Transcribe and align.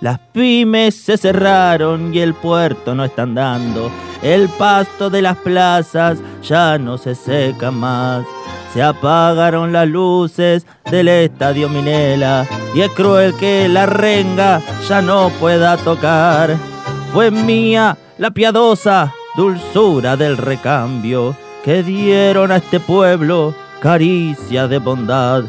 Las 0.00 0.18
pymes 0.18 0.94
se 0.94 1.16
cerraron 1.16 2.14
y 2.14 2.20
el 2.20 2.34
puerto 2.34 2.94
no 2.94 3.04
está 3.04 3.22
andando. 3.22 3.90
El 4.22 4.48
pasto 4.48 5.10
de 5.10 5.22
las 5.22 5.36
plazas 5.38 6.18
ya 6.42 6.78
no 6.78 6.98
se 6.98 7.14
seca 7.14 7.70
más. 7.70 8.24
Se 8.72 8.82
apagaron 8.82 9.72
las 9.72 9.88
luces 9.88 10.66
del 10.90 11.08
estadio 11.08 11.68
Minela 11.68 12.46
y 12.74 12.82
es 12.82 12.90
cruel 12.90 13.34
que 13.36 13.68
la 13.68 13.86
renga 13.86 14.60
ya 14.86 15.00
no 15.00 15.30
pueda 15.40 15.76
tocar. 15.78 16.56
Fue 17.12 17.30
mía 17.30 17.96
la 18.18 18.30
piadosa 18.30 19.14
dulzura 19.36 20.16
del 20.16 20.36
recambio 20.36 21.36
que 21.64 21.82
dieron 21.82 22.52
a 22.52 22.56
este 22.56 22.80
pueblo 22.80 23.54
caricia 23.80 24.68
de 24.68 24.78
bondad. 24.78 25.44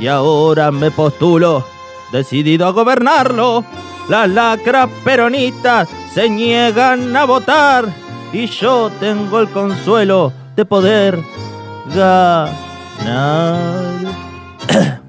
Y 0.00 0.08
ahora 0.08 0.70
me 0.70 0.90
postulo, 0.90 1.64
decidido 2.14 2.66
a 2.66 2.70
gobernarlo. 2.70 3.64
Las 4.08 4.28
lacras 4.28 4.88
peronistas 5.04 5.88
se 6.12 6.30
niegan 6.30 7.14
a 7.16 7.24
votar 7.24 7.86
y 8.32 8.46
yo 8.46 8.90
tengo 9.00 9.40
el 9.40 9.48
consuelo 9.48 10.32
de 10.54 10.64
poder 10.64 11.18
ganar. 11.94 12.52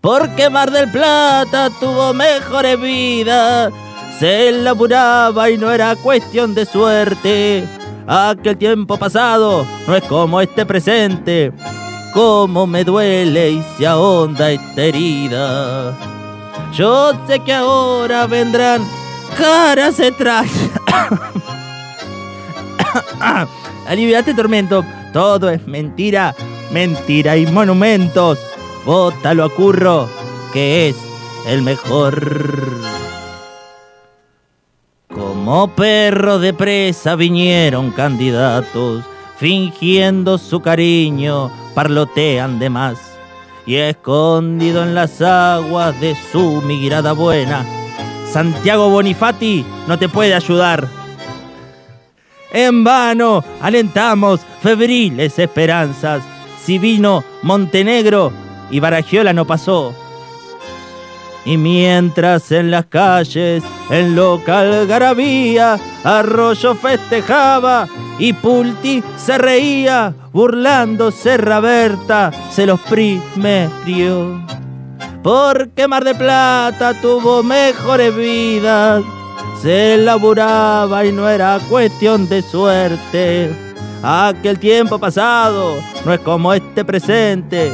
Porque 0.00 0.48
Mar 0.48 0.70
del 0.70 0.90
Plata 0.90 1.68
tuvo 1.78 2.14
mejores 2.14 2.80
vidas, 2.80 3.70
se 4.18 4.50
laburaba 4.52 5.50
y 5.50 5.58
no 5.58 5.70
era 5.70 5.94
cuestión 5.96 6.54
de 6.54 6.64
suerte. 6.64 7.68
Aquel 8.06 8.56
tiempo 8.56 8.96
pasado 8.96 9.66
no 9.86 9.94
es 9.94 10.04
como 10.04 10.40
este 10.40 10.64
presente, 10.64 11.52
como 12.12 12.66
me 12.66 12.84
duele 12.84 13.50
y 13.50 13.64
se 13.76 13.86
ahonda 13.86 14.50
esta 14.50 14.82
herida. 14.82 15.96
Yo 16.72 17.12
sé 17.26 17.40
que 17.40 17.52
ahora 17.52 18.26
vendrán 18.26 18.82
caras 19.36 19.98
extrañas. 20.00 20.52
Aliviate 23.86 24.34
tormento, 24.34 24.84
todo 25.12 25.48
es 25.50 25.66
mentira, 25.66 26.34
mentira 26.70 27.36
y 27.36 27.46
monumentos. 27.46 28.38
Bótalo 28.84 29.44
a 29.44 29.50
curro, 29.50 30.08
que 30.52 30.88
es 30.88 30.96
el 31.46 31.62
mejor. 31.62 32.68
Como 35.08 35.68
perro 35.74 36.38
de 36.38 36.52
presa 36.52 37.16
vinieron 37.16 37.90
candidatos, 37.90 39.04
fingiendo 39.38 40.36
su 40.36 40.60
cariño, 40.60 41.50
parlotean 41.74 42.58
de 42.58 42.70
más. 42.70 42.98
Y 43.66 43.76
escondido 43.76 44.82
en 44.82 44.94
las 44.94 45.20
aguas 45.20 45.98
de 46.00 46.16
su 46.32 46.62
mirada 46.62 47.12
buena, 47.12 47.64
Santiago 48.30 48.90
Bonifati 48.90 49.64
no 49.86 49.98
te 49.98 50.08
puede 50.08 50.34
ayudar. 50.34 50.88
En 52.52 52.82
vano 52.82 53.44
alentamos 53.60 54.40
febriles 54.62 55.38
esperanzas. 55.38 56.22
Si 56.62 56.78
vino 56.78 57.22
Montenegro 57.42 58.32
y 58.70 58.80
Baragiola 58.80 59.32
no 59.32 59.46
pasó. 59.46 59.94
Y 61.48 61.56
mientras 61.56 62.52
en 62.52 62.70
las 62.70 62.84
calles, 62.88 63.64
en 63.88 64.14
local 64.14 64.86
garabía, 64.86 65.78
Arroyo 66.04 66.74
festejaba 66.74 67.88
y 68.18 68.34
Pulti 68.34 69.02
se 69.16 69.38
reía, 69.38 70.12
burlándose 70.30 71.38
Raberta, 71.38 72.30
se 72.50 72.66
los 72.66 72.78
primerio. 72.80 74.44
Porque 75.22 75.88
Mar 75.88 76.04
de 76.04 76.14
Plata 76.14 76.92
tuvo 77.00 77.42
mejores 77.42 78.14
vidas, 78.14 79.02
se 79.62 79.96
laburaba 79.96 81.06
y 81.06 81.12
no 81.12 81.26
era 81.30 81.58
cuestión 81.70 82.28
de 82.28 82.42
suerte. 82.42 83.50
Aquel 84.02 84.58
tiempo 84.58 84.98
pasado 84.98 85.76
no 86.04 86.12
es 86.12 86.20
como 86.20 86.52
este 86.52 86.84
presente, 86.84 87.72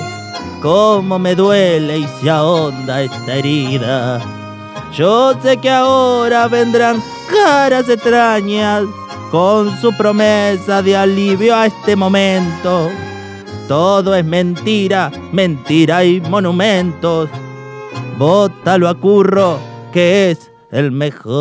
cómo 0.65 1.19
me 1.19 1.35
duele 1.35 1.99
y 1.99 2.07
se 2.07 2.31
ahonda 2.31 3.03
esta 3.03 3.35
herida. 3.35 4.19
Yo 4.97 5.39
sé 5.43 5.59
que 5.59 5.69
ahora 5.69 6.49
vendrán 6.49 7.03
caras 7.31 7.87
extrañas 7.91 8.85
con 9.31 9.79
su 9.79 9.95
promesa 9.95 10.81
de 10.81 10.97
alivio 10.97 11.55
a 11.55 11.67
este 11.67 11.95
momento. 11.95 12.89
Todo 13.69 14.15
es 14.15 14.25
mentira, 14.25 15.13
mentira 15.33 16.03
y 16.03 16.23
monumentos. 16.23 17.29
Bótalo 18.17 18.89
a 18.89 18.95
curro, 18.95 19.59
que 19.93 20.31
es 20.31 20.51
el 20.71 20.93
mejor. 20.93 21.35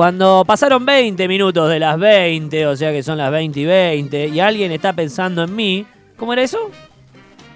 Cuando 0.00 0.46
pasaron 0.46 0.86
20 0.86 1.28
minutos 1.28 1.68
de 1.68 1.78
las 1.78 1.98
20, 1.98 2.66
o 2.68 2.74
sea 2.74 2.90
que 2.90 3.02
son 3.02 3.18
las 3.18 3.30
20 3.30 3.60
y 3.60 3.64
20, 3.66 4.28
y 4.28 4.40
alguien 4.40 4.72
está 4.72 4.94
pensando 4.94 5.42
en 5.42 5.54
mí, 5.54 5.84
¿cómo 6.16 6.32
era 6.32 6.40
eso? 6.40 6.70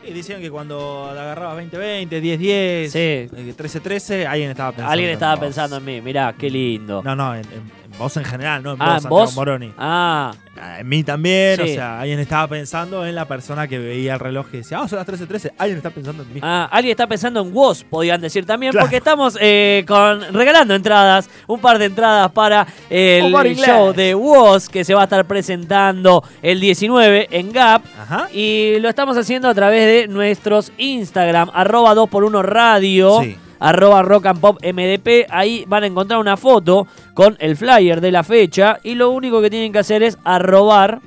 Y 0.06 0.12
decían 0.12 0.42
que 0.42 0.50
cuando 0.50 1.06
agarrabas 1.10 1.54
2020, 1.54 2.20
1010, 2.20 2.92
Sí. 2.92 3.28
1313, 3.34 4.26
alguien 4.26 4.50
estaba 4.50 4.72
pensando. 4.72 4.92
Alguien 4.92 5.08
en 5.08 5.14
estaba 5.14 5.40
pensando 5.40 5.76
en 5.78 5.84
mí, 5.86 6.02
mirá, 6.02 6.34
qué 6.38 6.50
lindo. 6.50 7.02
No, 7.02 7.16
no, 7.16 7.34
en 7.34 7.44
vos 7.98 8.16
en 8.16 8.24
general, 8.24 8.62
no 8.62 8.72
en 8.72 8.82
ah, 8.82 8.84
vos, 8.84 8.94
¿en 8.96 9.00
Santiago 9.02 9.24
vos? 9.24 9.34
Moroni. 9.34 9.72
Ah, 9.78 10.32
En 10.80 10.88
mí 10.88 11.02
también, 11.04 11.60
o 11.60 11.66
sea, 11.66 12.00
alguien 12.00 12.18
estaba 12.20 12.46
pensando 12.48 13.04
en 13.06 13.14
la 13.14 13.24
persona 13.26 13.66
que 13.68 13.78
veía 13.78 14.14
el 14.14 14.20
reloj 14.20 14.46
y 14.52 14.58
decía, 14.58 14.78
ah, 14.80 14.88
son 14.88 14.98
las 14.98 15.06
1313, 15.08 15.52
alguien 15.58 15.78
está 15.78 15.90
pensando 15.90 16.22
en 16.22 16.32
mí. 16.34 16.40
ah, 16.42 16.68
alguien 16.70 16.90
está 16.92 17.06
pensando 17.06 17.40
en 17.40 17.52
vos, 17.52 17.84
podían 17.84 18.20
decir 18.20 18.44
también, 18.46 18.72
Claro. 18.72 18.84
porque 18.86 18.96
estamos 18.98 19.36
eh, 19.40 19.84
con 19.86 20.20
regalando 20.34 20.74
entradas, 20.74 21.28
un 21.46 21.60
par 21.60 21.78
de 21.78 21.86
entradas 21.86 22.30
para 22.32 22.66
el 22.90 23.32
show 23.56 23.92
de 23.92 24.14
Woz 24.14 24.68
que 24.68 24.84
se 24.84 24.94
va 24.94 25.02
a 25.02 25.04
estar 25.04 25.24
presentando 25.26 26.22
el 26.42 26.60
19 26.60 27.28
en 27.30 27.52
Gap. 27.52 27.82
Ajá. 28.00 28.28
Y 28.32 28.78
lo 28.80 28.88
estamos 28.88 29.16
haciendo 29.16 29.48
a 29.48 29.54
través 29.54 29.86
de 29.86 30.08
nuestros 30.12 30.72
Instagram, 30.78 31.50
arroba 31.54 31.94
2x1 31.94 32.42
radio, 32.42 33.20
Sí. 33.22 33.36
Arroba 33.68 34.02
rock 34.02 34.26
and 34.26 34.40
pop 34.40 34.58
MDP. 34.62 35.26
Ahí 35.30 35.64
van 35.66 35.84
a 35.84 35.86
encontrar 35.86 36.20
una 36.20 36.36
foto 36.36 36.86
con 37.14 37.36
el 37.40 37.56
flyer 37.56 38.00
de 38.00 38.12
la 38.12 38.22
fecha 38.22 38.78
y 38.82 38.94
lo 38.94 39.10
único 39.10 39.40
que 39.40 39.50
tienen 39.50 39.72
que 39.72 39.78
hacer 39.78 40.02
es 40.02 40.18
arrobar 40.24 41.00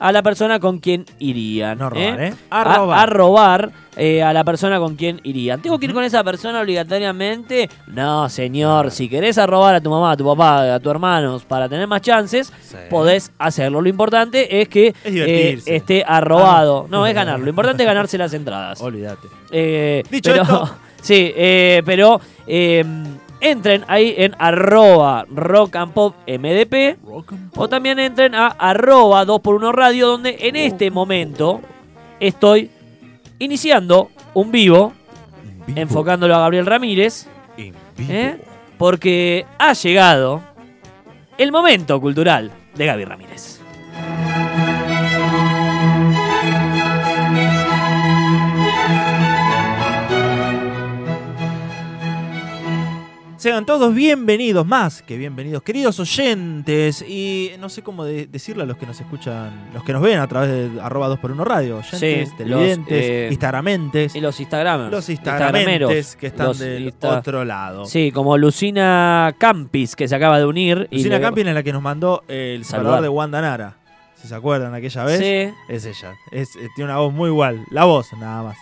a 0.00 0.12
la 0.12 0.22
persona 0.22 0.58
con 0.60 0.80
quien 0.80 1.06
irían. 1.18 1.78
No 1.78 1.88
robar, 1.88 2.20
¿eh? 2.20 2.34
A- 2.50 2.60
Arrobar. 2.60 2.98
arrobar, 2.98 3.70
eh, 3.96 4.22
a 4.22 4.32
la 4.34 4.44
persona 4.44 4.78
con 4.78 4.96
quien 4.96 5.20
irían. 5.22 5.62
¿Tengo 5.62 5.78
que 5.78 5.86
ir 5.86 5.94
con 5.94 6.02
esa 6.04 6.22
persona 6.22 6.60
obligatoriamente? 6.60 7.70
No, 7.86 8.28
señor. 8.28 8.90
Si 8.90 9.08
querés 9.08 9.38
arrobar 9.38 9.76
a 9.76 9.80
tu 9.80 9.88
mamá, 9.90 10.10
a 10.12 10.16
tu 10.16 10.24
papá, 10.26 10.74
a 10.74 10.80
tus 10.80 10.90
hermanos 10.90 11.44
para 11.44 11.68
tener 11.68 11.86
más 11.86 12.02
chances, 12.02 12.52
Sí. 12.60 12.76
podés 12.90 13.32
hacerlo. 13.38 13.80
Lo 13.80 13.88
importante 13.88 14.60
es 14.60 14.68
que 14.68 14.88
Es 14.88 14.94
eh, 15.04 15.58
esté 15.66 16.04
arrobado. 16.06 16.82
Ah, 16.84 16.88
no, 16.90 17.06
es 17.06 17.14
ganar. 17.14 17.38
Lo 17.40 17.48
importante 17.48 17.82
es 17.84 17.86
ganarse 17.86 18.18
las 18.18 18.34
entradas. 18.34 18.80
Olvídate. 18.82 19.28
Eh, 19.52 20.02
Dicho 20.10 20.32
pero, 20.32 20.42
esto- 20.42 20.76
Sí, 21.04 21.32
eh, 21.36 21.82
pero 21.84 22.18
eh, 22.46 22.82
entren 23.40 23.84
ahí 23.88 24.14
en 24.16 24.34
arroba 24.38 25.26
rock 25.30 25.76
and 25.76 25.92
pop 25.92 26.14
MDP 26.26 26.96
o 27.54 27.68
también 27.68 27.98
entren 27.98 28.34
a 28.34 28.46
arroba 28.46 29.26
2x1 29.26 29.72
radio 29.72 30.08
donde 30.08 30.36
en 30.40 30.56
este 30.56 30.90
momento 30.90 31.60
estoy 32.20 32.70
iniciando 33.38 34.10
un 34.32 34.50
vivo, 34.50 34.94
enfocándolo 35.76 36.34
a 36.34 36.40
Gabriel 36.40 36.66
Ramírez. 36.66 37.28
¿eh? 37.98 38.38
porque 38.78 39.46
ha 39.58 39.72
llegado 39.72 40.42
el 41.38 41.52
momento 41.52 42.00
cultural 42.00 42.50
de 42.74 42.86
Gaby 42.86 43.04
Ramírez. 43.04 43.60
Sean 53.44 53.66
todos 53.66 53.94
bienvenidos, 53.94 54.66
más 54.66 55.02
que 55.02 55.18
bienvenidos, 55.18 55.62
queridos 55.62 56.00
oyentes. 56.00 57.02
Y 57.06 57.50
no 57.60 57.68
sé 57.68 57.82
cómo 57.82 58.02
de- 58.02 58.26
decirle 58.26 58.62
a 58.62 58.66
los 58.66 58.78
que 58.78 58.86
nos 58.86 58.98
escuchan, 58.98 59.68
los 59.74 59.84
que 59.84 59.92
nos 59.92 60.00
ven 60.00 60.18
a 60.18 60.26
través 60.26 60.48
de 60.72 60.80
arroba 60.80 61.08
2x1 61.10 61.44
radio, 61.44 61.76
oyentes, 61.76 62.30
Sí, 62.30 62.34
televidentes, 62.38 62.90
los, 62.96 63.04
eh, 63.06 63.28
instagramentes, 63.30 64.16
Y 64.16 64.22
los 64.22 64.40
Instagramers. 64.40 64.90
los 64.90 65.10
Instagrameros, 65.10 65.90
instagramentes 65.92 66.16
que 66.16 66.26
están 66.28 66.56
del 66.56 66.86
Insta- 66.90 67.18
otro 67.18 67.44
lado. 67.44 67.84
Sí, 67.84 68.12
como 68.12 68.38
Lucina 68.38 69.34
Campis, 69.36 69.94
que 69.94 70.08
se 70.08 70.14
acaba 70.16 70.38
de 70.38 70.46
unir. 70.46 70.88
y 70.90 70.96
Lucina 70.96 71.16
le- 71.16 71.22
Campin 71.22 71.48
es 71.48 71.54
la 71.54 71.62
que 71.62 71.72
nos 71.74 71.82
mandó 71.82 72.24
el 72.28 72.64
Saludar. 72.64 72.84
salvador 72.86 73.02
de 73.02 73.08
Wanda 73.10 73.40
Nara. 73.42 73.76
si 74.14 74.26
se 74.26 74.34
acuerdan 74.34 74.72
aquella 74.72 75.04
vez. 75.04 75.18
Sí. 75.18 75.54
Es 75.68 75.84
ella. 75.84 76.14
Es, 76.32 76.56
eh, 76.56 76.68
tiene 76.74 76.90
una 76.90 76.98
voz 77.00 77.12
muy 77.12 77.28
igual. 77.28 77.62
La 77.70 77.84
voz, 77.84 78.10
nada 78.14 78.42
más. 78.42 78.56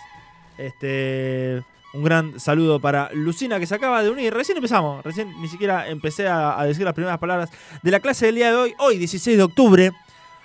Este. 0.57 1.63
Un 1.93 2.03
gran 2.03 2.39
saludo 2.39 2.79
para 2.79 3.11
Lucina 3.13 3.59
que 3.59 3.67
se 3.67 3.75
acaba 3.75 4.01
de 4.01 4.09
unir. 4.09 4.33
Recién 4.33 4.57
empezamos. 4.57 5.03
Recién 5.03 5.39
ni 5.39 5.47
siquiera 5.47 5.87
empecé 5.87 6.27
a, 6.27 6.59
a 6.59 6.65
decir 6.65 6.83
las 6.83 6.95
primeras 6.95 7.19
palabras 7.19 7.51
de 7.83 7.91
la 7.91 7.99
clase 7.99 8.25
del 8.25 8.35
día 8.35 8.49
de 8.49 8.55
hoy. 8.55 8.73
Hoy, 8.79 8.97
16 8.97 9.37
de 9.37 9.43
octubre, 9.43 9.91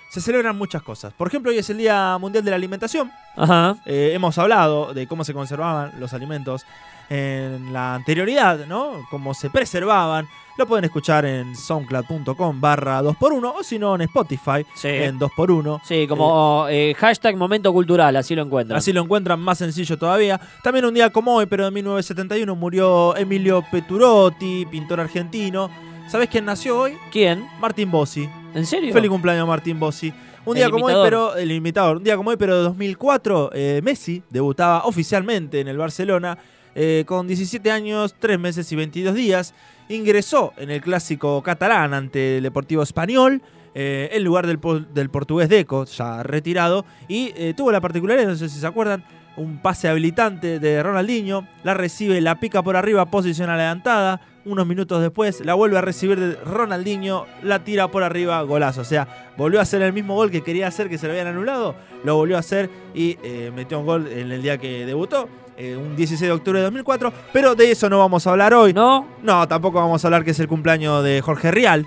se 0.09 0.21
celebran 0.21 0.57
muchas 0.57 0.81
cosas. 0.81 1.13
Por 1.13 1.27
ejemplo, 1.27 1.51
hoy 1.51 1.57
es 1.59 1.69
el 1.69 1.77
Día 1.77 2.17
Mundial 2.19 2.43
de 2.43 2.49
la 2.51 2.55
Alimentación. 2.57 3.11
Ajá. 3.37 3.77
Eh, 3.85 4.11
hemos 4.13 4.37
hablado 4.37 4.93
de 4.93 5.07
cómo 5.07 5.23
se 5.23 5.33
conservaban 5.33 5.93
los 5.99 6.13
alimentos 6.13 6.65
en 7.09 7.73
la 7.73 7.95
anterioridad, 7.95 8.65
¿no? 8.67 8.91
Cómo 9.09 9.33
se 9.33 9.49
preservaban. 9.49 10.27
Lo 10.57 10.67
pueden 10.67 10.83
escuchar 10.85 11.25
en 11.25 11.55
soundcloud.com 11.55 12.59
barra 12.59 13.01
2x1 13.01 13.53
o 13.59 13.63
si 13.63 13.79
no 13.79 13.95
en 13.95 14.01
Spotify 14.01 14.65
Sí. 14.75 14.89
en 14.89 15.17
2x1. 15.17 15.79
Sí, 15.85 16.05
como 16.05 16.65
eh, 16.69 16.93
hashtag 16.97 17.37
momento 17.37 17.71
cultural, 17.71 18.15
así 18.17 18.35
lo 18.35 18.43
encuentran. 18.43 18.77
Así 18.77 18.91
lo 18.91 19.01
encuentran 19.01 19.39
más 19.39 19.57
sencillo 19.57 19.97
todavía. 19.97 20.39
También 20.61 20.83
un 20.85 20.93
día 20.93 21.11
como 21.11 21.35
hoy, 21.35 21.45
pero 21.45 21.65
en 21.67 21.73
1971, 21.73 22.55
murió 22.55 23.15
Emilio 23.15 23.63
Peturotti, 23.71 24.65
pintor 24.65 24.99
argentino. 24.99 25.69
¿Sabés 26.09 26.29
quién 26.29 26.45
nació 26.45 26.79
hoy? 26.79 26.97
¿Quién? 27.11 27.47
Martín 27.59 27.91
Bossi. 27.91 28.27
¿En 28.55 28.65
serio? 28.65 28.91
Feliz 28.93 29.09
cumpleaños 29.09 29.47
Martín 29.47 29.79
Bossi. 29.79 30.11
Un 30.45 30.57
El 30.57 30.63
día 30.63 30.69
como 30.71 30.85
hoy, 30.85 30.93
pero 31.03 31.35
el 31.35 31.51
imitador. 31.51 31.97
Un 31.97 32.03
día 32.03 32.17
como 32.17 32.31
hoy, 32.31 32.37
pero 32.37 32.57
de 32.57 32.63
2004, 32.63 33.51
eh, 33.53 33.81
Messi 33.83 34.23
debutaba 34.29 34.85
oficialmente 34.85 35.59
en 35.59 35.67
el 35.67 35.77
Barcelona 35.77 36.37
eh, 36.73 37.03
con 37.05 37.27
17 37.27 37.69
años, 37.69 38.15
3 38.17 38.39
meses 38.39 38.71
y 38.71 38.75
22 38.75 39.13
días. 39.13 39.53
Ingresó 39.87 40.53
en 40.57 40.71
el 40.71 40.81
clásico 40.81 41.43
catalán 41.43 41.93
ante 41.93 42.37
el 42.37 42.43
Deportivo 42.43 42.81
Español. 42.81 43.41
eh, 43.75 44.09
en 44.13 44.23
lugar 44.23 44.47
del, 44.47 44.59
del 44.93 45.09
portugués 45.11 45.47
Deco, 45.47 45.85
ya 45.85 46.23
retirado, 46.23 46.85
y 47.07 47.31
eh, 47.35 47.53
tuvo 47.55 47.71
la 47.71 47.79
particularidad, 47.79 48.27
no 48.29 48.35
sé 48.35 48.49
si 48.49 48.59
se 48.59 48.65
acuerdan, 48.65 49.03
un 49.39 49.57
pase 49.57 49.87
habilitante 49.87 50.59
de 50.59 50.83
Ronaldinho, 50.83 51.47
la 51.63 51.73
recibe, 51.73 52.21
la 52.21 52.39
pica 52.39 52.61
por 52.61 52.75
arriba, 52.75 53.05
posición 53.05 53.49
adelantada, 53.49 54.21
unos 54.45 54.67
minutos 54.67 55.01
después 55.01 55.43
la 55.45 55.53
vuelve 55.53 55.77
a 55.77 55.81
recibir 55.81 56.19
de 56.19 56.35
Ronaldinho, 56.35 57.25
la 57.43 57.63
tira 57.63 57.89
por 57.89 58.03
arriba, 58.03 58.41
golazo. 58.43 58.81
O 58.81 58.85
sea, 58.85 59.07
volvió 59.37 59.59
a 59.59 59.63
hacer 59.63 59.81
el 59.81 59.93
mismo 59.93 60.15
gol 60.15 60.31
que 60.31 60.41
quería 60.41 60.67
hacer, 60.67 60.89
que 60.89 60.97
se 60.97 61.07
lo 61.07 61.13
habían 61.13 61.27
anulado, 61.27 61.75
lo 62.03 62.15
volvió 62.15 62.35
a 62.35 62.39
hacer 62.39 62.69
y 62.93 63.17
eh, 63.23 63.51
metió 63.55 63.79
un 63.79 63.85
gol 63.85 64.07
en 64.07 64.31
el 64.31 64.41
día 64.41 64.57
que 64.57 64.85
debutó, 64.85 65.29
eh, 65.57 65.75
un 65.75 65.95
16 65.95 66.27
de 66.27 66.31
octubre 66.31 66.59
de 66.59 66.65
2004. 66.65 67.13
Pero 67.33 67.55
de 67.55 67.71
eso 67.71 67.89
no 67.89 67.99
vamos 67.99 68.25
a 68.27 68.31
hablar 68.31 68.53
hoy. 68.53 68.73
¿No? 68.73 69.07
No, 69.23 69.47
tampoco 69.47 69.79
vamos 69.79 70.03
a 70.03 70.07
hablar 70.07 70.23
que 70.23 70.31
es 70.31 70.39
el 70.39 70.47
cumpleaños 70.47 71.03
de 71.03 71.21
Jorge 71.21 71.51
Rial. 71.51 71.85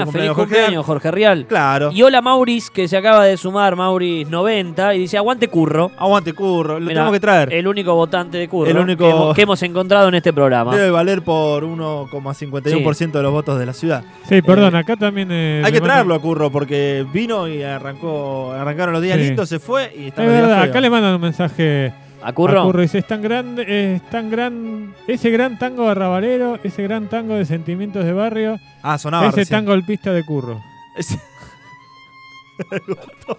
Ah, 0.00 0.06
feliz 0.06 0.28
Jorge 0.28 0.34
cumpleaños, 0.42 0.86
Jorge 0.86 1.10
Rial. 1.10 1.38
Rial. 1.38 1.46
Claro. 1.46 1.90
Y 1.92 2.02
hola 2.02 2.20
Mauris, 2.22 2.70
que 2.70 2.88
se 2.88 2.96
acaba 2.96 3.24
de 3.24 3.36
sumar, 3.36 3.76
Mauris 3.76 4.28
90, 4.28 4.94
y 4.94 4.98
dice, 5.00 5.16
aguante 5.18 5.48
curro. 5.48 5.90
Aguante, 5.98 6.32
curro. 6.32 6.74
Lo 6.74 6.80
Mirá, 6.80 6.94
tenemos 6.94 7.12
que 7.12 7.20
traer. 7.20 7.52
El 7.52 7.66
único 7.68 7.94
votante 7.94 8.38
de 8.38 8.48
curro 8.48 8.70
El 8.70 8.78
único- 8.78 9.04
que, 9.04 9.10
hemos, 9.10 9.34
que 9.36 9.42
hemos 9.42 9.62
encontrado 9.62 10.08
en 10.08 10.14
este 10.14 10.32
programa. 10.32 10.74
Debe 10.74 10.90
valer 10.90 11.22
por 11.22 11.64
1,51% 11.64 13.12
de 13.18 13.22
los 13.22 13.32
votos 13.32 13.58
de 13.58 13.66
la 13.66 13.72
ciudad. 13.72 14.04
Sí, 14.28 14.42
perdón, 14.42 14.74
acá 14.76 14.96
también. 14.96 15.28
eh, 15.30 15.62
Hay 15.64 15.72
que 15.72 15.80
traerlo 15.80 16.14
a 16.14 16.20
Curro 16.20 16.50
porque 16.50 17.06
vino 17.12 17.48
y 17.48 17.62
arrancó, 17.62 18.52
arrancaron 18.52 18.92
los 18.92 19.02
días 19.02 19.18
Sí. 19.18 19.24
lindos, 19.24 19.48
se 19.48 19.58
fue 19.58 19.92
y 19.96 20.06
está 20.08 20.22
Es 20.24 20.28
verdad, 20.30 20.62
acá 20.62 20.80
le 20.80 20.90
mandan 20.90 21.14
un 21.14 21.20
mensaje 21.20 21.92
¿A 22.24 22.32
curro? 22.32 22.60
a 22.60 22.64
Curro. 22.64 22.80
Dice: 22.82 22.98
es 22.98 23.06
tan 23.06 23.22
grande, 23.22 23.94
es 23.94 24.02
tan 24.10 24.30
gran. 24.30 24.94
Ese 25.06 25.30
gran 25.30 25.58
tango 25.58 25.88
arrabalero, 25.88 26.58
ese 26.62 26.82
gran 26.82 27.08
tango 27.08 27.34
de 27.34 27.44
sentimientos 27.44 28.04
de 28.04 28.12
barrio, 28.12 28.58
Ah, 28.82 28.98
sonaba 28.98 29.26
ese 29.28 29.36
recién. 29.38 29.58
tan 29.58 29.64
golpista 29.66 30.12
de 30.12 30.24
Curro. 30.24 30.60
Ese- 30.96 31.18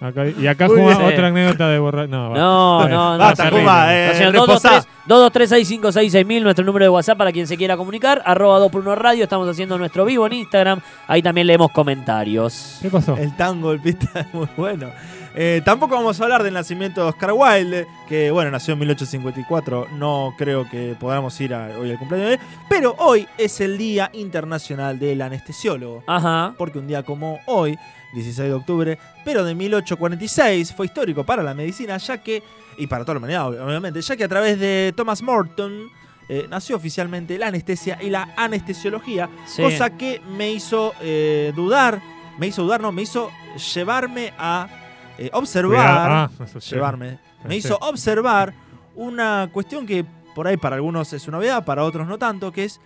Acá- 0.02 0.28
y 0.28 0.48
acá 0.48 0.68
Muy 0.68 0.82
bien. 0.82 1.02
otra 1.02 1.28
anécdota 1.28 1.70
de 1.70 1.80
borrar. 1.80 2.10
No, 2.10 2.32
va. 2.32 2.38
No, 2.38 2.88
no, 2.90 3.12
no. 3.14 3.18
Basta, 3.18 3.44
terrible. 3.46 3.72
Eh, 3.88 4.08
No, 4.10 4.14
señor, 4.18 4.34
reposá. 4.34 4.86
223-223-6566000, 5.08 6.44
nuestro 6.44 6.66
número 6.66 6.86
de 6.86 6.90
WhatsApp 6.90 7.18
para 7.18 7.32
quien 7.32 7.48
se 7.48 7.56
quiera 7.56 7.78
comunicar. 7.78 8.22
Arroba 8.26 8.60
2 8.60 8.72
por 8.72 8.82
1 8.82 8.96
Radio. 8.96 9.24
Estamos 9.24 9.48
haciendo 9.48 9.78
nuestro 9.78 10.04
vivo 10.04 10.26
en 10.28 10.34
Instagram. 10.34 10.82
Ahí 11.08 11.22
también 11.22 11.48
leemos 11.48 11.72
comentarios. 11.72 12.80
¿Qué 12.82 12.90
pasó? 12.90 13.16
El 13.16 13.36
tango, 13.38 13.72
el 13.72 13.80
pista 13.82 14.22
es 14.22 14.26
muy 14.34 14.48
bueno. 14.58 14.88
Eh, 15.36 15.62
tampoco 15.66 15.96
vamos 15.96 16.20
a 16.20 16.24
hablar 16.24 16.44
del 16.44 16.54
nacimiento 16.54 17.02
de 17.02 17.08
Oscar 17.10 17.32
Wilde, 17.34 17.88
que 18.08 18.30
bueno, 18.32 18.52
nació 18.52 18.74
en 18.74 18.80
1854. 18.80 19.88
No 19.98 20.36
creo 20.38 20.70
que 20.70 20.96
podamos 21.00 21.40
ir 21.42 21.54
a, 21.54 21.78
hoy 21.80 21.92
al 21.92 21.98
cumpleaños 21.98 22.30
de 22.30 22.34
él. 22.36 22.40
Pero 22.70 22.96
hoy 23.00 23.28
es 23.38 23.60
el 23.62 23.78
Día 23.78 24.10
Internacional 24.14 25.00
del 25.00 25.22
Anestesiólogo. 25.22 26.04
Ajá. 26.08 26.54
Porque 26.58 26.78
un 26.80 26.88
día 26.88 27.04
como 27.04 27.40
hoy, 27.48 27.78
16 28.14 28.48
de 28.50 28.54
octubre, 28.54 29.00
pero 29.26 29.44
de 29.44 29.56
1846, 29.56 30.74
fue 30.74 30.86
histórico 30.86 31.24
para 31.24 31.42
la 31.42 31.54
medicina, 31.54 31.98
ya 31.98 32.20
que, 32.20 32.44
y 32.78 32.86
para 32.88 33.04
toda 33.04 33.16
la 33.16 33.20
humanidad, 33.20 33.48
ob- 33.50 33.66
obviamente, 33.68 34.02
ya 34.02 34.16
que 34.16 34.24
a 34.26 34.30
través 34.30 34.60
de 34.60 34.94
Thomas 34.96 35.24
Morton 35.24 35.90
eh, 36.30 36.46
nació 36.50 36.76
oficialmente 36.76 37.38
la 37.40 37.48
anestesia 37.48 37.98
y 38.02 38.10
la 38.10 38.30
anestesiología, 38.38 39.30
Sí. 39.48 39.62
cosa 39.64 39.90
que 39.98 40.22
me 40.38 40.52
hizo 40.52 40.94
eh, 41.02 41.52
dudar, 41.56 42.00
me 42.38 42.48
hizo 42.48 42.62
dudar, 42.64 42.82
no, 42.82 42.92
me 42.92 43.02
hizo 43.02 43.32
llevarme 43.74 44.32
a 44.38 44.68
eh, 45.18 45.30
observar, 45.33 46.30
Cuidado. 46.30 46.50
Ah, 46.56 46.60
llevarme, 46.60 47.19
me 47.48 47.56
hizo 47.56 47.77
observar 47.77 48.54
una 48.95 49.50
cuestión 49.51 49.86
que 49.86 50.06
por 50.36 50.48
ahí 50.48 50.57
para 50.57 50.75
algunos 50.75 51.13
es 51.13 51.27
una 51.27 51.38
novedad, 51.38 51.63
para 51.63 51.83
otros 51.83 52.07
no 52.07 52.18
tanto, 52.18 52.51
que 52.51 52.65
es 52.65 52.80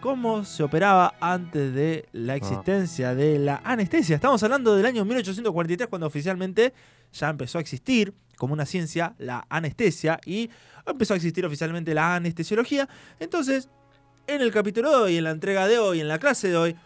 cómo 0.00 0.44
se 0.44 0.62
operaba 0.62 1.14
antes 1.20 1.72
de 1.72 2.06
la 2.12 2.34
existencia 2.34 3.14
de 3.14 3.38
la 3.38 3.62
anestesia. 3.64 4.16
Estamos 4.16 4.42
hablando 4.42 4.74
del 4.74 4.84
año 4.84 5.04
1843 5.04 5.88
cuando 5.88 6.06
oficialmente 6.06 6.74
ya 7.12 7.30
empezó 7.30 7.58
a 7.58 7.60
existir 7.60 8.12
como 8.36 8.52
una 8.52 8.66
ciencia 8.66 9.14
la 9.18 9.46
anestesia 9.48 10.18
y 10.26 10.50
empezó 10.84 11.14
a 11.14 11.16
existir 11.16 11.46
oficialmente 11.46 11.94
la 11.94 12.16
anestesiología. 12.16 12.88
Entonces, 13.20 13.68
en 14.26 14.40
el 14.40 14.50
capítulo 14.50 14.90
de 14.90 14.96
hoy, 14.96 15.16
en 15.18 15.24
la 15.24 15.30
entrega 15.30 15.68
de 15.68 15.78
hoy, 15.78 16.00
en 16.00 16.08
la 16.08 16.18
clase 16.18 16.48
de 16.48 16.56
hoy, 16.56 16.76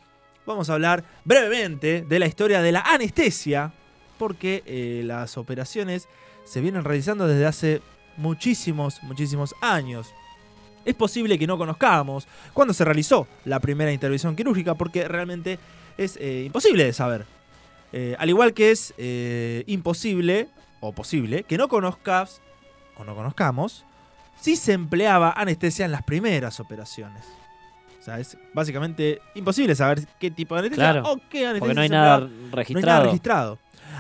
vamos 0.45 0.69
a 0.69 0.75
hablar 0.75 1.03
brevemente 1.25 2.05
de 2.07 2.19
la 2.19 2.27
historia 2.27 2.61
de 2.61 2.73
la 2.73 2.81
anestesia, 2.81 3.73
porque 4.19 4.63
eh, 4.67 5.03
las 5.05 5.37
operaciones 5.37 6.09
se 6.45 6.61
vienen 6.61 6.85
realizando 6.85 7.27
desde 7.27 7.47
hace 7.47 7.83
muchísimos, 8.17 9.03
muchísimos 9.03 9.55
años. 9.61 10.09
Es 10.85 10.95
posible 10.95 11.39
que 11.39 11.47
no 11.47 11.59
conozcamos 11.59 12.29
cuándo 12.53 12.73
se 12.73 12.85
realizó 12.85 13.27
la 13.45 13.61
primera 13.61 13.93
intervención 13.93 14.37
quirúrgica, 14.37 14.75
porque 14.75 15.09
realmente 15.09 15.59
es 15.99 16.17
eh, 16.21 16.45
imposible 16.47 16.85
de 16.85 16.93
saber. 16.93 17.27
Eh, 17.93 18.15
al 18.19 18.29
igual 18.29 18.55
que 18.55 18.71
es 18.71 18.95
imposible, 19.67 20.49
o 20.81 20.93
posible, 20.93 21.45
que 21.45 21.57
no 21.57 21.69
conozcas 21.69 22.41
o 22.97 23.05
no 23.05 23.15
conozcamos 23.15 23.85
si 24.41 24.57
se 24.57 24.73
empleaba 24.73 25.33
anestesia 25.33 25.85
en 25.85 25.93
las 25.93 26.03
primeras 26.03 26.61
operaciones. 26.61 27.25
O 28.01 28.03
sea, 28.03 28.21
es 28.21 28.39
básicamente 28.55 29.21
imposible 29.35 29.75
saber 29.75 30.07
qué 30.21 30.31
tipo 30.31 30.55
de 30.55 30.61
anestesia 30.61 30.93
Claro, 30.93 31.13
o 31.13 31.21
qué 31.29 31.47
anestesia 31.47 31.59
Porque 31.59 31.75
no 31.75 31.81
hay. 31.81 31.89
No 31.89 31.97
nada 32.87 33.01
registrado. 33.03 33.59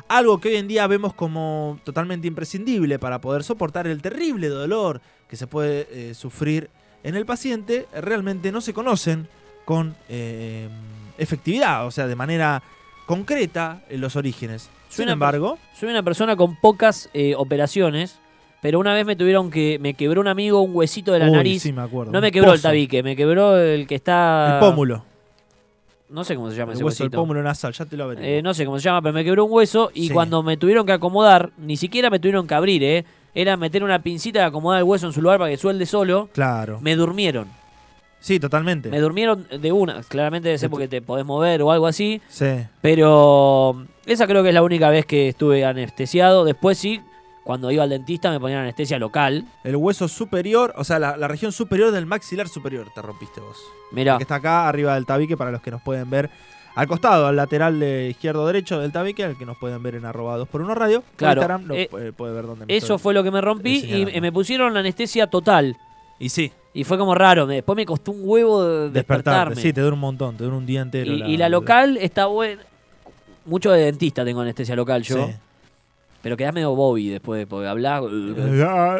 Algo 0.08 0.40
que 0.40 0.48
hoy 0.48 0.56
en 0.56 0.68
día 0.68 0.86
vemos 0.86 1.14
como 1.14 1.78
totalmente 1.84 2.26
imprescindible 2.26 2.98
para 2.98 3.20
poder 3.20 3.44
soportar 3.44 3.86
el 3.86 4.02
terrible 4.02 4.48
dolor 4.48 5.00
que 5.28 5.36
se 5.36 5.46
puede 5.46 5.88
eh, 5.90 6.14
sufrir 6.14 6.70
en 7.02 7.14
el 7.14 7.26
paciente, 7.26 7.86
realmente 7.92 8.50
no 8.50 8.60
se 8.60 8.72
conocen 8.72 9.28
con 9.64 9.94
eh, 10.08 10.68
efectividad, 11.18 11.86
o 11.86 11.90
sea, 11.90 12.06
de 12.06 12.16
manera 12.16 12.62
concreta 13.06 13.82
en 13.88 14.00
los 14.00 14.16
orígenes. 14.16 14.70
Sin 14.88 15.08
embargo, 15.08 15.58
Soy 15.78 15.88
una 15.90 16.02
persona 16.02 16.36
con 16.36 16.56
pocas 16.56 17.10
eh, 17.12 17.34
operaciones, 17.36 18.18
pero 18.62 18.78
una 18.78 18.94
vez 18.94 19.04
me 19.04 19.16
tuvieron 19.16 19.50
que. 19.50 19.78
Me 19.80 19.94
quebró 19.94 20.20
un 20.20 20.28
amigo 20.28 20.60
un 20.60 20.74
huesito 20.74 21.12
de 21.12 21.18
la 21.20 21.26
uy, 21.26 21.32
nariz. 21.32 21.62
sí 21.62 21.72
me 21.72 21.82
acuerdo. 21.82 22.12
no 22.12 22.20
me 22.20 22.32
quebró 22.32 22.52
el 22.54 22.62
tabique, 22.62 23.02
me 23.02 23.14
quebró 23.16 23.56
el 23.58 23.86
que 23.86 23.94
está. 23.94 24.54
El 24.54 24.60
pómulo. 24.60 25.04
No 26.08 26.22
sé 26.24 26.36
cómo 26.36 26.50
se 26.50 26.56
llama 26.56 26.72
El 26.72 26.76
ese 26.76 26.84
hueso 26.84 27.02
del 27.02 27.08
huesito. 27.08 27.20
pómulo 27.20 27.42
nasal, 27.42 27.72
ya 27.72 27.84
te 27.84 27.96
lo. 27.96 28.12
Eh, 28.12 28.40
no 28.42 28.54
sé 28.54 28.64
cómo 28.64 28.78
se 28.78 28.84
llama, 28.84 29.02
pero 29.02 29.12
me 29.12 29.24
quebró 29.24 29.44
un 29.44 29.52
hueso 29.52 29.90
y 29.92 30.08
Sí. 30.08 30.12
cuando 30.12 30.42
me 30.42 30.56
tuvieron 30.56 30.86
que 30.86 30.92
acomodar, 30.92 31.50
ni 31.58 31.76
siquiera 31.76 32.10
me 32.10 32.18
tuvieron 32.20 32.46
que 32.46 32.54
abrir, 32.54 32.82
¿eh? 32.84 33.04
Era 33.34 33.56
meter 33.56 33.82
una 33.84 34.00
pincita 34.02 34.38
y 34.38 34.42
acomodar 34.42 34.78
el 34.78 34.84
hueso 34.84 35.06
en 35.06 35.12
su 35.12 35.20
lugar 35.20 35.38
para 35.38 35.50
que 35.50 35.56
suelde 35.56 35.84
solo. 35.86 36.28
claro. 36.32 36.78
Me 36.80 36.94
durmieron. 36.96 37.48
Sí, 38.20 38.40
totalmente. 38.40 38.88
Me 38.88 38.98
durmieron 38.98 39.46
de 39.60 39.72
una. 39.72 40.00
Claramente 40.02 40.48
debe 40.48 40.58
ser 40.58 40.70
porque 40.70 40.88
te 40.88 41.02
podés 41.02 41.24
mover 41.26 41.60
o 41.62 41.70
algo 41.70 41.86
así. 41.86 42.20
Sí. 42.28 42.46
Pero 42.80 43.84
esa 44.06 44.26
creo 44.26 44.42
que 44.42 44.48
es 44.48 44.54
la 44.54 44.62
única 44.62 44.88
vez 44.90 45.06
que 45.06 45.28
estuve 45.28 45.64
anestesiado. 45.64 46.44
Después 46.44 46.78
sí, 46.78 47.00
cuando 47.46 47.70
iba 47.70 47.84
al 47.84 47.90
dentista 47.90 48.28
me 48.32 48.40
ponían 48.40 48.62
anestesia 48.62 48.98
local. 48.98 49.44
El 49.62 49.76
hueso 49.76 50.08
superior, 50.08 50.74
o 50.76 50.82
sea, 50.82 50.98
la, 50.98 51.16
la 51.16 51.28
región 51.28 51.52
superior 51.52 51.92
del 51.92 52.04
maxilar 52.04 52.48
superior 52.48 52.88
te 52.92 53.00
rompiste 53.00 53.40
vos. 53.40 53.56
Mirá, 53.92 54.16
que 54.16 54.24
está 54.24 54.34
acá 54.34 54.68
arriba 54.68 54.94
del 54.94 55.06
tabique 55.06 55.36
para 55.36 55.52
los 55.52 55.62
que 55.62 55.70
nos 55.70 55.80
pueden 55.80 56.10
ver 56.10 56.28
al 56.74 56.88
costado, 56.88 57.28
al 57.28 57.36
lateral 57.36 57.78
de 57.78 58.08
izquierdo 58.10 58.44
derecho 58.48 58.80
del 58.80 58.90
tabique, 58.90 59.22
al 59.22 59.38
que 59.38 59.46
nos 59.46 59.56
pueden 59.58 59.80
ver 59.80 59.94
en 59.94 60.04
arroba 60.04 60.36
2 60.38 60.48
por 60.48 60.60
1 60.60 60.74
radio. 60.74 61.04
Claro, 61.14 61.40
Instagram 61.40 61.66
lo 61.66 61.74
eh, 61.76 61.88
puede, 62.16 62.34
ver 62.34 62.46
donde 62.46 62.66
me 62.66 62.76
eso 62.76 62.98
fue 62.98 63.14
lo 63.14 63.22
que 63.22 63.30
me 63.30 63.40
rompí 63.40 64.10
y 64.12 64.20
me 64.20 64.32
pusieron 64.32 64.74
la 64.74 64.80
anestesia 64.80 65.28
total. 65.28 65.76
Y 66.18 66.30
sí, 66.30 66.50
Y 66.74 66.82
fue 66.82 66.98
como 66.98 67.14
raro. 67.14 67.46
Después 67.46 67.76
me 67.76 67.86
costó 67.86 68.10
un 68.10 68.22
huevo 68.22 68.64
de 68.64 68.90
despertarte. 68.90 68.94
despertarme. 68.94 69.62
Sí, 69.62 69.72
te 69.72 69.80
dura 69.82 69.94
un 69.94 70.00
montón, 70.00 70.36
te 70.36 70.42
dura 70.42 70.56
un 70.56 70.66
día 70.66 70.80
entero. 70.80 71.12
y, 71.12 71.22
y 71.22 71.36
la 71.36 71.48
local 71.48 71.96
está 71.96 72.26
buena. 72.26 72.62
mucho 73.44 73.70
de 73.70 73.84
dentista 73.84 74.24
tengo 74.24 74.40
anestesia 74.40 74.74
local 74.74 75.02
yo. 75.02 75.26
Sí. 75.26 75.32
Pero 76.26 76.36
quedás 76.36 76.52
medio 76.52 76.74
Bobby 76.74 77.08
después, 77.08 77.46
porque 77.46 77.68
hablar. 77.68 78.02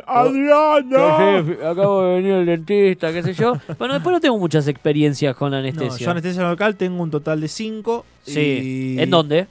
¡Adriana! 0.07 1.39
acabo 1.71 2.05
de 2.05 2.15
venir 2.15 2.33
el 2.35 2.47
dentista, 2.47 3.13
qué 3.13 3.21
sé 3.25 3.35
yo. 3.35 3.55
Bueno, 3.81 3.95
después 3.95 4.13
no 4.15 4.21
tengo 4.21 4.39
muchas 4.39 4.69
experiencias 4.69 5.35
con 5.35 5.51
la 5.51 5.57
No, 5.61 5.65
anestesia. 5.67 6.05
yo 6.05 6.11
anestesia 6.13 6.43
local 6.49 6.77
tengo 6.77 7.03
un 7.03 7.11
total 7.11 7.41
de 7.41 7.49
5. 7.49 8.05
sí. 8.23 8.95
¿En 8.99 9.11
dónde? 9.11 9.49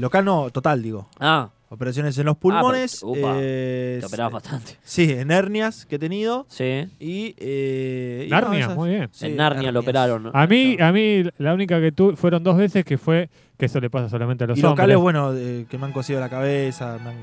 local 0.00 0.24
no, 0.24 0.48
total 0.50 0.82
digo. 0.82 1.06
Ah, 1.20 1.50
Operaciones 1.74 2.16
en 2.18 2.26
los 2.26 2.36
pulmones. 2.36 3.00
pero- 3.00 3.12
upa, 3.12 3.34
eh, 3.38 3.98
te 4.00 4.06
operabas 4.06 4.32
bastante. 4.34 4.78
Sí, 4.82 5.10
en 5.12 5.30
hernias 5.30 5.86
que 5.86 5.96
he 5.96 5.98
tenido. 5.98 6.46
Sí. 6.48 6.88
Y. 6.98 7.34
Eh, 7.38 8.24
y 8.26 8.30
Narnia, 8.30 8.50
no, 8.60 8.64
esas- 8.66 8.76
muy 8.76 8.90
bien. 8.90 9.08
sí, 9.12 9.26
en 9.26 9.36
Narnia 9.36 9.72
lo 9.72 9.80
operaron. 9.80 10.22
¿no? 10.24 10.30
A 10.32 10.46
mí, 10.46 10.76
a 10.80 10.92
mí 10.92 11.22
la 11.38 11.54
única 11.54 11.80
que 11.80 11.92
tuve 11.92 12.16
fueron 12.16 12.42
dos 12.42 12.56
veces 12.56 12.84
que 12.84 12.96
fue 12.98 13.28
que 13.58 13.66
eso 13.66 13.78
le 13.80 13.88
pasa 13.88 14.08
solamente 14.08 14.42
a 14.44 14.46
los 14.48 14.58
Y 14.58 14.62
locales, 14.62 14.96
hombres. 14.96 15.20
bueno, 15.22 15.32
eh, 15.38 15.66
que 15.70 15.78
me 15.78 15.86
han 15.86 15.92
cosido 15.92 16.18
la 16.18 16.28
cabeza, 16.28 16.98
me 17.02 17.10
han 17.10 17.18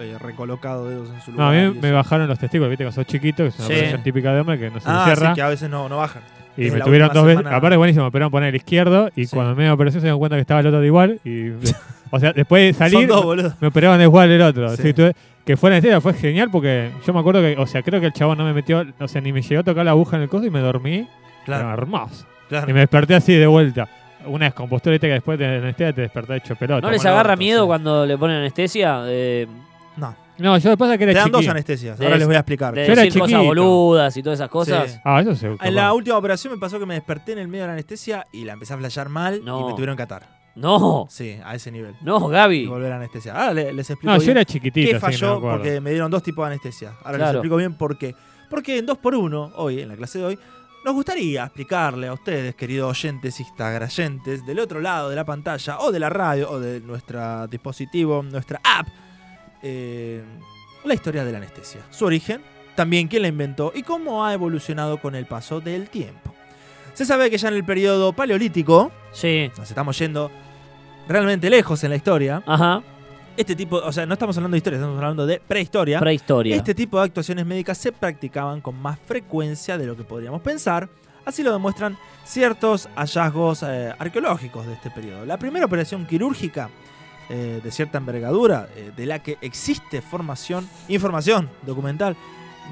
eh, 0.00 0.16
recolocado 0.18 0.88
dedos 0.88 1.10
en 1.10 1.20
su 1.20 1.30
No, 1.32 1.46
a 1.48 1.52
lugar. 1.52 1.72
mí 1.74 1.78
me 1.80 1.92
bajaron 1.92 2.26
los 2.26 2.38
testículos, 2.38 2.70
viste 2.70 2.84
que 2.84 2.90
sos 2.92 3.06
chiquito, 3.06 3.42
que 3.44 3.48
es 3.50 3.58
una 3.58 3.66
Sí. 3.68 3.72
operación 3.74 4.02
típica 4.02 4.32
de 4.34 4.40
hombre 4.40 4.58
que 4.58 4.70
no 4.70 4.80
se 4.80 4.86
Ah, 4.88 5.02
cierra. 5.04 5.28
sí, 5.28 5.34
que 5.36 5.42
a 5.42 5.48
veces 5.48 5.70
no, 5.70 5.88
no 5.88 5.96
bajan. 5.98 6.22
Y 6.56 6.70
me 6.70 6.80
tuvieron 6.80 7.10
dos 7.12 7.24
veces. 7.26 7.46
Aparte, 7.46 7.76
buenísimo, 7.76 8.04
me 8.04 8.08
operaron 8.08 8.30
poner 8.30 8.48
el 8.50 8.56
izquierdo 8.56 9.10
y 9.16 9.26
Sí. 9.26 9.34
cuando 9.36 9.54
me 9.54 9.62
dio 9.62 9.70
la 9.70 9.74
operación 9.74 10.00
se 10.00 10.06
dieron 10.06 10.18
cuenta 10.18 10.36
que 10.36 10.40
estaba 10.42 10.60
el 10.60 10.66
otro 10.66 10.80
de 10.80 10.86
igual. 10.86 11.20
Y, 11.24 11.50
o 12.10 12.20
sea, 12.20 12.32
después 12.32 12.62
de 12.62 12.72
Son 12.72 12.90
salir, 12.90 13.08
dos, 13.08 13.24
boludo. 13.24 13.54
me 13.60 13.68
operaban 13.68 13.98
de 13.98 14.04
igual 14.04 14.30
el 14.30 14.42
otro. 14.42 14.68
Sí. 14.76 14.82
Sí, 14.82 14.92
tuve- 14.94 15.14
que 15.44 15.56
fue 15.56 15.70
anestesia 15.70 16.00
fue 16.00 16.12
genial 16.14 16.48
porque 16.50 16.90
yo 17.06 17.12
me 17.12 17.20
acuerdo 17.20 17.40
que, 17.40 17.54
o 17.56 17.66
sea, 17.68 17.82
creo 17.82 18.00
que 18.00 18.06
el 18.06 18.12
chabón 18.12 18.36
no 18.38 18.44
me 18.44 18.52
metió, 18.52 18.84
o 18.98 19.06
sea, 19.08 19.20
ni 19.20 19.32
me 19.32 19.42
llegó 19.42 19.60
a 19.60 19.64
tocar 19.64 19.84
la 19.84 19.92
aguja 19.92 20.16
en 20.16 20.22
el 20.24 20.28
coso 20.28 20.44
y 20.44 20.50
me 20.50 20.58
dormí. 20.60 21.06
Pero 21.44 21.58
Claro, 21.60 21.72
hermoso. 21.72 22.26
claro. 22.48 22.68
Y 22.68 22.72
me 22.72 22.80
desperté 22.80 23.14
así 23.14 23.32
de 23.34 23.46
vuelta. 23.46 23.86
Una 24.26 24.46
descompostura 24.46 24.90
viste, 24.92 25.06
que 25.06 25.12
después 25.12 25.38
de 25.38 25.46
la 25.46 25.54
anestesia 25.58 25.92
te 25.92 26.00
despertás 26.00 26.38
hecho 26.38 26.56
pelota. 26.56 26.80
¿No 26.84 26.90
les 26.90 27.04
agarra 27.06 27.36
miedo 27.36 27.62
sí. 27.62 27.66
cuando 27.68 28.04
le 28.04 28.18
ponen 28.18 28.38
anestesia? 28.38 29.02
De, 29.02 29.46
No. 29.96 30.16
No, 30.38 30.56
yo 30.58 30.70
lo 30.70 30.76
que 30.76 30.98
que 30.98 31.04
Te 31.06 31.10
era 31.12 31.20
dan 31.22 31.30
dos 31.32 31.48
anestesias. 31.48 31.98
De- 31.98 32.04
Ahora 32.04 32.18
les 32.18 32.26
voy 32.26 32.36
a 32.36 32.40
explicar. 32.40 32.74
de 32.74 32.86
Yo 32.86 32.92
era 32.92 33.02
decir 33.02 33.20
cosas 33.20 33.32
chiquito. 33.40 33.46
boludas 33.46 34.16
y 34.16 34.22
todas 34.22 34.38
esas 34.38 34.50
cosas. 34.50 34.92
Sí. 34.92 34.98
Ah, 35.04 35.20
eso 35.20 35.34
se 35.34 35.56
En 35.60 35.74
la 35.74 35.92
última 35.94 36.16
operación 36.18 36.52
me 36.54 36.58
pasó 36.58 36.78
que 36.78 36.86
me 36.86 36.94
desperté 36.94 37.32
en 37.32 37.38
el 37.38 37.48
medio 37.48 37.64
de 37.64 37.68
la 37.68 37.72
anestesia 37.74 38.26
y 38.32 38.44
la 38.44 38.52
empecé 38.52 38.74
a 38.74 38.76
flashear 38.78 39.08
mal 39.08 39.42
No. 39.44 39.60
y 39.60 39.64
me 39.64 39.72
tuvieron 39.72 39.96
que 39.96 40.02
atar. 40.02 40.36
No, 40.56 41.06
Sí, 41.10 41.38
a 41.44 41.54
ese 41.54 41.70
nivel. 41.70 41.94
no, 42.00 42.28
Y 42.30 42.32
Gaby. 42.32 42.66
volver 42.66 42.92
a 42.92 42.96
anestesia. 42.96 43.32
Ahora 43.34 43.52
le- 43.54 43.72
les 43.74 43.90
explico 43.90 44.12
No, 44.12 44.18
yo 44.18 44.24
bien 44.24 44.36
era 44.38 44.44
chiquitito. 44.46 44.86
qué 44.86 44.88
sí, 44.88 44.94
me 44.94 45.00
falló 45.00 45.34
acuerdo. 45.34 45.56
porque 45.58 45.80
me 45.80 45.90
dieron 45.90 46.10
dos 46.10 46.22
tipos 46.22 46.44
de 46.46 46.52
anestesia. 46.52 46.92
Ahora 47.02 47.12
les 47.12 47.18
Claro. 47.18 47.38
explico 47.38 47.56
bien 47.56 47.74
por 47.74 47.98
qué. 47.98 48.14
Porque 48.48 48.78
en 48.78 48.86
2x1, 48.86 49.52
hoy, 49.56 49.80
en 49.80 49.88
la 49.88 49.96
clase 49.96 50.18
de 50.18 50.24
hoy, 50.24 50.38
nos 50.84 50.94
gustaría 50.94 51.44
explicarle 51.44 52.06
a 52.06 52.12
ustedes, 52.12 52.54
queridos 52.54 52.90
oyentes 52.90 53.38
instagrayentes, 53.40 54.46
del 54.46 54.60
otro 54.60 54.80
lado 54.80 55.10
de 55.10 55.16
la 55.16 55.24
pantalla, 55.24 55.78
o 55.80 55.90
de 55.92 55.98
la 55.98 56.08
radio, 56.08 56.50
o 56.50 56.60
de 56.60 56.80
nuestro 56.80 57.46
dispositivo, 57.48 58.22
nuestra 58.22 58.60
app, 58.64 58.86
eh, 59.62 60.22
la 60.84 60.94
historia 60.94 61.24
de 61.24 61.32
la 61.32 61.38
anestesia. 61.38 61.80
Su 61.90 62.04
origen, 62.06 62.40
también 62.74 63.08
quién 63.08 63.22
la 63.22 63.28
inventó 63.28 63.72
y 63.74 63.82
cómo 63.82 64.24
ha 64.24 64.32
evolucionado 64.34 64.98
con 65.00 65.14
el 65.14 65.26
paso 65.26 65.60
del 65.60 65.88
tiempo. 65.88 66.34
Se 66.94 67.04
sabe 67.04 67.30
que 67.30 67.38
ya 67.38 67.48
en 67.48 67.54
el 67.54 67.64
periodo 67.64 68.12
paleolítico, 68.12 68.90
Sí. 69.12 69.50
nos 69.58 69.68
estamos 69.68 69.98
yendo 69.98 70.30
realmente 71.08 71.50
lejos 71.50 71.82
en 71.84 71.90
la 71.90 71.96
historia, 71.96 72.42
Ajá. 72.46 72.82
este 73.36 73.54
tipo, 73.54 73.76
o 73.76 73.92
sea, 73.92 74.06
no 74.06 74.14
estamos 74.14 74.36
hablando 74.36 74.54
de 74.54 74.58
historia, 74.58 74.78
estamos 74.78 74.96
hablando 74.98 75.26
de 75.26 75.40
prehistoria. 75.40 76.00
Prehistoria. 76.00 76.56
Este 76.56 76.74
tipo 76.74 76.98
de 76.98 77.04
actuaciones 77.04 77.44
médicas 77.46 77.78
se 77.78 77.92
practicaban 77.92 78.60
con 78.60 78.80
más 78.80 78.98
frecuencia 78.98 79.76
de 79.78 79.86
lo 79.86 79.96
que 79.96 80.04
podríamos 80.04 80.40
pensar, 80.42 80.88
así 81.24 81.42
lo 81.42 81.52
demuestran 81.52 81.98
ciertos 82.24 82.88
hallazgos 82.96 83.62
eh, 83.62 83.92
arqueológicos 83.98 84.66
de 84.66 84.72
este 84.74 84.90
periodo. 84.90 85.24
La 85.26 85.38
primera 85.38 85.66
operación 85.66 86.06
quirúrgica 86.06 86.70
eh, 87.30 87.60
de 87.62 87.70
cierta 87.70 87.98
envergadura, 87.98 88.68
eh, 88.76 88.92
de 88.96 89.06
la 89.06 89.22
que 89.22 89.36
existe 89.40 90.00
formación, 90.02 90.68
información 90.88 91.48
documental, 91.62 92.16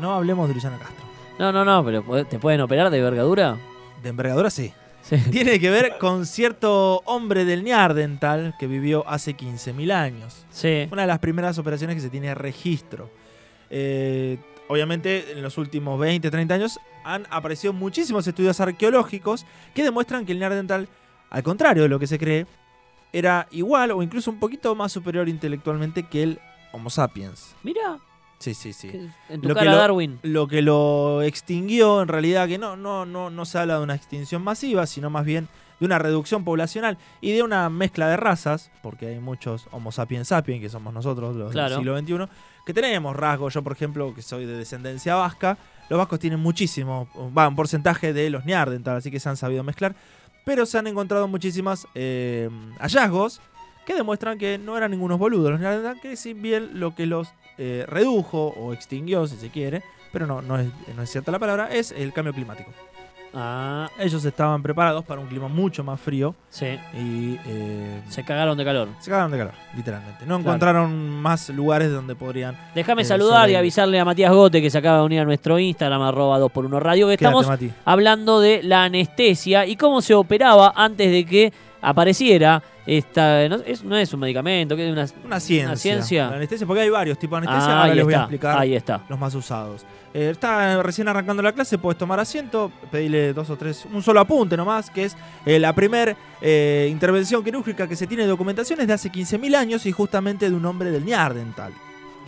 no 0.01 0.13
hablemos 0.15 0.49
de 0.49 0.55
Luciano 0.55 0.79
Castro. 0.79 1.05
No, 1.39 1.51
no, 1.53 1.65
no, 1.65 1.85
pero 1.85 2.05
¿puede- 2.05 2.25
¿te 2.25 2.39
pueden 2.39 2.61
operar 2.61 2.91
de 2.91 2.99
envergadura? 2.99 3.57
De 4.03 4.09
envergadura 4.11 4.51
sí. 4.51 4.73
Sí. 5.03 5.17
Tiene 5.31 5.61
que 5.61 5.69
ver 5.71 5.99
con 5.99 6.25
cierto 6.25 7.03
hombre 7.05 7.45
del 7.45 7.63
Neandertal 7.65 8.55
que 8.59 8.67
vivió 8.67 9.07
hace 9.09 9.37
15.000 9.37 9.93
años. 9.93 10.47
Sí. 10.51 10.89
Una 10.91 11.03
de 11.03 11.09
las 11.09 11.19
primeras 11.19 11.59
operaciones 11.59 11.97
que 11.97 12.03
se 12.03 12.09
tiene 12.11 12.35
registro. 12.35 13.11
Eh, 13.71 14.39
obviamente, 14.69 15.33
en 15.33 15.43
los 15.43 15.59
últimos 15.59 15.99
20, 15.99 16.31
30 16.31 16.55
años 16.55 16.79
han 17.05 17.27
aparecido 17.31 17.73
muchísimos 17.73 18.27
estudios 18.27 18.61
arqueológicos 18.61 19.45
que 19.75 19.83
demuestran 19.83 20.25
que 20.25 20.33
el 20.33 20.39
Neandertal, 20.39 20.89
al 21.31 21.43
contrario 21.43 21.83
de 21.83 21.89
lo 21.91 21.99
que 21.99 22.07
se 22.07 22.19
cree, 22.19 22.47
era 23.15 23.47
igual 23.53 23.93
o 23.93 24.03
incluso 24.03 24.31
un 24.31 24.39
poquito 24.39 24.75
más 24.75 24.93
superior 24.93 25.29
intelectualmente 25.29 26.03
que 26.03 26.23
el 26.25 26.41
Homo 26.73 26.91
sapiens. 26.91 27.55
Mira, 27.63 27.99
Sí, 28.41 28.53
sí, 28.53 28.73
sí. 28.75 28.91
en 29.31 29.41
tu 29.41 29.49
Lo 29.49 29.55
que 29.55 29.61
cara 29.61 29.71
lo- 29.71 29.77
Darwin. 29.79 30.19
Lo 30.23 30.47
que 30.49 30.61
lo 30.61 31.23
extinguió, 31.23 32.03
en 32.03 32.09
realidad, 32.09 32.47
que 32.49 32.59
no, 32.59 32.77
no, 32.77 33.07
no, 33.07 33.31
no 33.31 33.45
se 33.47 33.59
habla 33.59 33.79
de 33.79 33.85
una 33.85 33.95
extinción 33.95 34.43
masiva, 34.43 34.87
sino 34.87 35.09
más 35.09 35.25
bien 35.25 35.49
de 35.81 35.87
una 35.87 35.99
reducción 35.99 36.45
poblacional 36.45 36.99
y 37.21 37.33
de 37.33 37.43
una 37.43 37.71
mezcla 37.71 38.09
de 38.09 38.17
razas, 38.17 38.71
porque 38.83 39.07
hay 39.07 39.19
muchos 39.21 39.67
Homo 39.71 39.93
sapiens 39.93 40.29
sapiens, 40.29 40.61
que 40.61 40.69
somos 40.69 40.93
nosotros, 40.93 41.37
los 41.37 41.53
Claro. 41.53 41.71
del 41.71 41.79
siglo 41.79 41.99
XXI, 42.27 42.33
que 42.67 42.75
tenemos 42.75 43.17
rasgos. 43.17 43.55
Yo, 43.55 43.63
por 43.63 43.73
ejemplo, 43.73 44.13
que 44.15 44.21
soy 44.23 44.45
de 44.47 44.57
descendencia 44.59 45.15
vasca, 45.15 45.57
los 45.89 45.99
vascos 45.99 46.19
tienen 46.19 46.41
muchísimo, 46.41 47.09
va, 47.37 47.49
un 47.49 47.57
porcentaje 47.57 48.13
de 48.13 48.29
los 48.31 48.45
Neandertal, 48.45 48.97
así 48.97 49.11
que 49.11 49.21
se 49.21 49.29
han 49.29 49.37
sabido 49.37 49.63
mezclar, 49.63 49.95
pero 50.45 50.67
se 50.67 50.79
han 50.79 50.87
encontrado 50.87 51.27
muchísimas 51.29 51.87
eh, 51.95 52.49
hallazgos 52.79 53.41
que 53.87 53.95
demuestran 53.95 54.39
que 54.39 54.59
no 54.59 54.77
eran 54.77 54.91
ningunos 54.91 55.19
boludos 55.19 55.51
los 55.51 55.61
Neandertal, 55.61 56.01
que 56.01 56.17
si 56.17 56.33
bien 56.33 56.81
lo 56.81 56.95
que 56.95 57.07
los 57.07 57.29
eh, 57.59 57.85
redujo 57.87 58.49
o 58.57 58.73
extinguió, 58.73 59.27
si 59.27 59.37
se 59.37 59.51
quiere, 59.51 59.83
pero 60.13 60.27
no, 60.27 60.43
no, 60.43 60.59
es, 60.59 60.69
no 60.97 61.03
es 61.03 61.11
cierta 61.11 61.33
la 61.33 61.39
palabra, 61.39 61.69
es 61.73 61.93
el 61.93 62.13
cambio 62.13 62.33
climático. 62.33 62.73
Ah, 63.37 63.89
Ellos 63.99 64.25
estaban 64.25 64.63
preparados 64.63 65.05
para 65.05 65.21
un 65.21 65.27
clima 65.27 65.49
mucho 65.49 65.83
más 65.83 66.01
frío 66.01 66.35
sí. 66.51 66.79
y 66.95 67.39
eh, 67.47 68.01
Se 68.09 68.25
cagaron 68.25 68.57
de 68.57 68.65
calor. 68.65 68.89
se 69.01 69.11
cagaron 69.11 69.33
de 69.33 69.39
calor, 69.39 69.55
literalmente. 69.77 70.25
No 70.27 70.37
encontraron 70.39 71.09
más 71.21 71.49
lugares 71.51 71.91
donde 71.91 72.15
podrían... 72.15 72.57
Déjame 72.75 73.03
Eh, 73.03 73.05
saludar 73.05 73.51
y 73.51 73.55
avisarle 73.57 73.99
a 73.99 74.05
Matías 74.05 74.33
Gote 74.33 74.63
que 74.63 74.71
se 74.71 74.79
acaba 74.79 74.99
de 74.99 75.05
unir 75.05 75.21
a 75.21 75.25
nuestro 75.25 75.59
Instagram, 75.59 76.03
arroba 76.03 76.39
2x1 76.39 76.79
Radio, 76.81 77.09
que 77.09 77.17
Quédate, 77.17 77.25
estamos 77.39 77.47
Mati. 77.49 77.73
hablando 77.85 78.41
de 78.41 78.63
la 78.63 78.85
anestesia 78.85 79.67
y 79.67 79.77
cómo 79.77 80.01
se 80.03 80.15
operaba 80.15 80.73
antes 80.77 81.11
de 81.11 81.25
que 81.27 81.53
apareciera 81.85 82.63
esta. 82.87 83.49
No 83.49 83.57
es, 83.65 83.85
no 83.85 83.97
es 83.97 84.13
un 84.13 84.21
medicamento, 84.21 84.75
que 84.77 84.87
es 84.87 84.93
una. 84.93 85.07
Una 85.25 85.41
ciencia. 85.41 85.77
ciencia. 85.77 86.29
La 86.31 86.37
anestesia, 86.37 86.67
porque 86.67 86.83
hay 86.83 86.91
varios 86.91 87.19
tipos 87.19 87.41
de 87.41 87.47
anestesia, 87.47 87.73
Ah, 87.75 87.79
ahora 87.81 87.91
ahí 87.93 87.97
les 87.97 88.05
voy 88.05 88.15
a 88.15 88.17
está, 88.17 88.25
explicar 88.25 88.59
ahí 88.59 88.75
está. 88.75 89.01
los 89.09 89.19
más 89.19 89.35
usados. 89.35 89.85
Eh, 90.13 90.31
está 90.31 90.81
recién 90.83 91.09
arrancando 91.09 91.43
la 91.43 91.53
clase, 91.53 91.77
puedes 91.79 91.99
tomar 91.99 92.21
asiento, 92.21 92.71
pedirle 92.91 93.33
dos 93.33 93.51
o 93.51 93.57
tres, 93.57 93.85
un 93.93 94.03
solo 94.03 94.21
apunte 94.21 94.57
nomás, 94.57 94.89
que 94.91 95.05
es 95.07 95.17
eh, 95.45 95.59
la 95.59 95.73
primera 95.73 96.17
intervención 96.89 97.43
quirúrgica 97.43 97.89
que 97.89 97.97
se 97.97 98.07
tiene 98.07 98.27
documentaciones 98.27 98.87
de 98.87 98.93
hace 98.93 99.11
15.000 99.11 99.57
años 99.57 99.87
y 99.87 99.93
justamente 99.93 100.49
de 100.51 100.55
un 100.55 100.65
hombre 100.67 100.91
del 100.91 101.05
Neandertal. 101.05 101.73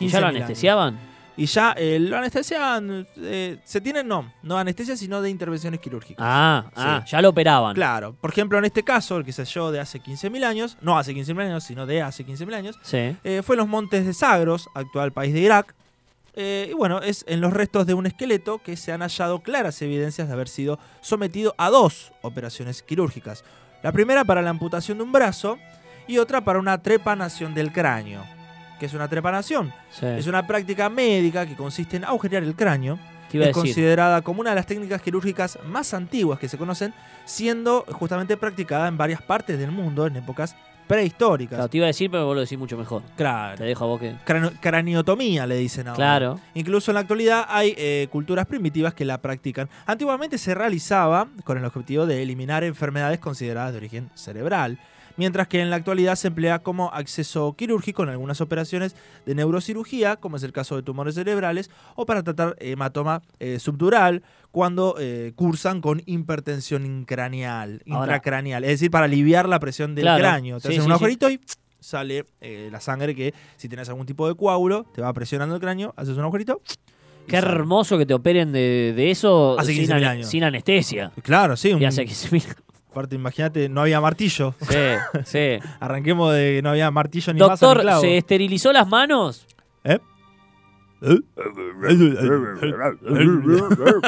¿Y 0.01 0.09
ya 0.09 0.21
lo 0.21 0.27
15.000 0.27 0.29
años. 0.29 0.37
anestesiaban? 0.45 0.99
Y 1.39 1.47
ya 1.47 1.73
eh, 1.77 1.99
lo 2.01 2.17
anestesian, 2.17 3.07
eh, 3.19 3.59
se 3.65 3.81
tienen 3.83 4.09
no, 4.09 4.33
no 4.43 4.57
anestesia, 4.57 4.97
sino 4.97 5.21
de 5.21 5.29
intervenciones 5.29 5.81
quirúrgicas. 5.81 6.25
Ah, 6.27 6.65
ah, 6.75 7.03
Sí. 7.05 7.11
ya 7.13 7.21
lo 7.21 7.29
operaban. 7.29 7.75
Claro, 7.75 8.15
por 8.21 8.31
ejemplo, 8.31 8.57
en 8.59 8.65
este 8.65 8.83
caso, 8.83 9.19
el 9.19 9.25
que 9.25 9.33
se 9.33 9.43
halló 9.43 9.71
de 9.71 9.81
hace 9.81 10.01
15.000 10.01 10.45
años, 10.45 10.79
no 10.81 10.99
hace 10.99 11.13
15.000 11.15 11.47
años, 11.47 11.65
sino 11.65 11.85
de 11.85 12.01
hace 12.01 12.25
15.000 12.25 12.55
años, 12.55 12.79
Sí. 12.83 13.17
eh, 13.23 13.43
fue 13.45 13.55
en 13.55 13.59
los 13.59 13.69
montes 13.69 14.07
de 14.07 14.15
Sagros, 14.15 14.69
actual 14.75 15.13
país 15.13 15.35
de 15.35 15.41
Irak. 15.41 15.75
Eh, 16.39 16.69
y 16.71 16.75
bueno, 16.75 17.01
es 17.01 17.25
en 17.29 17.41
los 17.41 17.53
restos 17.53 17.87
de 17.87 17.95
un 17.95 18.07
esqueleto 18.07 18.59
que 18.63 18.77
se 18.77 18.93
han 18.93 19.01
hallado 19.01 19.41
claras 19.41 19.81
evidencias 19.83 20.29
de 20.29 20.35
haber 20.35 20.49
sido 20.49 20.79
sometido 21.01 21.55
a 21.59 21.71
dos 21.71 22.13
operaciones 22.23 22.83
quirúrgicas. 22.83 23.43
La 23.83 23.93
primera 23.93 24.25
para 24.25 24.43
la 24.43 24.51
amputación 24.51 24.99
de 24.99 25.05
un 25.05 25.13
brazo 25.13 25.59
y 26.07 26.19
otra 26.19 26.43
para 26.45 26.59
una 26.59 26.83
trepanación 26.83 27.55
del 27.55 27.73
cráneo. 27.73 28.23
¿Qué 28.79 28.87
es 28.87 28.95
una 28.95 29.09
trepanación? 29.09 29.73
sí. 29.91 30.07
Es 30.07 30.27
una 30.27 30.47
práctica 30.47 30.89
médica 30.89 31.47
que 31.47 31.55
consiste 31.57 31.97
en 31.97 32.05
agujerear 32.05 32.43
el 32.43 32.55
cráneo. 32.55 32.99
Te 33.31 33.39
iba 33.39 33.47
a 33.47 33.49
Es 33.49 33.55
decir. 33.57 33.69
considerada 33.71 34.23
como 34.23 34.41
una 34.41 34.51
de 34.51 34.57
las 34.57 34.67
técnicas 34.67 35.03
quirúrgicas 35.03 35.59
más 35.67 35.93
antiguas 35.95 36.39
que 36.39 36.49
se 36.49 36.57
conocen, 36.59 36.95
siendo 37.25 37.85
justamente 37.91 38.37
practicada 38.37 38.87
en 38.89 38.97
varias 38.97 39.21
partes 39.23 39.59
del 39.59 39.73
mundo 39.73 40.07
en 40.07 40.17
épocas 40.17 40.55
prehistóricas. 40.87 41.57
Claro, 41.57 41.69
te 41.69 41.77
iba 41.79 41.87
a 41.87 41.89
decir, 41.89 42.09
pero 42.09 42.27
vos 42.27 42.37
lo 42.37 42.43
decís 42.43 42.57
mucho 42.57 42.77
mejor. 42.79 43.03
Claro. 43.17 43.57
Te 43.59 43.65
dejo 43.65 43.83
a 43.85 43.87
vos 43.89 44.01
que. 44.01 44.15
Crano- 44.25 44.53
craniotomía 44.61 45.45
le 45.47 45.57
dicen 45.57 45.89
ahora. 45.89 45.97
Claro. 45.97 46.41
Incluso 46.55 46.93
en 46.93 46.95
la 46.95 47.01
actualidad 47.01 47.45
hay 47.49 47.75
eh, 47.77 48.07
culturas 48.13 48.47
primitivas 48.47 48.95
que 48.95 49.05
la 49.05 49.21
practican. 49.21 49.69
Antiguamente 49.87 50.39
se 50.39 50.55
realizaba 50.55 51.27
con 51.43 51.59
el 51.59 51.65
objetivo 51.65 52.07
de 52.07 52.23
eliminar 52.23 52.63
enfermedades 52.63 53.19
consideradas 53.19 53.73
de 53.73 53.79
origen 53.79 54.11
cerebral, 54.15 54.79
mientras 55.17 55.49
que 55.49 55.61
en 55.61 55.71
la 55.71 55.77
actualidad 55.77 56.15
se 56.17 56.29
emplea 56.29 56.59
como 56.61 56.93
acceso 56.93 57.55
quirúrgico 57.57 58.03
en 58.03 58.09
algunas 58.11 58.41
operaciones 58.41 58.95
de 59.25 59.35
neurocirugía, 59.35 60.17
como 60.17 60.37
es 60.37 60.43
el 60.43 60.53
caso 60.53 60.77
de 60.77 60.83
tumores 60.83 61.15
cerebrales, 61.15 61.71
o 61.95 62.07
para 62.07 62.23
tratar 62.23 62.57
hematoma 62.61 63.23
eh, 63.41 63.59
subdural 63.59 64.23
cuando 64.51 64.97
eh, 64.99 65.33
cursan 65.37 65.81
con 65.81 66.03
hipertensión 66.07 67.05
craneal, 67.05 67.83
intracraneal, 67.85 68.65
es 68.65 68.71
decir, 68.71 68.91
para 68.91 69.07
aliviar 69.07 69.49
la 69.49 69.59
presión 69.61 69.95
del 69.95 70.05
Claro. 70.05 70.21
cráneo. 70.23 70.57
Te 70.61 70.69
Sí, 70.69 70.69
hacen 70.69 70.83
sí, 70.83 70.87
un 70.87 70.87
sí. 70.87 70.93
agujerito 70.93 71.31
y 71.31 71.41
sale 71.81 72.25
eh, 72.41 72.69
la 72.73 72.81
sangre 72.81 73.15
que 73.15 73.33
si 73.57 73.69
tenés 73.69 73.89
algún 73.89 74.07
tipo 74.07 74.27
de 74.29 74.35
coágulo, 74.35 74.85
te 74.95 75.03
va 75.03 75.13
presionando 75.13 75.55
el 75.55 75.61
cráneo, 75.61 75.93
haces 75.97 76.17
un 76.17 76.23
agujerito. 76.23 76.61
Qué 77.27 77.41
sale. 77.41 77.53
hermoso 77.55 77.99
que 77.99 78.07
te 78.07 78.15
operen 78.15 78.53
de, 78.53 78.93
de 78.97 79.11
eso 79.11 79.59
Hace 79.59 79.73
sin, 79.75 79.83
15.000 79.85 79.91
ane- 79.97 80.07
años. 80.07 80.29
sin 80.29 80.45
anestesia. 80.45 81.11
Claro, 81.23 81.57
sí. 81.57 81.71
Y 81.71 81.75
un- 81.75 81.85
hace 81.85 82.05
15.000. 82.05 82.45
Aparte, 82.97 83.15
imagínate, 83.15 83.69
no 83.69 83.83
había 83.83 84.01
martillo. 84.01 84.55
Sí, 84.63 85.21
sí. 85.27 85.59
Arranquemos 85.81 86.33
de 86.33 86.55
que 86.55 86.63
no 86.63 86.71
había 86.71 86.91
martillo 86.91 87.35
ni 87.35 87.41
mazo 87.41 87.75
ni 87.75 87.83
Doctor. 87.83 88.01
¿se 88.01 88.17
esterilizó 88.17 88.73
las 88.73 88.89
manos? 88.89 89.47
¿Eh? 89.85 89.99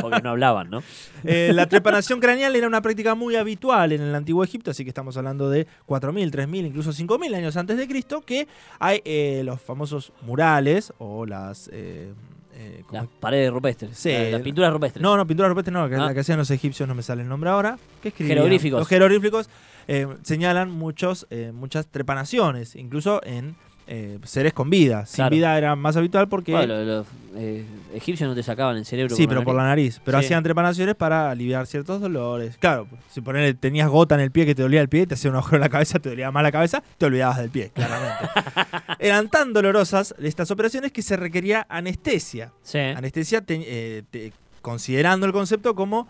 Porque 0.00 0.22
no 0.22 0.30
hablaban, 0.30 0.70
¿no? 0.70 0.82
Eh, 1.22 1.50
la 1.52 1.66
trepanación 1.66 2.18
craneal 2.18 2.56
era 2.56 2.66
una 2.66 2.80
práctica 2.80 3.14
muy 3.14 3.36
habitual 3.36 3.92
en 3.92 4.00
el 4.00 4.14
antiguo 4.14 4.42
Egipto, 4.42 4.70
así 4.70 4.84
que 4.84 4.88
estamos 4.90 5.18
hablando 5.18 5.50
de 5.50 5.66
4.000, 5.86 6.30
3.000, 6.30 6.68
incluso 6.68 6.90
5.000 6.92 7.34
años 7.34 7.58
antes 7.58 7.76
de 7.76 7.86
Cristo, 7.86 8.22
que 8.22 8.48
hay 8.78 9.02
eh, 9.04 9.42
los 9.44 9.60
famosos 9.60 10.14
murales 10.22 10.94
o 10.96 11.26
las... 11.26 11.68
eh, 11.74 12.14
eh, 12.60 12.82
¿cómo 12.86 13.00
Las 13.02 13.08
paredes 13.20 13.52
rupestres. 13.52 13.96
Sí. 13.96 14.10
La, 14.12 14.30
la 14.38 14.40
pintura 14.40 14.68
rupestre. 14.70 15.00
No, 15.02 15.16
no, 15.16 15.26
pintura 15.26 15.48
rupestre 15.48 15.72
no, 15.72 15.88
que 15.88 15.94
Ah. 15.94 16.06
la 16.06 16.14
que 16.14 16.20
hacían 16.20 16.38
los 16.38 16.50
egipcios 16.50 16.88
no 16.88 16.94
me 16.94 17.02
sale 17.02 17.22
el 17.22 17.28
nombre 17.28 17.50
ahora. 17.50 17.78
¿Qué 18.02 18.08
escribían? 18.08 18.36
Jeroglíficos. 18.38 18.80
Los 18.80 18.88
jeroglíficos 18.88 19.48
eh, 19.86 20.06
señalan 20.22 20.70
muchos, 20.70 21.26
eh, 21.30 21.52
muchas 21.54 21.86
trepanaciones, 21.86 22.74
incluso 22.76 23.20
en 23.24 23.54
eh, 23.90 24.18
seres 24.24 24.52
con 24.52 24.68
vida. 24.70 25.06
Sin 25.06 25.16
Claro. 25.16 25.30
vida 25.34 25.56
era 25.58 25.74
más 25.74 25.96
habitual 25.96 26.28
porque... 26.28 26.52
Bueno, 26.52 26.74
los, 26.76 26.86
los, 26.86 27.06
eh, 27.36 27.64
egipcios 27.94 28.28
no 28.28 28.34
te 28.34 28.42
sacaban 28.42 28.76
el 28.76 28.84
cerebro. 28.84 29.16
Sí, 29.16 29.26
pero 29.26 29.42
por 29.44 29.54
la 29.56 29.64
nariz. 29.64 30.00
Pero 30.04 30.18
Sí. 30.20 30.26
hacían 30.26 30.42
trepanaciones 30.42 30.94
para 30.94 31.30
aliviar 31.30 31.66
ciertos 31.66 32.00
dolores. 32.00 32.56
Claro, 32.58 32.86
si 33.10 33.20
ponele, 33.22 33.54
tenías 33.54 33.88
gota 33.88 34.14
en 34.14 34.20
el 34.20 34.30
pie 34.30 34.44
que 34.46 34.54
te 34.54 34.62
dolía 34.62 34.80
el 34.82 34.88
pie, 34.88 35.06
te 35.06 35.14
hacía 35.14 35.30
un 35.30 35.36
agujero 35.36 35.56
en 35.56 35.62
la 35.62 35.68
cabeza, 35.70 35.98
te 35.98 36.10
dolía 36.10 36.30
más 36.30 36.42
la 36.42 36.52
cabeza, 36.52 36.82
te 36.98 37.06
olvidabas 37.06 37.38
del 37.38 37.50
pie, 37.50 37.70
claramente. 37.74 38.24
Eran 38.98 39.28
tan 39.30 39.52
dolorosas 39.52 40.14
estas 40.20 40.50
operaciones 40.50 40.92
que 40.92 41.00
se 41.02 41.16
requería 41.16 41.66
anestesia. 41.70 42.52
Sí. 42.62 42.78
Anestesia 42.78 43.40
te- 43.40 43.62
eh, 43.66 44.02
te- 44.10 44.32
considerando 44.60 45.24
el 45.26 45.32
concepto 45.32 45.74
como 45.74 46.08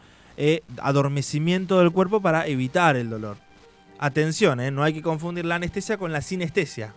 adormecimiento 0.82 1.78
del 1.78 1.90
cuerpo 1.90 2.20
para 2.20 2.46
evitar 2.46 2.96
el 2.96 3.10
dolor. 3.10 3.36
Atención, 3.98 4.60
no 4.74 4.82
hay 4.82 4.92
que 4.94 5.02
confundir 5.02 5.44
la 5.44 5.56
anestesia 5.56 5.96
con 5.98 6.12
la 6.12 6.22
sinestesia. 6.22 6.94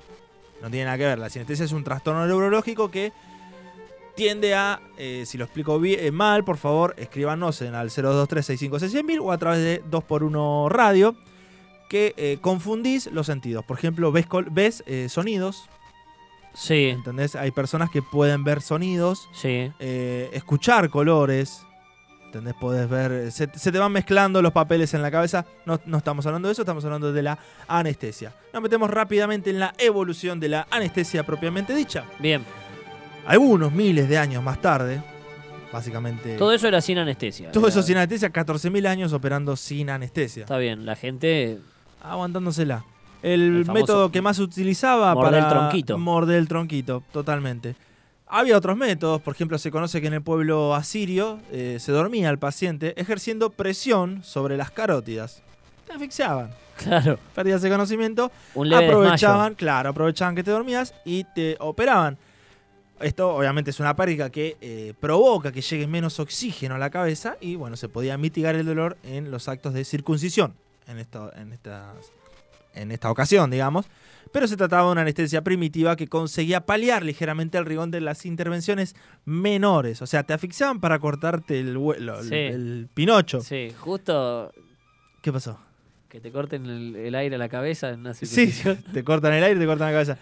No 0.62 0.70
tiene 0.70 0.86
nada 0.86 0.98
que 0.98 1.06
ver. 1.06 1.20
La 1.20 1.30
sinestesia 1.30 1.66
es 1.66 1.72
un 1.72 1.84
trastorno 1.84 2.26
neurológico 2.26 2.92
que 2.92 3.12
tiende 4.16 4.54
a, 4.56 4.82
eh, 4.98 5.24
si 5.26 5.38
lo 5.38 5.46
explico 5.46 5.80
bien, 5.80 6.00
eh, 6.02 6.12
mal, 6.12 6.44
por 6.44 6.58
favor, 6.58 6.94
escríbanos 6.98 7.62
en 7.62 7.76
al 7.76 7.90
0236560000 7.90 9.20
o 9.22 9.32
a 9.32 9.38
través 9.38 9.60
de 9.60 9.84
2x1 9.86 10.70
Radio, 10.70 11.16
que 11.90 12.14
eh, 12.18 12.38
confundís 12.42 13.08
los 13.08 13.26
sentidos. 13.26 13.66
Por 13.66 13.78
ejemplo, 13.78 14.12
ves, 14.12 14.28
ves 14.52 14.84
sonidos, 15.08 15.68
Sí, 16.54 16.90
¿entendés? 16.90 17.38
Hay 17.38 17.52
personas 17.52 17.90
que 17.90 18.02
pueden 18.02 18.44
ver 18.44 18.62
sonidos, 18.62 19.30
sí. 19.32 19.72
escuchar 19.80 20.90
colores. 20.90 21.66
¿Entendés? 22.32 22.54
Podés 22.54 22.90
ver. 22.90 23.30
Se, 23.30 23.50
se 23.54 23.72
te 23.74 23.78
van 23.78 23.92
mezclando 23.92 24.42
los 24.42 24.54
papeles 24.54 24.94
en 24.94 25.02
la 25.02 25.12
cabeza. 25.12 25.46
No, 25.66 25.82
no 25.86 25.98
estamos 25.98 26.26
hablando 26.26 26.48
de 26.48 26.54
eso, 26.54 26.62
estamos 26.62 26.86
hablando 26.86 27.12
de 27.12 27.22
la 27.22 27.38
anestesia. 27.68 28.34
Nos 28.54 28.62
metemos 28.62 28.90
rápidamente 28.90 29.50
en 29.50 29.60
la 29.60 29.74
evolución 29.78 30.40
de 30.40 30.48
la 30.48 30.66
anestesia 30.72 31.26
propiamente 31.26 31.76
dicha. 31.76 32.06
Bien. 32.20 32.46
Algunos 33.28 33.74
miles 33.74 34.08
de 34.08 34.18
años 34.18 34.42
más 34.42 34.62
tarde, 34.62 35.04
básicamente. 35.74 36.38
Todo 36.38 36.54
eso 36.54 36.70
era 36.70 36.80
sin 36.80 36.98
anestesia. 37.00 37.52
todo 37.52 37.66
Era- 37.66 37.70
eso 37.72 37.84
sin 37.84 37.98
anestesia, 37.98 38.32
14.000 38.32 38.88
años 38.88 39.12
operando 39.12 39.58
sin 39.58 39.90
anestesia. 39.90 40.44
Está 40.44 40.58
bien, 40.58 40.86
la 40.86 40.96
gente. 40.96 41.60
Aguantándosela. 42.02 42.86
El, 43.22 43.66
El 43.68 43.72
método 43.72 44.10
que 44.12 44.22
más 44.22 44.38
se 44.38 44.44
utilizaba 44.44 45.14
morder 45.14 45.32
para 45.32 45.44
el 45.44 45.50
tronquito. 45.54 45.98
morder 45.98 46.38
el 46.38 46.48
tronquito, 46.48 47.04
totalmente. 47.12 47.76
Había 48.34 48.56
otros 48.58 48.78
métodos, 48.78 49.22
por 49.22 49.34
ejemplo, 49.36 49.58
se 49.58 49.72
conoce 49.72 50.00
que 50.00 50.08
en 50.08 50.14
el 50.14 50.22
pueblo 50.22 50.74
asirio 50.74 51.40
eh, 51.52 51.78
se 51.82 51.92
dormía 51.92 52.30
al 52.30 52.40
paciente 52.40 52.94
ejerciendo 53.00 53.50
presión 53.50 54.24
sobre 54.24 54.56
las 54.56 54.72
carótidas. 54.72 55.42
Te 55.86 55.92
asfixiaban, 55.92 56.50
Claro. 56.78 57.20
perdías 57.36 57.62
el 57.66 57.72
conocimiento, 57.72 58.32
Un 58.56 58.70
leve 58.70 58.86
aprovechaban, 58.86 59.54
claro, 59.56 59.90
aprovechaban 59.90 60.34
que 60.34 60.44
te 60.44 60.52
dormías 60.52 60.94
y 61.04 61.26
te 61.36 61.58
operaban. 61.60 62.18
Esto 63.02 63.36
obviamente 63.36 63.72
es 63.72 63.80
una 63.82 63.96
práctica 63.98 64.30
que 64.30 64.56
eh, 64.62 64.94
provoca 65.00 65.52
que 65.52 65.62
llegue 65.62 65.86
menos 65.86 66.18
oxígeno 66.22 66.76
a 66.76 66.78
la 66.78 66.90
cabeza 66.90 67.36
y 67.42 67.56
bueno, 67.56 67.76
se 67.76 67.90
podía 67.90 68.18
mitigar 68.18 68.56
el 68.56 68.66
dolor 68.66 68.96
en 69.04 69.30
los 69.30 69.50
actos 69.50 69.74
de 69.74 69.84
circuncisión 69.84 70.54
en, 70.88 71.00
esto, 71.00 71.32
en, 71.36 71.52
estas, 71.52 71.96
en 72.76 72.92
esta 72.92 73.12
ocasión, 73.12 73.52
digamos. 73.52 73.88
Pero 74.34 74.48
se 74.48 74.56
trataba 74.58 74.86
de 74.86 74.92
una 74.94 75.02
anestesia 75.02 75.42
primitiva 75.44 75.96
que 75.96 76.08
conseguía 76.08 76.66
paliar 76.66 77.04
ligeramente 77.04 77.58
el 77.58 77.66
rigón 77.66 77.92
de 77.92 78.02
las 78.02 78.26
intervenciones 78.26 78.96
menores. 79.26 80.02
O 80.02 80.08
sea, 80.08 80.24
te 80.24 80.34
asfixiaban 80.34 80.80
para 80.80 81.00
cortarte 81.00 81.60
el, 81.60 81.76
hue- 81.78 81.98
lo- 81.98 82.20
el- 82.20 82.88
pinocho. 82.94 83.42
Sí, 83.42 83.70
justo 83.78 84.52
¿Qué 85.22 85.32
pasó? 85.34 85.60
que 86.10 86.20
te 86.20 86.30
corten 86.30 86.66
el, 86.66 86.96
el 86.98 87.16
aire 87.16 87.36
a 87.36 87.40
la 87.40 87.48
cabeza 87.48 87.90
en 87.90 88.02
una 88.02 88.14
Sí, 88.14 88.52
te 88.94 89.04
cortan 89.04 89.32
el 89.34 89.44
aire, 89.46 89.58
te 89.60 89.66
cortan 89.66 89.88
la 89.94 89.94
cabeza. 89.94 90.18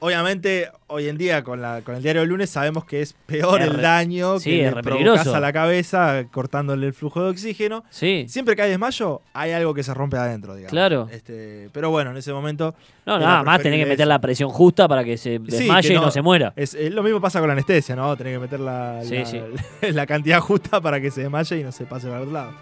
Obviamente, 0.00 0.70
hoy 0.86 1.08
en 1.08 1.18
día 1.18 1.42
con, 1.42 1.60
la, 1.60 1.80
con 1.82 1.96
el 1.96 2.02
diario 2.02 2.20
del 2.22 2.30
lunes 2.30 2.48
sabemos 2.50 2.84
que 2.84 3.02
es 3.02 3.14
peor 3.26 3.60
Es 3.60 3.66
el 3.66 3.74
re- 3.74 3.82
daño 3.82 4.38
sí, 4.38 4.50
que 4.50 4.66
es 4.68 4.74
le 4.74 4.82
provocas 4.82 5.26
a 5.26 5.40
la 5.40 5.52
cabeza 5.52 6.24
cortándole 6.30 6.86
el 6.86 6.92
flujo 6.94 7.22
de 7.24 7.30
oxígeno. 7.30 7.84
Sí. 7.90 8.24
Siempre 8.28 8.54
que 8.54 8.62
hay 8.62 8.70
desmayo, 8.70 9.22
hay 9.32 9.50
algo 9.52 9.74
que 9.74 9.82
se 9.82 9.92
rompe 9.94 10.16
adentro, 10.16 10.54
digamos. 10.54 10.70
Claro. 10.70 11.08
Este, 11.10 11.68
pero 11.72 11.90
bueno, 11.90 12.12
en 12.12 12.16
ese 12.16 12.32
momento 12.32 12.74
No, 13.06 13.18
nada 13.18 13.42
más 13.42 13.60
tenés 13.60 13.82
que 13.84 13.90
meter 13.90 14.06
la 14.06 14.20
presión 14.20 14.50
justa 14.50 14.86
para 14.86 15.02
que 15.04 15.16
se 15.16 15.38
desmaye 15.40 15.88
que 15.88 15.94
y 15.94 15.98
no 15.98 16.10
se 16.12 16.22
muera. 16.22 16.52
es, 16.54 16.74
lo 16.74 17.02
mismo 17.02 17.20
pasa 17.20 17.40
con 17.40 17.48
la 17.48 17.54
anestesia, 17.54 17.96
¿no? 17.96 18.16
Tenés 18.16 18.34
que 18.34 18.38
meter 18.38 18.60
la, 18.60 19.02
la, 19.02 19.88
la 19.90 20.06
cantidad 20.06 20.40
justa 20.40 20.80
para 20.80 21.00
que 21.00 21.10
se 21.10 21.22
desmaye 21.22 21.58
y 21.58 21.64
no 21.64 21.72
se 21.72 21.84
pase 21.86 22.06
para 22.06 22.18
el 22.18 22.22
otro 22.28 22.34
lado. 22.34 22.52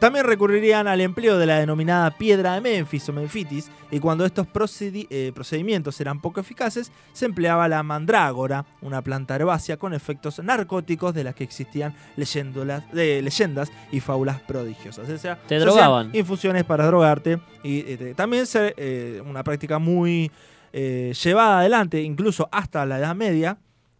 También 0.00 0.24
recurrirían 0.24 0.88
al 0.88 1.02
empleo 1.02 1.36
de 1.36 1.44
la 1.44 1.58
denominada 1.60 2.10
piedra 2.10 2.54
de 2.54 2.62
Memphis 2.62 3.06
o 3.10 3.12
Memfitis, 3.12 3.70
y 3.90 4.00
cuando 4.00 4.24
estos 4.24 4.46
procedi- 4.46 5.06
eh, 5.10 5.30
procedimientos 5.34 6.00
eran 6.00 6.22
poco 6.22 6.40
eficaces, 6.40 6.90
se 7.12 7.26
empleaba 7.26 7.68
la 7.68 7.82
mandrágora, 7.82 8.64
una 8.80 9.02
planta 9.02 9.36
herbácea 9.36 9.76
con 9.76 9.92
efectos 9.92 10.38
narcóticos 10.42 11.12
de 11.14 11.22
las 11.24 11.34
que 11.34 11.44
existían 11.44 11.94
eh, 12.16 13.20
leyendas 13.22 13.70
y 13.92 14.00
fábulas 14.00 14.40
prodigiosas. 14.40 15.06
O 15.08 15.18
sea, 15.18 15.36
Te 15.46 15.58
se 15.58 15.64
drogaban. 15.66 16.10
Infusiones 16.14 16.64
para 16.64 16.86
drogarte. 16.86 17.38
Y 17.62 17.80
eh, 17.80 18.14
también 18.16 18.46
eh, 18.54 19.22
una 19.26 19.44
práctica 19.44 19.78
muy 19.78 20.30
llevada 20.72 21.58
adelante, 21.60 22.00
incluso 22.00 22.48
hasta 22.52 22.86
la 22.86 22.98
Edad 22.98 23.14
Media, 23.14 23.58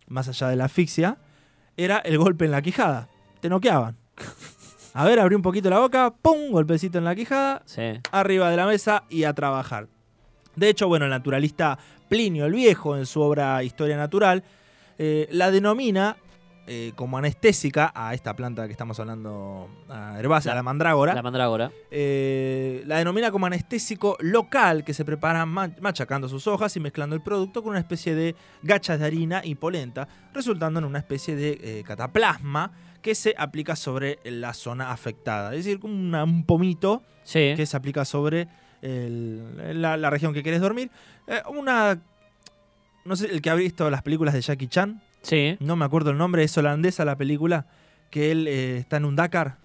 más 0.08 0.28
allá 0.28 0.48
de 0.48 0.56
la 0.56 0.64
asfixia, 0.64 1.18
era 1.76 1.98
el 1.98 2.16
golpe 2.16 2.46
en 2.46 2.52
la 2.52 2.62
quijada. 2.62 3.08
Te 3.40 3.50
noqueaban. 3.50 3.96
A 4.92 5.04
ver, 5.04 5.20
abrí 5.20 5.36
un 5.36 5.42
poquito 5.42 5.70
la 5.70 5.78
boca, 5.78 6.10
¡pum! 6.22 6.50
Golpecito 6.50 6.98
en 6.98 7.04
la 7.04 7.14
quijada, 7.14 7.62
Sí. 7.64 8.00
arriba 8.10 8.50
de 8.50 8.56
la 8.56 8.66
mesa 8.66 9.04
y 9.08 9.24
a 9.24 9.32
trabajar. 9.32 9.86
De 10.56 10.68
hecho, 10.68 10.88
bueno, 10.88 11.04
el 11.04 11.10
naturalista 11.10 11.78
Plinio 12.08 12.46
el 12.46 12.54
Viejo, 12.54 12.96
en 12.96 13.06
su 13.06 13.20
obra 13.20 13.62
Historia 13.62 13.96
Natural, 13.96 14.42
eh, 14.98 15.28
la 15.30 15.50
denomina 15.52 16.16
eh, 16.66 16.92
como 16.94 17.18
anestésica 17.18 17.90
a 17.94 18.14
esta 18.14 18.36
planta 18.36 18.66
que 18.66 18.72
estamos 18.72 18.98
hablando, 19.00 19.68
a 19.88 20.18
herbácea, 20.18 20.52
La- 20.52 20.56
la 20.56 20.62
mandrágora. 20.62 21.14
La 21.14 21.22
mandrágora. 21.22 21.72
Eh, 21.90 22.82
la 22.86 22.98
denomina 22.98 23.30
como 23.30 23.46
anestésico 23.46 24.16
local 24.20 24.84
que 24.84 24.94
se 24.94 25.04
prepara 25.04 25.44
ma- 25.46 25.70
machacando 25.80 26.28
sus 26.28 26.46
hojas 26.46 26.76
y 26.76 26.80
mezclando 26.80 27.16
el 27.16 27.22
producto 27.22 27.62
con 27.62 27.70
una 27.70 27.80
especie 27.80 28.14
de 28.14 28.36
gachas 28.62 29.00
de 29.00 29.06
harina 29.06 29.40
y 29.44 29.54
polenta, 29.56 30.06
resultando 30.32 30.78
en 30.78 30.84
una 30.84 30.98
especie 30.98 31.34
de 31.34 31.58
eh, 31.62 31.82
cataplasma 31.86 32.72
que 33.02 33.14
se 33.14 33.34
aplica 33.38 33.74
sobre 33.76 34.18
la 34.24 34.52
zona 34.54 34.92
afectada. 34.92 35.54
Es 35.54 35.64
decir, 35.64 35.80
como 35.80 35.94
una- 35.94 36.24
un 36.24 36.44
pomito 36.44 37.02
Sí. 37.24 37.54
que 37.56 37.66
se 37.66 37.76
aplica 37.76 38.04
sobre 38.04 38.48
el- 38.82 39.80
la, 39.82 39.96
la 39.96 40.10
región 40.10 40.32
que 40.34 40.42
quieres 40.42 40.60
dormir. 40.60 40.90
Una. 41.48 42.00
No 43.04 43.16
sé, 43.16 43.26
el 43.26 43.40
que 43.40 43.50
ha 43.50 43.54
visto 43.54 43.88
las 43.90 44.02
películas 44.02 44.34
de 44.34 44.42
Jackie 44.42 44.68
Chan, 44.68 45.02
Sí. 45.22 45.56
no 45.60 45.76
me 45.76 45.84
acuerdo 45.84 46.10
el 46.10 46.18
nombre, 46.18 46.42
es 46.44 46.56
holandesa 46.56 47.04
la 47.04 47.16
película, 47.16 47.66
que 48.10 48.30
él 48.32 48.46
eh, 48.48 48.78
está 48.78 48.96
en 48.96 49.04
un 49.04 49.16
Dakar, 49.16 49.56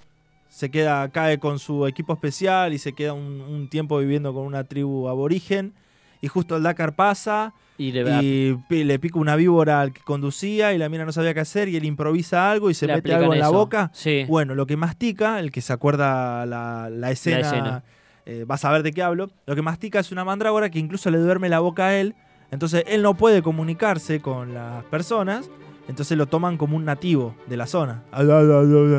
se 0.49 0.69
queda, 0.71 1.07
cae 1.09 1.39
con 1.39 1.59
su 1.59 1.85
equipo 1.87 2.13
especial 2.13 2.73
y 2.73 2.77
se 2.77 2.93
queda 2.93 3.13
un, 3.13 3.41
un 3.41 3.69
tiempo 3.69 3.97
viviendo 3.99 4.33
con 4.33 4.45
una 4.45 4.63
tribu 4.63 5.07
aborigen. 5.09 5.73
Y 6.21 6.27
justo 6.27 6.55
el 6.55 6.63
Dakar 6.63 6.95
pasa 6.95 7.53
Y 7.77 7.91
le, 7.91 8.23
y 8.23 8.55
pi- 8.69 8.83
le 8.85 8.97
pica 8.99 9.19
una 9.19 9.35
víbora 9.35 9.81
al 9.81 9.91
que 9.93 10.01
conducía 10.01 10.73
y 10.73 10.77
la 10.77 10.87
mina 10.89 11.03
no 11.05 11.11
sabía 11.11 11.33
qué 11.33 11.41
hacer 11.41 11.67
y 11.67 11.75
él 11.75 11.83
improvisa 11.83 12.49
algo 12.49 12.69
y 12.69 12.73
se 12.73 12.87
le 12.87 12.93
mete 12.95 13.13
algo 13.13 13.33
en 13.33 13.39
la 13.41 13.49
boca. 13.59 13.91
Sí. 13.93 14.25
Bueno, 14.27 14.55
lo 14.55 14.65
que 14.65 14.77
mastica, 14.77 15.39
el 15.39 15.51
que 15.51 15.61
se 15.61 15.73
acuerda 15.73 16.45
la, 16.45 16.89
la 16.89 17.11
escena, 17.11 17.39
escena. 17.41 17.83
eh, 18.25 18.45
vas 18.47 18.63
a 18.65 18.71
ver 18.71 18.81
de 18.81 18.91
qué 18.93 19.03
hablo. 19.03 19.29
Lo 19.45 19.55
que 19.55 19.61
mastica 19.61 19.99
es 19.99 20.11
una 20.11 20.23
mandrágora 20.23 20.69
que 20.69 20.79
incluso 20.79 21.11
le 21.11 21.17
duerme 21.17 21.49
la 21.49 21.59
boca 21.59 21.87
a 21.87 21.97
él. 21.99 22.15
Entonces 22.51 22.83
él 22.87 23.01
no 23.01 23.15
puede 23.15 23.41
comunicarse 23.41 24.21
con 24.21 24.53
las 24.53 24.83
personas. 24.85 25.49
Entonces 25.87 26.17
lo 26.17 26.25
toman 26.25 26.57
como 26.57 26.75
un 26.77 26.85
nativo 26.85 27.35
de 27.45 27.57
la 27.57 27.67
zona. 27.67 28.01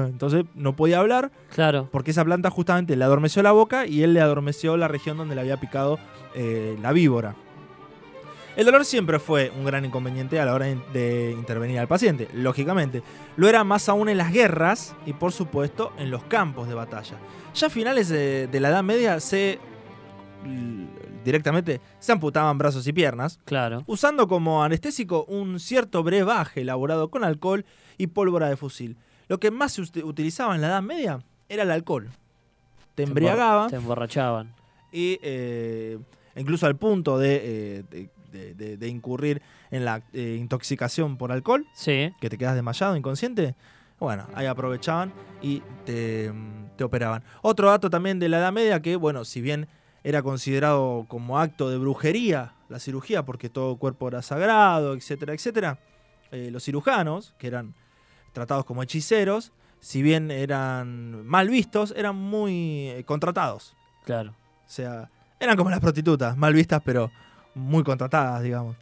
Entonces 0.07 0.45
no 0.55 0.77
podía 0.77 1.01
hablar 1.01 1.33
Claro. 1.53 1.89
porque 1.91 2.13
esa 2.13 2.25
planta 2.25 2.49
justamente 2.49 2.95
le 2.95 3.05
adormeció 3.05 3.43
la 3.43 3.51
boca 3.51 3.87
y 3.89 4.05
él 4.05 4.15
le 4.15 4.21
adormeció 4.21 4.77
la 4.77 4.87
región 4.87 5.17
donde 5.17 5.35
le 5.35 5.41
había 5.41 5.59
picado 5.59 5.99
eh, 6.37 6.77
la 6.81 6.93
víbora. 6.93 7.35
El 8.57 8.67
dolor 8.67 8.85
siempre 8.85 9.19
fue 9.19 9.53
un 9.59 9.65
gran 9.67 9.85
inconveniente 9.85 10.41
a 10.41 10.45
la 10.47 10.55
hora 10.55 10.67
de 10.93 11.35
intervenir 11.37 11.79
al 11.81 11.89
paciente, 11.89 12.29
lógicamente. 12.33 13.03
Lo 13.37 13.49
era 13.49 13.65
más 13.65 13.89
aún 13.89 14.09
en 14.09 14.17
las 14.17 14.33
guerras 14.33 14.95
y 15.05 15.13
por 15.13 15.33
supuesto 15.33 15.93
en 15.99 16.11
los 16.13 16.23
campos 16.25 16.67
de 16.69 16.75
batalla. 16.75 17.17
Ya 17.55 17.67
a 17.67 17.71
finales 17.71 18.09
de, 18.09 18.47
de 18.47 18.61
la 18.61 18.69
Edad 18.69 18.83
Media 18.85 19.19
se 19.21 19.59
directamente 21.27 21.81
se 21.99 22.13
amputaban 22.13 22.57
brazos 22.57 22.87
y 22.87 22.93
piernas, 22.93 23.39
Claro. 23.45 23.83
usando 23.87 24.27
como 24.29 24.63
anestésico 24.65 25.25
un 25.25 25.61
cierto 25.61 26.03
brebaje 26.03 26.63
elaborado 26.63 27.11
con 27.11 27.25
alcohol 27.25 27.65
y 27.99 28.07
pólvora 28.07 28.49
de 28.49 28.57
fusil. 28.57 28.97
Lo 29.29 29.39
que 29.39 29.51
más 29.51 29.73
se 29.73 29.83
ut- 29.83 30.05
utilizaba 30.05 30.55
en 30.55 30.61
la 30.63 30.69
Edad 30.69 30.83
Media 30.83 31.19
era 31.49 31.65
el 31.65 31.71
alcohol. 31.71 32.09
Te 32.95 33.03
embor- 33.05 33.09
embriagaba 33.09 33.67
Te 33.69 33.77
emborrachaban. 33.77 34.55
y 34.93 35.19
eh, 35.23 35.99
incluso 36.37 36.67
al 36.67 36.77
punto 36.77 37.19
de, 37.19 37.41
eh, 37.43 37.83
de- 37.91 38.11
de- 38.33 38.55
de- 38.55 38.77
de 38.77 38.89
incurrir 38.89 39.43
en 39.71 39.85
la 39.85 40.03
eh, 40.13 40.37
intoxicación 40.39 41.17
por 41.17 41.33
alcohol, 41.33 41.67
Sí. 41.75 42.13
que 42.21 42.29
te 42.31 42.39
quedas 42.39 42.55
desmayado, 42.55 42.97
inconsciente. 42.97 43.55
Bueno, 43.99 44.27
ahí 44.35 44.45
aprovechaban 44.47 45.13
y 45.43 45.63
te, 45.87 46.31
te 46.77 46.85
operaban. 46.85 47.23
Otro 47.43 47.71
dato 47.71 47.89
también 47.89 48.19
de 48.19 48.29
la 48.29 48.39
Edad 48.39 48.53
Media 48.53 48.81
que, 48.83 48.97
bueno, 48.97 49.25
si 49.25 49.41
bien 49.41 49.69
era 50.07 50.23
considerado 50.23 51.05
como 51.09 51.41
acto 51.41 51.69
de 51.69 51.79
brujería 51.79 52.53
la 52.69 52.79
cirugía, 52.79 53.25
porque 53.25 53.49
todo 53.49 53.75
cuerpo 53.75 54.07
era 54.07 54.23
sagrado, 54.23 54.95
etcétera, 54.95 55.35
etcétera, 55.35 55.81
eh, 56.31 56.49
los 56.53 56.63
cirujanos, 56.63 57.35
que 57.39 57.49
eran 57.49 57.75
tratados 58.33 58.65
como 58.65 58.85
hechiceros, 58.85 59.51
si 59.81 60.03
bien 60.03 60.31
eran 60.31 61.27
mal 61.27 61.49
vistos, 61.49 61.93
eran 61.97 62.15
muy 62.15 62.89
eh, 62.91 63.03
contratados. 63.05 63.75
Claro. 64.05 64.31
O 64.31 64.71
sea, 64.71 65.11
eran 65.41 65.57
como 65.57 65.71
las 65.71 65.81
prostitutas, 65.81 66.37
mal 66.37 66.55
vistas, 66.55 66.83
pero 66.85 67.11
muy 67.57 67.83
contratadas, 67.83 68.45
digamos. 68.45 68.77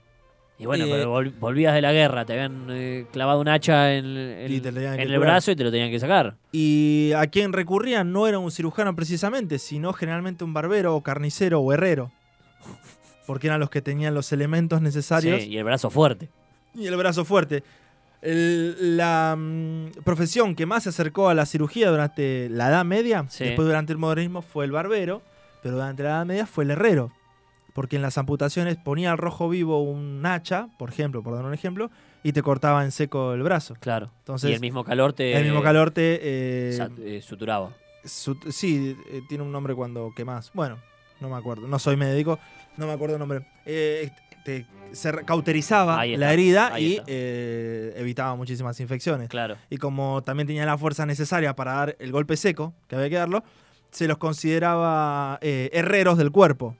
Y 0.59 0.67
bueno, 0.67 0.85
Eh, 0.85 0.89
pero 0.91 1.13
vol- 1.13 1.33
volvías 1.41 1.75
de 1.75 1.83
la 1.83 1.93
guerra, 1.93 2.25
te 2.25 2.33
habían 2.35 2.67
eh, 2.71 3.07
clavado 3.13 3.41
un 3.41 3.49
hacha 3.49 3.93
en, 3.95 4.05
el 4.07 5.19
brazo 5.19 5.51
y 5.51 5.57
te 5.57 5.65
lo 5.65 5.71
tenían 5.73 5.91
que 5.91 5.99
sacar. 5.99 6.37
Y 6.53 7.11
a 7.17 7.27
quien 7.27 7.53
recurrían 7.53 8.13
no 8.13 8.29
era 8.29 8.39
un 8.39 8.51
cirujano 8.53 8.95
precisamente, 8.95 9.59
sino 9.59 9.93
generalmente 9.93 10.45
un 10.45 10.55
barbero 10.55 10.95
o 10.95 11.03
carnicero 11.03 11.61
o 11.61 11.73
herrero. 11.73 12.13
Porque 13.27 13.49
eran 13.49 13.59
los 13.59 13.71
que 13.71 13.83
tenían 13.83 14.15
los 14.15 14.33
elementos 14.33 14.81
necesarios 14.81 15.43
Sí, 15.43 15.49
y 15.49 15.59
el 15.59 15.65
brazo 15.65 15.91
fuerte. 15.91 16.29
y 16.75 16.87
el 16.87 16.97
brazo 16.97 17.25
fuerte. 17.25 17.65
El- 18.23 18.97
la 18.97 19.35
mm, 19.37 20.03
profesión 20.05 20.55
que 20.55 20.67
más 20.67 20.85
se 20.85 20.91
acercó 20.91 21.29
a 21.29 21.35
la 21.35 21.47
cirugía 21.47 21.91
durante 21.91 22.49
la 22.49 22.69
Edad 22.69 22.85
Media, 22.85 23.27
Sí. 23.29 23.45
después 23.45 23.67
durante 23.67 23.93
el 23.93 23.99
modernismo, 23.99 24.41
fue 24.41 24.65
el 24.67 24.71
barbero, 24.73 25.21
pero 25.63 25.75
durante 25.77 26.03
la 26.05 26.11
Edad 26.11 26.27
Media 26.27 26.47
fue 26.47 26.65
el 26.65 26.71
herrero. 26.71 27.11
Porque 27.75 27.97
en 27.97 28.03
las 28.03 28.17
amputaciones 28.19 28.77
ponía 28.77 29.11
al 29.13 29.19
rojo 29.19 29.49
vivo 29.49 29.83
un 29.83 30.25
hacha, 30.25 30.69
por 30.79 30.89
ejemplo, 30.91 31.23
por 31.23 31.35
dar 31.35 31.45
un 31.45 31.53
ejemplo, 31.53 31.91
y 32.23 32.33
te 32.33 32.41
cortaba 32.41 32.85
en 32.85 32.93
seco 32.93 33.35
el 33.35 33.43
brazo. 33.43 33.75
Claro. 33.81 34.11
Entonces, 34.21 34.51
y 34.51 34.55
el 34.55 34.61
mismo 34.61 34.85
calor 34.85 35.13
te. 35.13 35.37
el 35.37 35.45
mismo 35.45 35.61
calor 35.63 35.91
te... 35.91 36.21
eh, 36.23 36.89
eh, 37.01 37.21
suturaba. 37.23 37.71
su- 38.05 38.39
sí, 38.51 38.97
eh, 39.11 39.21
tiene 39.29 39.43
un 39.45 39.51
nombre 39.53 39.75
cuando 39.75 40.13
quemás. 40.17 40.51
Bueno, 40.55 40.79
no 41.21 41.29
me 41.29 41.35
acuerdo. 41.37 41.67
No 41.67 41.79
soy 41.81 41.97
médico, 41.97 42.39
no 42.77 42.87
me 42.87 42.93
acuerdo 42.93 43.17
el 43.17 43.19
nombre. 43.19 43.45
Te- 43.65 44.67
se 44.93 45.11
cauterizaba 45.25 46.05
está, 46.07 46.19
la 46.19 46.33
herida 46.33 46.79
y 46.79 47.01
evitaba 47.97 48.37
muchísimas 48.37 48.79
infecciones. 48.79 49.29
Claro. 49.29 49.57
Y 49.69 49.79
como 49.79 50.23
también 50.23 50.47
tenía 50.47 50.65
la 50.65 50.79
fuerza 50.79 51.07
necesaria 51.07 51.57
para 51.57 51.73
dar 51.73 51.97
el 51.99 52.13
golpe 52.13 52.37
seco, 52.37 52.73
que 52.87 52.95
había 52.95 53.11
que 53.11 53.17
darlo, 53.17 53.43
se 53.91 54.07
los 54.07 54.19
consideraba 54.19 55.39
herreros 55.43 56.19
del 56.19 56.31
cuerpo 56.31 56.77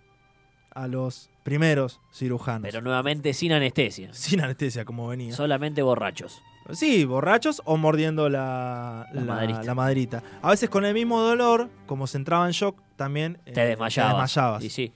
a 0.75 0.89
los 0.89 1.31
primeros 1.45 2.01
cirujanos. 2.13 2.63
Pero 2.63 2.81
nuevamente 2.83 3.33
sin 3.35 3.53
anestesia. 3.53 4.09
Sin 4.13 4.41
anestesia, 4.41 4.85
como 4.85 5.09
venía. 5.09 5.33
Solamente 5.35 5.83
borrachos. 5.83 6.43
Sí, 6.73 7.05
borrachos 7.05 7.61
o 7.67 7.77
mordiendo 7.77 8.29
la, 8.31 9.07
La 9.13 9.21
la- 9.63 9.75
maderita. 9.75 10.23
A 10.41 10.51
veces 10.51 10.71
con 10.71 10.85
el 10.87 10.95
mismo 10.95 11.21
dolor, 11.21 11.69
como 11.87 12.07
se 12.07 12.17
entraba 12.17 12.47
en 12.47 12.53
shock, 12.53 12.81
también 12.97 13.39
eh, 13.45 13.53
Te 13.53 13.67
desmayabas. 13.67 14.15
Te 14.15 14.21
desmayabas. 14.41 14.65
Y 14.65 14.71
sí. 14.71 14.93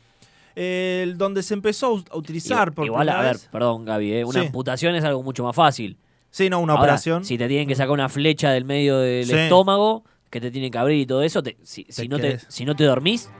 El- 0.56 1.16
donde 1.18 1.42
se 1.42 1.54
empezó 1.54 1.86
a 1.86 1.90
ut- 1.90 2.08
a 2.10 2.16
utilizar 2.16 2.72
por 2.72 2.86
igual, 2.86 3.08
a 3.10 3.20
ver, 3.20 3.32
vez- 3.34 3.48
perdón, 3.52 3.84
Gaby, 3.84 4.12
¿eh? 4.14 4.24
una 4.24 4.40
Sí. 4.40 4.46
amputación 4.46 4.94
es 4.94 5.04
algo 5.04 5.22
mucho 5.22 5.44
más 5.44 5.54
fácil. 5.54 5.98
Sí, 6.30 6.50
no, 6.50 6.58
una 6.60 6.72
Ahora, 6.72 6.82
operación. 6.84 7.24
Si 7.24 7.38
te 7.38 7.46
tienen 7.48 7.68
que 7.68 7.74
sacar 7.74 7.90
una 7.92 8.08
flecha 8.08 8.50
del 8.50 8.64
medio 8.64 8.98
del 8.98 9.26
Sí. 9.26 9.34
estómago, 9.34 10.04
que 10.30 10.40
te 10.40 10.50
tienen 10.50 10.70
que 10.70 10.78
abrir 10.78 10.98
y 11.00 11.06
todo 11.06 11.22
eso, 11.22 11.42
te- 11.42 11.56
si, 11.62 11.86
si 11.88 12.02
Te 12.02 12.08
no 12.08 12.16
te, 12.16 12.22
querés. 12.22 12.46
si 12.48 12.64
no 12.64 12.74
te 12.74 12.84
dormís, 12.84 13.30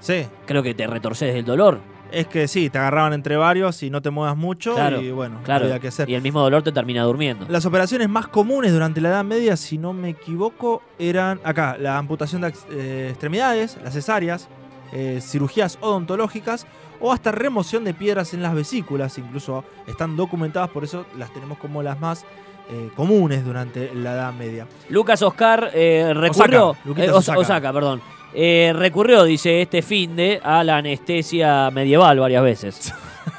Sí, 0.00 0.26
creo 0.46 0.62
que 0.62 0.74
te 0.74 0.86
retorces 0.86 1.32
del 1.34 1.44
dolor. 1.44 1.78
es 2.12 2.28
que 2.28 2.46
sí, 2.46 2.70
te 2.70 2.78
agarraban 2.78 3.12
entre 3.14 3.36
varios 3.36 3.82
y 3.82 3.90
no 3.90 4.00
te 4.00 4.10
muevas 4.10 4.36
mucho 4.36 4.74
Claro, 4.76 5.00
y 5.02 5.10
bueno, 5.10 5.40
Claro. 5.42 5.64
había 5.64 5.80
que 5.80 5.88
hacer. 5.88 6.08
Y 6.08 6.14
el 6.14 6.22
mismo 6.22 6.40
dolor 6.40 6.62
te 6.62 6.70
termina 6.70 7.02
durmiendo. 7.02 7.46
Las 7.48 7.66
operaciones 7.66 8.08
más 8.08 8.28
comunes 8.28 8.72
durante 8.72 9.00
la 9.00 9.08
Edad 9.08 9.24
Media, 9.24 9.56
si 9.56 9.76
no 9.76 9.92
me 9.92 10.10
equivoco, 10.10 10.82
eran 11.00 11.40
acá, 11.42 11.76
la 11.80 11.98
amputación 11.98 12.42
de 12.42 12.54
eh, 12.70 13.08
extremidades, 13.10 13.76
las 13.82 13.92
cesáreas, 13.94 14.48
eh, 14.92 15.18
cirugías 15.20 15.78
odontológicas 15.80 16.64
o 17.00 17.12
hasta 17.12 17.32
remoción 17.32 17.82
de 17.84 17.92
piedras 17.92 18.32
en 18.34 18.40
las 18.40 18.54
vesículas, 18.54 19.18
incluso 19.18 19.64
están 19.88 20.16
documentadas, 20.16 20.70
por 20.70 20.84
eso 20.84 21.06
las 21.18 21.32
tenemos 21.34 21.58
como 21.58 21.82
las 21.82 21.98
más 22.00 22.24
eh, 22.70 22.88
comunes 22.94 23.44
durante 23.44 23.92
la 23.94 24.12
Edad 24.12 24.32
Media. 24.32 24.66
Lucas 24.90 25.20
Oscar 25.22 25.70
eh, 25.74 26.12
recurrió. 26.14 26.68
Osaka, 26.70 27.02
Os- 27.10 27.16
Osaka. 27.18 27.38
Osaka, 27.40 27.72
perdón. 27.72 28.00
Eh, 28.38 28.72
recurrió, 28.76 29.24
dice 29.24 29.62
este 29.62 29.80
fin 29.80 30.14
de, 30.14 30.38
a 30.44 30.62
la 30.62 30.76
anestesia 30.76 31.70
medieval 31.70 32.18
varias 32.20 32.42
veces. 32.42 32.92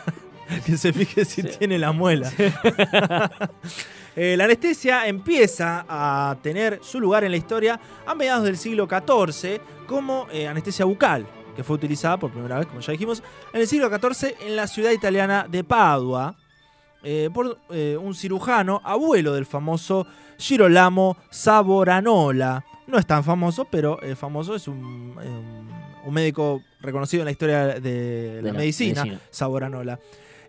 que 0.66 0.76
se 0.76 0.92
fije 0.92 1.24
si 1.24 1.44
Sí. 1.44 1.50
tiene 1.60 1.78
la 1.78 1.92
muela. 1.92 2.32
Eh, 4.20 4.36
la 4.36 4.46
anestesia 4.46 5.06
empieza 5.08 5.86
a 5.88 6.36
tener 6.42 6.80
su 6.82 7.00
lugar 7.00 7.24
en 7.24 7.30
la 7.30 7.38
historia 7.38 7.80
a 8.08 8.16
mediados 8.16 8.46
del 8.46 8.58
siglo 8.58 8.88
XIV 8.90 9.62
como 9.86 10.26
eh, 10.32 10.48
anestesia 10.48 10.86
bucal, 10.86 11.28
que 11.56 11.64
fue 11.64 11.76
utilizada 11.76 12.18
por 12.18 12.32
primera 12.32 12.58
vez, 12.58 12.66
como 12.66 12.80
ya 12.80 12.94
dijimos, 12.94 13.22
en 13.54 13.62
el 13.62 13.68
siglo 13.68 13.90
XIV 13.96 14.34
en 14.48 14.56
la 14.56 14.66
ciudad 14.66 14.90
italiana 14.90 15.46
de 15.48 15.64
Padua 15.64 16.36
eh, 17.04 17.30
por 17.32 17.60
un 17.70 18.16
cirujano, 18.16 18.82
abuelo 18.84 19.36
del 19.36 19.46
famoso 19.46 20.08
Girolamo 20.40 21.16
Savoranola. 21.30 22.66
No 22.88 22.98
es 22.98 23.06
tan 23.06 23.24
famoso, 23.24 23.66
pero 23.66 24.02
eh, 24.02 24.16
famoso 24.16 24.56
es 24.56 24.68
un, 24.68 25.16
eh, 25.22 25.28
un- 26.06 26.14
médico 26.14 26.62
reconocido 26.80 27.22
en 27.22 27.26
la 27.26 27.32
historia 27.32 27.66
de, 27.80 28.40
la, 28.42 28.54
la 28.54 28.58
medicina, 28.58 29.04
medicina. 29.04 29.22
Savoranola. 29.30 30.00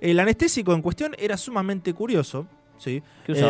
El 0.01 0.21
anestésico 0.21 0.73
en 0.73 0.81
cuestión 0.83 1.15
era 1.19 1.37
sumamente 1.37 1.93
curioso. 1.95 2.47
¿sí? 2.79 3.03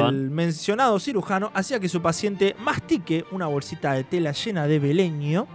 El 0.09 0.31
mencionado 0.31 0.99
cirujano 0.99 1.51
hacía 1.53 1.79
que 1.79 1.89
su 1.91 2.01
paciente 2.01 2.57
mastique 2.59 3.27
una 3.31 3.47
bolsita 3.47 3.93
de 3.93 4.05
tela 4.05 4.33
llena 4.33 4.67
de 4.67 4.79
beleño, 4.79 5.47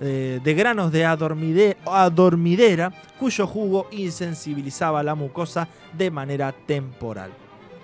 eh, 0.00 0.40
de 0.42 0.54
granos 0.54 0.90
de 0.90 1.04
adormide- 1.04 1.76
adormidera, 1.84 2.90
cuyo 3.18 3.46
jugo 3.46 3.86
insensibilizaba 3.90 5.02
la 5.02 5.14
mucosa 5.14 5.68
de 5.92 6.10
manera 6.10 6.52
temporal. 6.52 7.30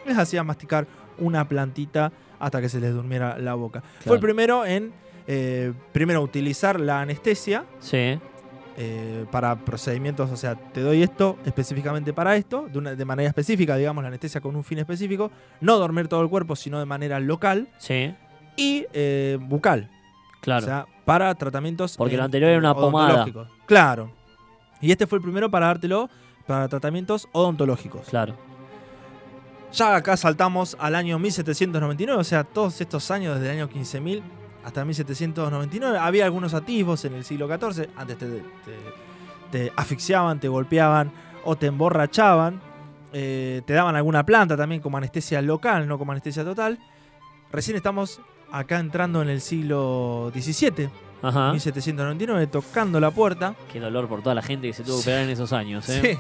Les 0.07 0.17
hacía 0.17 0.43
masticar 0.43 0.87
una 1.19 1.47
plantita 1.47 2.11
hasta 2.39 2.61
que 2.61 2.69
se 2.69 2.81
les 2.81 2.93
durmiera 2.95 3.39
la 3.39 3.55
boca. 3.55 3.83
Fue 4.05 4.15
el 4.17 4.21
primero 4.21 4.65
en 4.65 4.93
eh, 5.29 5.73
primero 5.93 6.23
utilizar 6.23 6.79
la 6.79 7.01
anestesia 7.01 7.65
Sí. 7.81 8.19
eh, 8.79 9.25
para 9.33 9.57
procedimientos, 9.57 10.31
o 10.31 10.37
sea, 10.37 10.55
te 10.55 10.83
doy 10.83 11.03
esto 11.03 11.37
específicamente 11.47 12.13
para 12.13 12.37
esto, 12.37 12.69
de, 12.71 12.79
una- 12.79 12.95
de 12.95 13.05
manera 13.05 13.29
específica, 13.29 13.77
digamos, 13.77 14.03
la 14.05 14.09
anestesia 14.09 14.41
con 14.41 14.55
un 14.55 14.63
fin 14.63 14.79
específico, 14.79 15.31
no 15.61 15.79
dormir 15.79 16.09
todo 16.09 16.21
el 16.23 16.29
cuerpo, 16.29 16.55
sino 16.57 16.79
de 16.79 16.85
manera 16.85 17.19
local 17.21 17.69
Sí. 17.79 18.15
y 18.57 18.87
eh, 18.93 19.39
bucal, 19.41 19.91
Claro. 20.43 20.63
o 20.65 20.67
sea, 20.69 20.87
para 21.05 21.35
tratamientos 21.35 21.97
Porque 21.97 22.17
lo 22.17 22.23
anterior 22.25 22.51
era 22.51 22.59
una 22.61 22.75
pomada. 22.75 23.27
Claro. 23.67 24.13
Y 24.81 24.91
este 24.93 25.07
fue 25.07 25.19
el 25.19 25.23
primero 25.23 25.51
para 25.51 25.67
dártelo 25.67 26.09
para 26.47 26.69
tratamientos 26.69 27.27
odontológicos. 27.33 28.07
claro. 28.09 28.37
Ya 29.73 29.95
acá 29.97 30.17
saltamos 30.17 30.77
al 30.81 30.95
año 30.95 31.19
1799, 31.19 32.21
o 32.21 32.25
sea, 32.25 32.45
todos 32.45 32.81
estos 32.81 33.11
años 33.11 33.35
desde 33.39 33.53
el 33.53 33.59
año 33.63 33.69
15.000 33.71 34.23
hasta 34.65 34.85
1799. 34.85 35.99
Había 35.99 36.25
algunos 36.25 36.55
atisbos 36.55 37.05
en 37.05 37.15
el 37.15 37.25
siglo 37.25 37.47
XIV, 37.49 37.89
antes 37.97 38.17
te, 38.19 38.27
te- 38.27 38.43
te 39.51 39.73
asfixiaban, 39.77 40.41
te 40.41 40.49
golpeaban 40.49 41.11
o 41.45 41.57
te 41.57 41.67
emborrachaban. 41.67 42.61
Eh, 43.13 43.63
te 43.67 43.73
daban 43.73 43.97
alguna 43.97 44.27
planta 44.27 44.57
también 44.57 44.81
como 44.81 44.97
anestesia 44.99 45.41
local, 45.41 45.87
no 45.89 45.99
como 45.99 46.13
anestesia 46.13 46.45
total. 46.45 46.79
Recién 47.53 47.77
estamos 47.77 48.21
acá 48.51 48.79
entrando 48.79 49.23
en 49.23 49.29
el 49.29 49.41
siglo 49.41 50.31
XVII, 50.35 50.91
Ajá. 51.23 51.51
1799, 51.53 52.47
tocando 52.49 52.99
la 53.01 53.11
puerta. 53.11 53.55
Qué 53.73 53.79
dolor 53.81 54.09
por 54.09 54.23
toda 54.23 54.35
la 54.35 54.43
gente 54.43 54.67
que 54.69 54.73
se 54.75 54.83
tuvo 54.83 54.97
que 54.97 55.03
operar 55.03 55.23
en 55.23 55.31
esos 55.31 55.53
años, 55.53 55.89
¿eh? 55.89 56.01
Sí. 56.03 56.19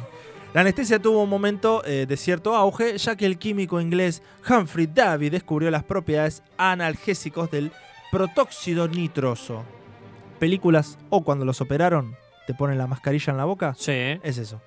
La 0.56 0.62
anestesia 0.62 0.98
tuvo 0.98 1.22
un 1.22 1.28
momento 1.28 1.84
eh, 1.84 2.06
de 2.08 2.16
cierto 2.16 2.56
auge, 2.56 2.96
ya 2.96 3.14
que 3.14 3.26
el 3.26 3.36
químico 3.36 3.78
inglés 3.78 4.22
Humphrey 4.48 4.86
Davy 4.86 5.28
descubrió 5.28 5.70
las 5.70 5.84
propiedades 5.84 6.42
analgésicos 6.56 7.50
del 7.50 7.72
protóxido 8.10 8.88
nitroso. 8.88 9.64
Películas 10.38 10.96
o 11.10 11.22
cuando 11.22 11.44
los 11.44 11.60
operaron, 11.60 12.16
te 12.46 12.54
ponen 12.54 12.78
la 12.78 12.86
mascarilla 12.86 13.32
en 13.32 13.36
la 13.36 13.44
boca. 13.44 13.74
Sí. 13.76 14.18
Es 14.22 14.38
eso. 14.38 14.62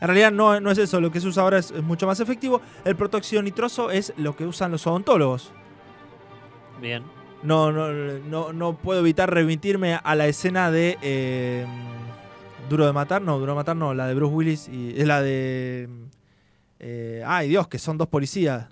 En 0.00 0.06
realidad 0.08 0.32
no, 0.32 0.60
no 0.60 0.70
es 0.70 0.78
eso, 0.78 0.98
lo 0.98 1.10
que 1.10 1.20
se 1.20 1.28
usa 1.28 1.42
ahora 1.42 1.58
es, 1.58 1.72
es 1.72 1.82
mucho 1.82 2.06
más 2.06 2.20
efectivo. 2.20 2.62
El 2.86 2.96
protóxido 2.96 3.42
nitroso 3.42 3.90
es 3.90 4.14
lo 4.16 4.34
que 4.34 4.46
usan 4.46 4.70
los 4.70 4.86
odontólogos. 4.86 5.52
Bien. 6.80 7.02
No, 7.42 7.70
no, 7.70 7.92
no, 7.92 8.54
no 8.54 8.78
puedo 8.78 9.00
evitar 9.00 9.30
remitirme 9.30 10.00
a 10.02 10.14
la 10.14 10.26
escena 10.26 10.70
de 10.70 10.96
eh, 11.02 11.66
Duro 12.68 12.86
de 12.86 12.92
Matar, 12.92 13.22
no, 13.22 13.38
Duro 13.38 13.52
de 13.52 13.56
Matar 13.56 13.76
no, 13.76 13.94
la 13.94 14.06
de 14.06 14.14
Bruce 14.14 14.34
Willis 14.34 14.68
y 14.68 14.94
es 15.00 15.06
la 15.06 15.22
de... 15.22 15.88
eh, 16.80 17.22
ay 17.26 17.48
Dios, 17.48 17.66
que 17.68 17.78
son 17.78 17.96
dos 17.98 18.08
policías. 18.08 18.66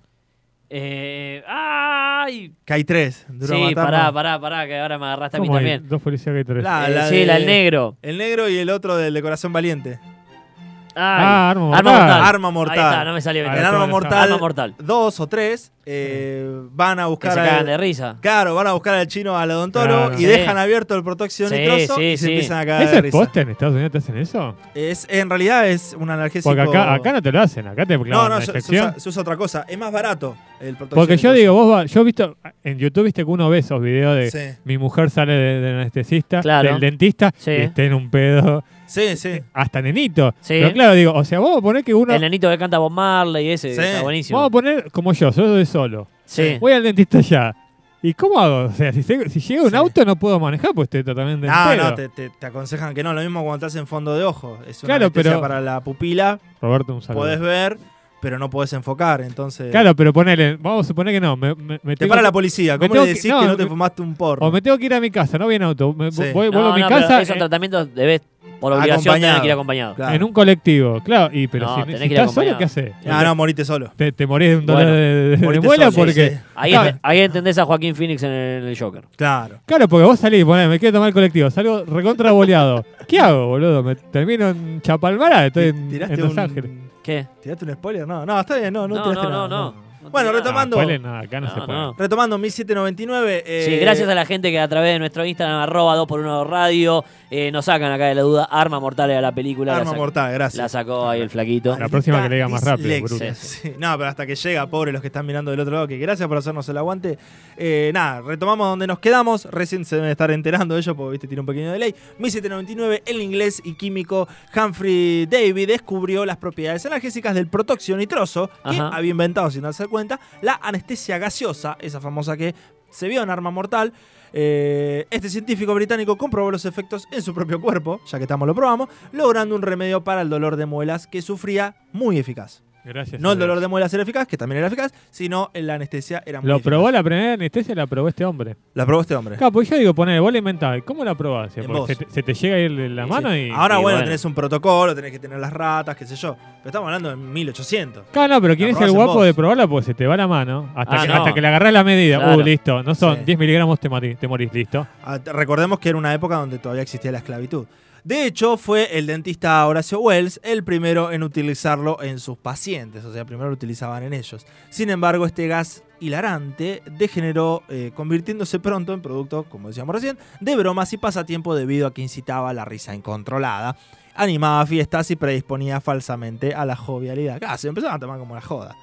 Eh, 0.68 1.42
¡Ay! 1.46 2.52
Que 2.64 2.74
hay 2.74 2.84
tres. 2.84 3.24
Duro 3.28 3.54
de 3.54 3.58
Sí, 3.68 3.74
Matar, 3.74 3.84
pará, 3.84 4.04
no. 4.06 4.12
pará, 4.14 4.40
pará, 4.40 4.66
que 4.66 4.78
ahora 4.78 4.98
me 4.98 5.06
agarraste 5.06 5.36
a 5.36 5.40
mí 5.40 5.46
¿Cómo 5.46 5.58
hay 5.58 5.64
también. 5.64 5.88
Dos 5.88 6.02
policías 6.02 6.32
que 6.32 6.38
hay 6.38 6.44
tres. 6.44 6.64
La- 6.64 6.88
Eh, 6.88 6.94
la 6.94 7.06
sí, 7.08 7.16
de- 7.18 7.26
la 7.26 7.34
del 7.34 7.46
negro. 7.46 7.96
El 8.02 8.18
negro 8.18 8.48
y 8.48 8.58
el 8.58 8.68
otro 8.70 8.96
del 8.96 9.14
de 9.14 9.22
Corazón 9.22 9.52
Valiente. 9.52 9.98
Ay. 10.02 10.94
Ah, 10.98 11.50
arma 11.50 11.62
mortal. 11.68 11.84
Arma 11.84 12.00
mortal. 12.00 12.24
Arma 12.24 12.48
Ahí 12.48 12.52
mortal. 12.54 12.78
está, 12.92 13.04
no 13.04 13.12
me 13.14 13.20
salió 13.20 13.42
bien. 13.42 13.52
Ahí 13.52 13.58
En 13.60 13.64
está, 13.64 13.76
Arma. 13.76 13.86
Mortal, 13.86 14.18
Arma 14.24 14.38
mortal. 14.38 14.74
dos 14.78 15.20
o 15.20 15.26
tres 15.28 15.72
eh, 15.88 16.44
van 16.72 16.98
a 16.98 17.04
Que 17.04 17.08
buscar 17.10 17.32
se 17.32 17.40
al- 17.40 17.48
cagan 17.48 17.66
de 17.66 17.76
risa. 17.76 18.16
Claro, 18.20 18.54
van 18.56 18.66
a 18.66 18.72
buscar 18.72 18.94
al 18.94 19.06
chino 19.06 19.36
al 19.38 19.50
odontólogo 19.52 20.00
Claro. 20.08 20.14
y 20.14 20.24
Sí. 20.24 20.26
dejan 20.26 20.58
abierto 20.58 20.96
el 20.96 21.04
protóxido 21.04 21.48
Sí, 21.48 21.54
nitroso 21.56 21.94
sí, 21.96 22.02
y 22.02 22.16
se 22.16 22.26
sí. 22.26 22.32
empiezan 22.32 22.58
a 22.58 22.66
cagar 22.66 22.82
¿Es 22.82 22.90
de 22.90 22.96
el 22.98 23.02
risa. 23.04 23.18
poste 23.18 23.40
en 23.42 23.48
Estados 23.50 23.74
Unidos 23.74 23.92
te 23.92 23.98
hacen 23.98 24.16
eso? 24.18 24.56
Es, 24.74 25.06
en 25.08 25.28
realidad 25.30 25.68
es 25.68 25.96
un 25.98 26.10
analgésico. 26.10 26.50
Porque 26.54 26.62
acá, 26.76 26.92
acá 26.94 27.12
no 27.12 27.22
te 27.22 27.30
lo 27.30 27.40
hacen, 27.40 27.68
acá 27.68 27.86
te 27.86 27.96
No, 27.96 28.28
no, 28.28 28.40
se, 28.40 28.50
usa, 28.58 28.98
se 28.98 29.08
usa 29.08 29.22
otra 29.22 29.36
cosa. 29.36 29.64
Es 29.68 29.78
más 29.78 29.92
barato 29.92 30.36
el 30.60 30.74
protóxido 30.76 30.96
Porque 31.00 31.16
yo 31.16 31.32
digo, 31.32 31.54
vos 31.54 31.72
va- 31.72 31.84
yo 31.84 32.00
he 32.00 32.04
visto 32.04 32.36
en 32.64 32.78
YouTube 32.78 33.04
viste 33.04 33.22
que 33.24 33.30
uno 33.30 33.48
ve 33.48 33.58
esos 33.58 33.80
videos 33.80 34.16
de 34.16 34.30
Sí, 34.30 34.58
mi 34.64 34.78
mujer 34.78 35.08
sale 35.10 35.32
de- 35.34 35.60
del 35.60 35.74
anestesista, 35.80 36.40
Claro. 36.40 36.70
del 36.72 36.80
dentista 36.80 37.30
Sí. 37.36 37.50
y 37.52 37.54
está 37.62 37.82
en 37.84 37.94
un 37.94 38.10
pedo 38.10 38.64
sí, 38.86 39.16
sí. 39.16 39.40
hasta 39.52 39.80
nenito. 39.82 40.34
Sí. 40.40 40.54
Pero 40.60 40.72
claro, 40.72 40.94
digo, 40.94 41.12
o 41.12 41.24
sea, 41.24 41.38
vamos 41.38 41.58
a 41.58 41.60
poner 41.60 41.84
que 41.84 41.94
uno 41.94 42.12
El 42.14 42.20
nenito 42.22 42.48
que 42.50 42.58
canta 42.58 42.78
Bob 42.78 42.90
Marley, 42.90 43.50
ese 43.50 43.74
Sí. 43.74 43.80
está 43.80 44.02
buenísimo. 44.02 44.38
vamos 44.38 44.48
a 44.48 44.52
poner 44.52 44.90
como 44.90 45.12
yo, 45.12 45.30
yo 45.30 45.32
soy 45.32 45.64
solo. 45.76 46.08
Sí. 46.24 46.56
Voy 46.58 46.72
al 46.72 46.82
dentista 46.82 47.20
ya. 47.20 47.54
¿Y 48.02 48.14
cómo 48.14 48.38
hago? 48.38 48.68
O 48.68 48.72
sea, 48.72 48.92
si, 48.92 49.02
se- 49.02 49.28
si 49.28 49.40
llega 49.40 49.62
un 49.64 49.70
Sí. 49.70 49.76
auto 49.76 50.04
no 50.04 50.16
puedo 50.16 50.38
manejar, 50.40 50.70
pues 50.74 50.86
estoy 50.86 51.02
totalmente 51.04 51.46
en 51.46 51.52
No, 51.52 51.70
pedo. 51.70 51.84
no, 51.90 51.94
te, 51.94 52.08
te- 52.08 52.30
te 52.30 52.46
aconsejan 52.46 52.94
que 52.94 53.02
no. 53.02 53.12
Lo 53.12 53.20
mismo 53.20 53.42
cuando 53.44 53.66
estás 53.66 53.78
en 53.78 53.86
fondo 53.86 54.14
de 54.14 54.24
ojo. 54.24 54.58
Es 54.66 54.82
una 54.82 54.88
Claro, 54.94 55.04
anestesia 55.06 55.30
pero- 55.32 55.40
para 55.40 55.60
la 55.60 55.80
pupila. 55.80 56.38
Roberto, 56.62 56.94
un 56.94 57.02
saludo. 57.02 57.22
Podés 57.24 57.40
ver, 57.40 57.78
pero 58.20 58.38
no 58.38 58.48
podés 58.50 58.72
enfocar. 58.72 59.20
Entonces. 59.20 59.70
Claro, 59.70 59.94
pero 59.94 60.12
ponele, 60.12 60.56
vamos 60.56 60.86
a 60.86 60.88
suponer 60.88 61.12
que 61.14 61.20
no. 61.20 61.36
Me, 61.36 61.54
me- 61.54 61.78
me 61.82 61.94
Te 61.94 61.96
tengo 62.00 62.10
para 62.10 62.20
que- 62.22 62.24
la 62.28 62.32
policía. 62.32 62.78
¿Cómo 62.78 62.94
le 62.94 63.00
que- 63.02 63.06
decís 63.08 63.26
no, 63.30 63.40
que 63.40 63.46
no 63.46 63.56
te 63.56 63.62
me- 63.64 63.68
fumaste 63.68 64.02
un 64.02 64.14
porro? 64.14 64.46
O 64.46 64.50
me 64.50 64.60
tengo 64.62 64.78
que 64.78 64.86
ir 64.86 64.94
a 64.94 65.00
mi 65.00 65.10
casa, 65.10 65.38
no 65.38 65.44
voy 65.46 65.54
en 65.56 65.62
auto. 65.62 65.92
Me, 65.92 66.10
Sí. 66.12 66.22
voy, 66.32 66.46
No, 66.46 66.52
vuelvo 66.52 66.68
a 66.72 66.74
mi 66.76 66.82
no, 66.82 66.88
casa 66.88 67.20
esos 67.22 67.32
en, 67.34 67.38
tratamientos 67.38 67.94
debes, 67.94 68.22
por 68.60 68.72
obligación, 68.72 69.14
tener 69.14 69.28
Acompañado. 69.28 69.40
que 69.42 69.46
ir 69.46 69.52
acompañado. 69.52 69.94
Claro. 69.96 70.14
en 70.16 70.22
un 70.22 70.32
colectivo. 70.32 71.00
Claro, 71.04 71.28
y 71.36 71.46
pero 71.46 71.66
No, 71.66 71.74
si, 71.76 71.80
tenés 71.82 72.00
si 72.00 72.08
que 72.08 72.14
ir 72.14 72.20
estás 72.20 72.32
solo, 72.34 72.50
acompañado. 72.52 72.58
¿qué 72.58 72.64
haces? 72.64 72.92
Ah, 73.06 73.22
no, 73.22 73.34
morite 73.34 73.64
solo. 73.66 73.92
Te, 73.96 74.12
te 74.12 74.26
morís 74.26 74.48
de 74.48 74.56
un 74.56 74.66
dolor 74.66 74.82
Bueno, 74.84 74.96
de, 74.96 75.02
de- 75.02 75.36
de 75.36 75.60
muela 75.60 75.90
solo, 75.90 75.96
porque... 76.06 76.30
sí. 76.30 76.36
Ahí, 76.54 76.70
Claro. 76.72 76.90
ent- 76.90 76.98
ahí 77.02 77.20
entendés 77.20 77.58
a 77.58 77.64
Joaquín 77.66 77.94
Phoenix 77.94 78.22
en 78.22 78.30
el, 78.32 78.62
en 78.62 78.68
el 78.70 78.78
Joker. 78.78 79.04
Claro. 79.14 79.56
Claro, 79.66 79.88
porque 79.88 80.06
vos 80.06 80.18
salís, 80.18 80.42
ponés, 80.46 80.70
me 80.70 80.78
quiero 80.78 80.94
tomar 80.94 81.08
el 81.08 81.14
colectivo, 81.14 81.50
salgo 81.50 81.84
recontra 81.84 82.32
boleado. 82.32 82.82
¿Qué 83.06 83.20
hago, 83.20 83.46
boludo? 83.48 83.82
¿Me 83.82 83.94
termino 83.94 84.48
en 84.48 84.80
Chapalmala? 84.80 85.46
Estoy 85.46 85.66
en, 85.68 85.88
¿Tiraste 85.90 86.14
en 86.14 86.20
Los 86.22 86.32
un, 86.32 86.38
Ángeles. 86.38 86.70
¿Qué? 87.06 87.24
¿Tiraste 87.40 87.64
un 87.64 87.72
spoiler? 87.74 88.04
No, 88.04 88.26
no, 88.26 88.40
está 88.40 88.56
bien. 88.56 88.72
No, 88.74 88.88
no, 88.88 88.96
No, 88.96 89.02
tiraste 89.04 89.22
no, 89.22 89.30
nada, 89.30 89.48
no, 89.48 89.72
no. 89.72 89.86
No 90.02 90.10
Bueno, 90.10 90.32
retomando. 90.32 90.76
Ah, 90.76 90.82
spoiler, 90.82 91.00
nada, 91.00 91.20
acá 91.20 91.38
no, 91.40 91.46
No, 91.46 91.54
se 91.54 91.60
puede. 91.60 91.72
no. 91.78 91.94
Retomando 91.96 92.36
1799. 92.38 93.44
eh, 93.46 93.62
Sí, 93.64 93.76
gracias 93.76 94.08
a 94.08 94.14
la 94.16 94.26
gente 94.26 94.50
que 94.50 94.58
a 94.58 94.66
través 94.66 94.92
de 94.92 94.98
nuestro 94.98 95.24
Instagram, 95.24 95.60
arroba 95.60 95.96
2x1 95.96 96.44
radio, 96.48 97.04
eh, 97.30 97.50
nos 97.50 97.64
sacan 97.64 97.90
acá 97.92 98.06
de 98.06 98.14
la 98.14 98.22
duda. 98.22 98.44
Arma 98.44 98.78
mortal 98.80 99.10
a 99.10 99.20
la 99.20 99.32
película. 99.32 99.72
la 99.72 99.78
Arma 99.78 99.90
sacó- 99.90 100.00
mortal, 100.00 100.32
gracias. 100.32 100.58
La 100.62 100.68
sacó 100.68 101.08
ahí 101.08 101.20
el 101.20 101.30
flaquito. 101.30 101.76
La 101.78 101.88
próxima 101.88 102.22
que 102.22 102.28
le 102.28 102.34
diga 102.36 102.48
más 102.48 102.62
rápido, 102.62 103.00
bruto. 103.02 103.24
Sí, 103.34 103.72
No, 103.78 103.96
pero 103.98 104.08
hasta 104.08 104.26
que 104.26 104.34
llega, 104.36 104.66
pobre 104.68 104.92
los 104.92 105.00
que 105.00 105.08
están 105.08 105.26
mirando 105.26 105.50
del 105.50 105.60
otro 105.60 105.74
lado, 105.74 105.88
que 105.88 105.98
gracias 105.98 106.28
por 106.28 106.38
hacernos 106.38 106.68
el 106.68 106.76
aguante. 106.78 107.18
Eh, 107.56 107.90
nada, 107.94 108.20
retomamos 108.22 108.68
donde 108.68 108.86
nos 108.86 108.98
quedamos. 108.98 109.44
Recién 109.46 109.84
se 109.84 109.96
deben 109.96 110.10
estar 110.10 110.30
enterando 110.30 110.74
de 110.74 110.80
ello, 110.80 110.94
porque 110.94 111.12
viste, 111.12 111.26
tiene 111.26 111.40
un 111.40 111.46
pequeño 111.46 111.72
delay. 111.72 111.94
1799, 112.18 113.02
el 113.06 113.20
inglés 113.22 113.60
y 113.64 113.74
químico 113.74 114.28
Humphrey 114.54 115.26
Davy 115.26 115.66
descubrió 115.66 116.24
las 116.24 116.36
propiedades 116.36 116.84
analgésicas 116.86 117.34
del 117.34 117.48
protóxido 117.48 117.98
nitroso, 117.98 118.48
que 118.48 118.70
Ajá. 118.76 118.88
había 118.88 119.10
inventado 119.10 119.50
sin 119.50 119.62
darse 119.62 119.86
cuenta 119.86 120.20
la 120.42 120.58
anestesia 120.62 121.18
gaseosa, 121.18 121.76
esa 121.80 122.00
famosa 122.00 122.36
que 122.36 122.54
se 122.90 123.08
vio 123.08 123.22
en 123.22 123.30
Arma 123.30 123.50
Mortal. 123.50 123.92
Eh, 124.38 125.06
este 125.08 125.30
científico 125.30 125.74
británico 125.74 126.18
comprobó 126.18 126.50
los 126.50 126.66
efectos 126.66 127.08
en 127.10 127.22
su 127.22 127.32
propio 127.32 127.58
cuerpo, 127.58 128.02
ya 128.04 128.18
que 128.18 128.24
estamos 128.24 128.46
lo 128.46 128.54
probamos, 128.54 128.90
logrando 129.10 129.54
un 129.54 129.62
remedio 129.62 130.04
para 130.04 130.20
el 130.20 130.28
dolor 130.28 130.56
de 130.56 130.66
muelas 130.66 131.06
que 131.06 131.22
sufría 131.22 131.76
muy 131.94 132.18
eficaz. 132.18 132.65
Gracias. 132.86 133.20
No 133.20 133.32
el 133.32 133.38
dolor 133.38 133.60
de 133.60 133.66
muelas 133.68 133.92
era 133.94 134.02
eficaz, 134.04 134.26
que 134.28 134.36
también 134.36 134.58
era 134.58 134.68
eficaz, 134.68 134.92
sino 135.10 135.50
la 135.54 135.74
anestesia 135.74 136.22
era 136.24 136.40
muy 136.40 136.48
Lo 136.48 136.56
eficaz. 136.56 136.70
probó 136.70 136.90
la 136.90 137.02
primera 137.02 137.32
anestesia, 137.34 137.74
la 137.74 137.86
probó 137.86 138.08
este 138.08 138.24
hombre. 138.24 138.56
La 138.74 138.86
probó 138.86 139.00
este 139.02 139.14
hombre. 139.16 139.36
Claro, 139.36 139.52
pues 139.52 139.68
yo 139.68 139.76
digo, 139.76 139.92
poner, 139.94 140.20
vos 140.20 140.30
la 140.32 140.38
inventás. 140.38 140.80
¿Cómo 140.84 141.04
la 141.04 141.14
probás? 141.14 141.56
En 141.56 141.64
Porque 141.66 141.78
vos. 141.80 141.86
se, 141.88 141.96
te, 141.96 142.06
se 142.10 142.22
te 142.22 142.32
llega 142.34 142.56
ahí 142.56 142.68
la 142.68 143.04
Sí. 143.04 143.10
mano 143.10 143.36
y. 143.36 143.50
Ahora, 143.50 143.78
y 143.78 143.82
bueno, 143.82 143.96
bueno. 143.98 144.04
tenés 144.04 144.24
un 144.24 144.34
protocolo, 144.34 144.94
tenés 144.94 145.10
que 145.12 145.18
tener 145.18 145.38
las 145.38 145.52
ratas, 145.52 145.96
qué 145.96 146.06
sé 146.06 146.16
yo. 146.16 146.34
Pero 146.36 146.66
estamos 146.66 146.86
hablando 146.86 147.10
de 147.10 147.16
1800. 147.16 148.04
Claro, 148.12 148.34
no, 148.34 148.40
pero 148.40 148.56
¿quién 148.56 148.72
La 148.72 148.78
es 148.78 148.80
el 148.84 148.92
guapo 148.92 149.14
vos. 149.14 149.24
de 149.24 149.34
probarla? 149.34 149.66
Porque 149.66 149.86
se 149.86 149.94
te 149.94 150.06
va 150.06 150.16
la 150.16 150.26
mano. 150.28 150.70
Hasta, 150.74 150.96
Ah, 150.96 151.02
que, 151.02 151.08
no. 151.08 151.14
hasta 151.14 151.34
que 151.34 151.40
le 151.40 151.48
agarrás 151.48 151.72
la 151.72 151.84
medida. 151.84 152.18
Claro. 152.18 152.36
Uh, 152.38 152.42
listo. 152.42 152.82
No 152.82 152.94
son 152.94 153.16
Sí. 153.16 153.22
10 153.26 153.38
miligramos, 153.38 153.80
te, 153.80 153.88
morís, 153.88 154.16
te 154.18 154.28
morís, 154.28 154.52
listo. 154.52 154.86
Ah, 155.04 155.18
Recordemos 155.24 155.78
que 155.78 155.88
era 155.88 155.98
una 155.98 156.14
época 156.14 156.36
donde 156.36 156.58
todavía 156.58 156.82
existía 156.82 157.10
la 157.12 157.18
esclavitud. 157.18 157.66
De 158.06 158.24
hecho, 158.24 158.56
fue 158.56 158.96
el 158.96 159.08
dentista 159.08 159.66
Horacio 159.66 159.98
Wells 159.98 160.38
el 160.44 160.62
primero 160.62 161.10
en 161.10 161.24
utilizarlo 161.24 162.00
en 162.00 162.20
sus 162.20 162.38
pacientes, 162.38 163.04
o 163.04 163.12
sea, 163.12 163.24
primero 163.24 163.48
lo 163.48 163.54
utilizaban 163.54 164.04
en 164.04 164.12
ellos. 164.12 164.46
Sin 164.70 164.90
embargo, 164.90 165.26
este 165.26 165.48
gas 165.48 165.82
hilarante 165.98 166.84
degeneró, 166.88 167.64
eh, 167.68 167.90
convirtiéndose 167.96 168.60
pronto 168.60 168.92
en 168.92 169.02
producto, 169.02 169.42
como 169.48 169.66
decíamos 169.66 169.92
recién, 169.92 170.16
de 170.38 170.54
bromas 170.54 170.92
y 170.92 170.98
pasatiempo 170.98 171.56
debido 171.56 171.88
a 171.88 171.92
que 171.92 172.00
incitaba 172.00 172.52
la 172.52 172.64
risa 172.64 172.94
incontrolada, 172.94 173.76
animaba 174.14 174.64
fiestas 174.66 175.10
y 175.10 175.16
predisponía 175.16 175.80
falsamente 175.80 176.54
a 176.54 176.64
la 176.64 176.76
jovialidad. 176.76 177.40
Se 177.56 177.66
empezaron 177.66 177.96
a 177.96 177.98
tomar 177.98 178.20
como 178.20 178.36
la 178.36 178.40
joda. 178.40 178.76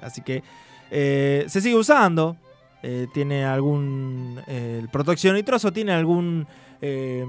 Así 0.00 0.22
que 0.22 0.42
eh, 0.90 1.44
se 1.48 1.60
sigue 1.60 1.76
usando, 1.76 2.38
eh, 2.82 3.06
tiene 3.12 3.44
algún. 3.44 4.40
eh, 4.46 4.78
el 4.82 4.88
protección 4.88 5.34
nitroso 5.36 5.72
tiene 5.72 5.92
algún. 5.92 6.46
eh, 6.80 7.26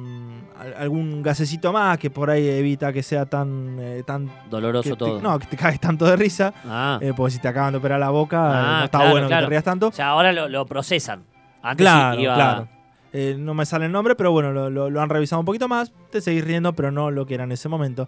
al- 0.60 0.74
algún 0.76 1.24
gasecito 1.24 1.74
más 1.74 1.98
que 1.98 2.12
por 2.12 2.30
ahí 2.30 2.48
evita 2.48 2.94
que 2.94 3.02
sea 3.04 3.26
tan. 3.26 3.78
eh, 3.80 4.04
tan 4.06 4.30
Doloroso 4.50 4.84
que 4.84 4.96
te- 4.96 4.98
todo. 4.98 5.22
no, 5.22 5.40
que 5.40 5.48
te 5.48 5.58
caes 5.58 5.80
tanto 5.80 6.06
de 6.06 6.16
risa. 6.16 6.54
Ah. 6.66 7.00
eh, 7.02 7.14
porque 7.16 7.32
si 7.34 7.40
te 7.40 7.48
acaban 7.48 7.72
de 7.74 7.80
operar 7.80 8.00
la 8.00 8.10
boca, 8.12 8.38
eh, 8.38 8.52
Ah, 8.54 8.76
no 8.80 8.86
está 8.86 8.98
claro, 9.00 9.12
bueno 9.12 9.28
claro. 9.28 9.42
que 9.42 9.46
te 9.46 9.50
rías 9.50 9.64
tanto. 9.64 9.88
O 9.88 9.92
sea, 9.92 10.10
ahora 10.10 10.32
lo, 10.34 10.48
lo 10.50 10.66
procesan. 10.66 11.24
Antes 11.64 11.84
Claro, 11.84 12.22
iba- 12.22 12.36
claro. 12.36 12.68
Eh, 13.12 13.36
no 13.40 13.56
me 13.56 13.66
sale 13.66 13.88
el 13.88 13.92
nombre, 13.92 14.14
pero 14.16 14.32
bueno, 14.32 14.52
lo, 14.52 14.70
lo- 14.70 14.90
lo 14.92 15.02
han 15.02 15.10
revisado 15.10 15.40
un 15.40 15.46
poquito 15.48 15.68
más. 15.68 15.92
Te 16.12 16.22
seguís 16.22 16.46
riendo, 16.46 16.74
pero 16.74 16.92
no 16.92 17.10
lo 17.10 17.26
que 17.26 17.34
era 17.34 17.44
en 17.44 17.52
ese 17.52 17.68
momento. 17.68 18.08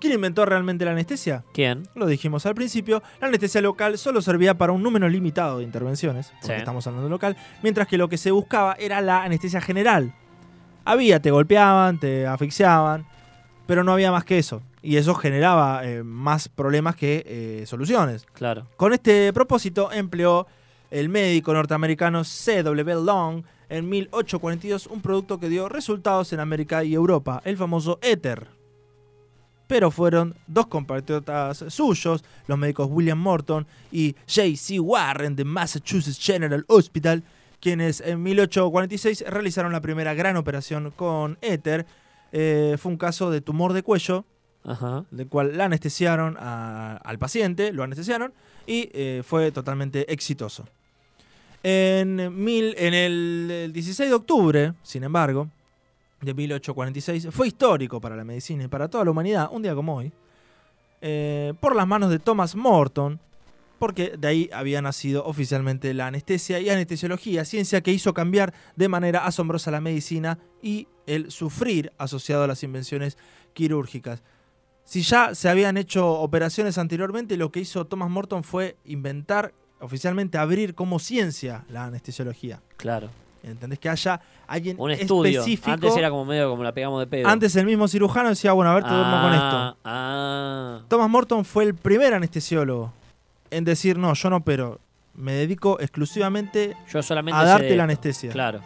¿Quién 0.00 0.12
inventó 0.14 0.44
realmente 0.44 0.84
la 0.84 0.92
anestesia? 0.92 1.44
¿Quién? 1.52 1.88
Lo 1.94 2.06
dijimos 2.06 2.46
al 2.46 2.54
principio, 2.54 3.02
la 3.20 3.26
anestesia 3.28 3.60
local 3.60 3.98
solo 3.98 4.22
servía 4.22 4.56
para 4.56 4.72
un 4.72 4.82
número 4.82 5.08
limitado 5.08 5.58
de 5.58 5.64
intervenciones, 5.64 6.28
porque 6.40 6.46
Sí. 6.46 6.52
estamos 6.60 6.86
hablando 6.86 7.04
de 7.08 7.10
local, 7.10 7.36
mientras 7.62 7.88
que 7.88 7.98
lo 7.98 8.08
que 8.08 8.16
se 8.18 8.30
buscaba 8.30 8.74
era 8.78 9.00
la 9.00 9.22
anestesia 9.24 9.60
general. 9.60 10.14
Había, 10.84 11.20
te 11.20 11.30
golpeaban, 11.30 11.98
te 11.98 12.26
asfixiaban, 12.26 13.06
pero 13.66 13.84
no 13.84 13.92
había 13.92 14.10
más 14.12 14.24
que 14.24 14.38
eso. 14.38 14.62
Y 14.80 14.96
eso 14.96 15.14
generaba 15.14 15.84
eh, 15.84 16.02
más 16.04 16.48
problemas 16.48 16.94
que 16.96 17.24
eh, 17.26 17.66
soluciones. 17.66 18.26
Claro. 18.32 18.66
Con 18.76 18.92
este 18.92 19.32
propósito 19.32 19.90
empleó 19.92 20.46
el 20.90 21.08
médico 21.08 21.52
norteamericano 21.52 22.24
C.W. 22.24 22.94
Long 23.04 23.42
en 23.68 23.88
1842 23.88 24.86
un 24.86 25.02
producto 25.02 25.38
que 25.38 25.48
dio 25.50 25.68
resultados 25.68 26.32
en 26.32 26.40
América 26.40 26.84
y 26.84 26.94
Europa, 26.94 27.42
el 27.44 27.56
famoso 27.58 27.98
éter. 28.00 28.46
Pero 29.68 29.90
fueron 29.92 30.34
dos 30.48 30.66
compatriotas 30.66 31.64
suyos, 31.68 32.24
los 32.48 32.58
médicos 32.58 32.88
William 32.90 33.18
Morton 33.18 33.66
y 33.92 34.16
J.C. 34.26 34.80
Warren 34.80 35.36
de 35.36 35.44
Massachusetts 35.44 36.18
General 36.18 36.64
Hospital, 36.66 37.22
quienes 37.60 38.00
en 38.00 38.22
1846 38.22 39.24
realizaron 39.28 39.70
la 39.70 39.80
primera 39.80 40.14
gran 40.14 40.36
operación 40.36 40.90
con 40.96 41.38
éter. 41.42 41.86
Eh, 42.32 42.76
fue 42.78 42.90
un 42.92 42.98
caso 42.98 43.30
de 43.30 43.40
tumor 43.40 43.72
de 43.74 43.82
cuello 43.82 44.24
Ajá. 44.64 45.04
del 45.10 45.28
cual 45.28 45.56
la 45.56 45.66
anestesiaron 45.66 46.36
a- 46.40 46.96
al 47.04 47.18
paciente, 47.18 47.72
lo 47.72 47.82
anestesiaron 47.84 48.32
y 48.66 48.90
eh, 48.92 49.22
fue 49.24 49.52
totalmente 49.52 50.12
exitoso. 50.12 50.66
En, 51.62 52.42
mil, 52.42 52.74
en 52.78 52.94
el, 52.94 53.50
el 53.50 53.72
16 53.72 54.08
de 54.08 54.14
octubre, 54.14 54.72
sin 54.82 55.04
embargo, 55.04 55.48
de 56.20 56.34
1846, 56.34 57.28
fue 57.30 57.48
histórico 57.48 58.00
para 58.00 58.16
la 58.16 58.24
medicina 58.24 58.64
y 58.64 58.68
para 58.68 58.88
toda 58.88 59.04
la 59.04 59.10
humanidad, 59.10 59.48
un 59.52 59.62
día 59.62 59.74
como 59.74 59.96
hoy, 59.96 60.12
eh, 61.00 61.54
por 61.60 61.76
las 61.76 61.86
manos 61.86 62.10
de 62.10 62.18
Thomas 62.18 62.56
Morton, 62.56 63.20
porque 63.78 64.14
de 64.18 64.28
ahí 64.28 64.50
había 64.52 64.82
nacido 64.82 65.24
oficialmente 65.24 65.94
la 65.94 66.08
anestesia 66.08 66.58
y 66.58 66.68
anestesiología, 66.68 67.44
ciencia 67.44 67.80
que 67.80 67.92
hizo 67.92 68.12
cambiar 68.12 68.52
de 68.74 68.88
manera 68.88 69.24
asombrosa 69.24 69.70
la 69.70 69.80
medicina 69.80 70.38
y 70.60 70.88
el 71.06 71.30
sufrir 71.30 71.92
asociado 71.96 72.42
a 72.42 72.46
las 72.48 72.64
invenciones 72.64 73.16
quirúrgicas. 73.54 74.22
Si 74.84 75.02
ya 75.02 75.34
se 75.34 75.48
habían 75.48 75.76
hecho 75.76 76.10
operaciones 76.10 76.78
anteriormente, 76.78 77.36
lo 77.36 77.52
que 77.52 77.60
hizo 77.60 77.84
Thomas 77.86 78.10
Morton 78.10 78.42
fue 78.42 78.76
inventar, 78.84 79.54
oficialmente 79.80 80.38
abrir 80.38 80.74
como 80.74 80.98
ciencia 80.98 81.64
la 81.68 81.84
anestesiología. 81.84 82.62
Claro. 82.76 83.10
¿Entendés? 83.42 83.78
Que 83.78 83.88
haya 83.88 84.20
alguien 84.46 84.76
Un 84.78 84.90
estudio. 84.90 85.40
específico. 85.40 85.70
Antes 85.72 85.96
era 85.96 86.10
como 86.10 86.24
medio 86.24 86.50
como 86.50 86.62
la 86.64 86.72
pegamos 86.72 87.00
de 87.00 87.06
pedo. 87.06 87.28
Antes 87.28 87.54
el 87.56 87.66
mismo 87.66 87.86
cirujano 87.88 88.28
decía, 88.30 88.52
bueno, 88.52 88.70
a 88.70 88.74
ver, 88.74 88.84
te 88.84 88.90
duermo 88.90 89.20
con 89.22 89.32
esto. 89.32 89.46
Ah, 89.46 89.74
Ah. 89.84 90.80
Thomas 90.88 91.08
Morton 91.08 91.44
fue 91.44 91.64
el 91.64 91.74
primer 91.74 92.14
anestesiólogo 92.14 92.92
en 93.50 93.64
decir, 93.64 93.96
no, 93.98 94.12
yo 94.14 94.28
no 94.30 94.36
opero, 94.36 94.80
me 95.14 95.32
dedico 95.32 95.78
exclusivamente 95.80 96.76
Yo 96.92 97.02
solamente 97.02 97.38
a 97.40 97.44
darte 97.44 97.74
la 97.76 97.84
anestesia. 97.84 98.30
Claro. 98.30 98.60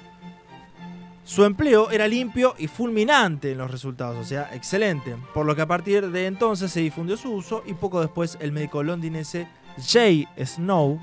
Su 1.25 1.45
empleo 1.45 1.91
era 1.91 2.09
limpio 2.09 2.55
y 2.59 2.67
fulminante 2.67 3.53
en 3.53 3.59
los 3.59 3.71
resultados, 3.71 4.19
o 4.19 4.25
sea, 4.25 4.51
excelente. 4.55 5.15
Por 5.33 5.47
lo 5.47 5.55
que 5.55 5.63
a 5.63 5.67
partir 5.67 6.11
de 6.11 6.27
entonces 6.27 6.73
se 6.73 6.81
difundió 6.81 7.17
su 7.17 7.33
uso 7.33 7.63
y 7.65 7.75
poco 7.75 8.01
después 8.01 8.37
el 8.41 8.51
médico 8.53 8.83
londinense 8.83 9.47
J. 9.77 10.29
Snow, 10.45 10.99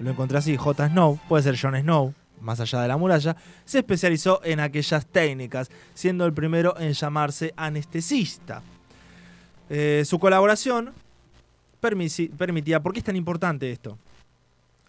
lo 0.00 0.10
encontré 0.10 0.38
así, 0.38 0.56
J. 0.56 0.88
Snow, 0.88 1.18
puede 1.28 1.44
ser 1.44 1.56
John 1.60 1.80
Snow, 1.80 2.12
más 2.40 2.60
allá 2.60 2.80
de 2.82 2.88
la 2.88 2.96
muralla, 2.96 3.36
se 3.64 3.78
especializó 3.78 4.40
en 4.44 4.60
aquellas 4.60 5.06
técnicas, 5.06 5.70
siendo 5.94 6.26
el 6.26 6.32
primero 6.32 6.78
en 6.78 6.92
llamarse 6.92 7.52
anestesista. 7.56 8.62
Eh, 9.68 10.04
su 10.06 10.18
colaboración 10.18 10.92
permitía, 11.80 12.80
¿por 12.82 12.92
qué 12.92 12.98
es 13.00 13.04
tan 13.04 13.16
importante 13.16 13.70
esto? 13.70 13.98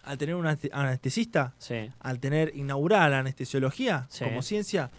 Al 0.04 0.16
tener 0.18 0.34
un 0.34 0.46
aneste- 0.46 0.70
anestesista, 0.72 1.54
Sí. 1.58 1.90
al 2.00 2.18
tener 2.18 2.52
inaugurada 2.56 3.08
la 3.08 3.18
anestesiología 3.20 4.06
Sí. 4.08 4.24
como 4.24 4.42
ciencia, 4.42 4.90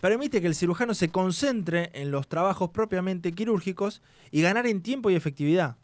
permite 0.00 0.40
que 0.40 0.46
el 0.48 0.54
cirujano 0.54 0.94
se 0.94 1.10
concentre 1.10 1.90
en 1.94 2.10
los 2.10 2.26
trabajos 2.28 2.70
propiamente 2.70 3.32
quirúrgicos 3.32 4.02
y 4.30 4.42
ganar 4.42 4.66
en 4.66 4.82
tiempo 4.82 5.10
y 5.10 5.14
efectividad. 5.14 5.76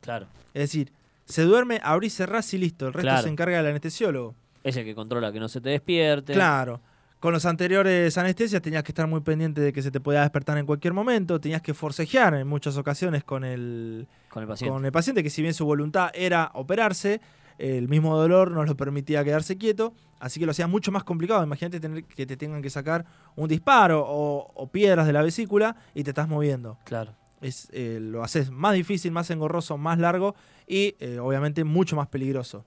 Claro. 0.00 0.26
Es 0.54 0.62
decir, 0.62 0.92
se 1.26 1.42
duerme, 1.42 1.80
abrís, 1.84 2.14
cerrás 2.16 2.52
y 2.54 2.58
listo. 2.58 2.86
El 2.86 2.94
resto 2.94 3.08
Claro. 3.08 3.22
se 3.22 3.28
encarga 3.28 3.58
del 3.58 3.66
anestesiólogo. 3.66 4.34
Es 4.68 4.76
el 4.76 4.84
que 4.84 4.94
controla 4.94 5.32
que 5.32 5.40
no 5.40 5.48
se 5.48 5.60
te 5.60 5.70
despierte. 5.70 6.32
Claro. 6.34 6.80
Con 7.20 7.32
los 7.32 7.46
anteriores 7.46 8.16
anestesias 8.16 8.62
tenías 8.62 8.84
que 8.84 8.92
estar 8.92 9.06
muy 9.08 9.20
pendiente 9.22 9.60
de 9.60 9.72
que 9.72 9.82
se 9.82 9.90
te 9.90 9.98
podía 9.98 10.20
despertar 10.20 10.56
en 10.58 10.66
cualquier 10.66 10.92
momento, 10.92 11.40
tenías 11.40 11.62
que 11.62 11.74
forcejear 11.74 12.34
en 12.34 12.46
muchas 12.46 12.76
ocasiones 12.76 13.24
con 13.24 13.44
el, 13.44 14.06
Con 14.28 14.42
el 14.44 14.48
paciente. 14.48 14.72
con 14.72 14.84
el 14.84 14.92
paciente, 14.92 15.22
que 15.22 15.30
si 15.30 15.42
bien 15.42 15.52
su 15.54 15.64
voluntad 15.64 16.10
era 16.14 16.50
operarse, 16.54 17.20
el 17.58 17.88
mismo 17.88 18.16
dolor 18.16 18.52
no 18.52 18.62
lo 18.64 18.76
permitía 18.76 19.24
quedarse 19.24 19.58
quieto, 19.58 19.94
así 20.20 20.38
que 20.38 20.46
lo 20.46 20.52
hacía 20.52 20.68
mucho 20.68 20.92
más 20.92 21.02
complicado. 21.02 21.42
Imagínate 21.42 21.80
tener 21.80 22.04
que 22.04 22.24
te 22.24 22.36
tengan 22.36 22.62
que 22.62 22.70
sacar 22.70 23.04
un 23.34 23.48
disparo 23.48 24.04
o, 24.06 24.52
o 24.54 24.70
piedras 24.70 25.06
de 25.06 25.12
la 25.12 25.22
vesícula 25.22 25.74
y 25.94 26.04
te 26.04 26.10
estás 26.10 26.28
moviendo. 26.28 26.78
Claro. 26.84 27.14
Es, 27.40 27.68
eh, 27.72 27.98
lo 28.00 28.22
haces 28.22 28.50
más 28.50 28.74
difícil, 28.74 29.10
más 29.12 29.30
engorroso, 29.30 29.76
más 29.76 29.98
largo 29.98 30.34
y 30.68 30.94
eh, 31.00 31.18
obviamente 31.20 31.64
mucho 31.64 31.96
más 31.96 32.06
peligroso. 32.08 32.64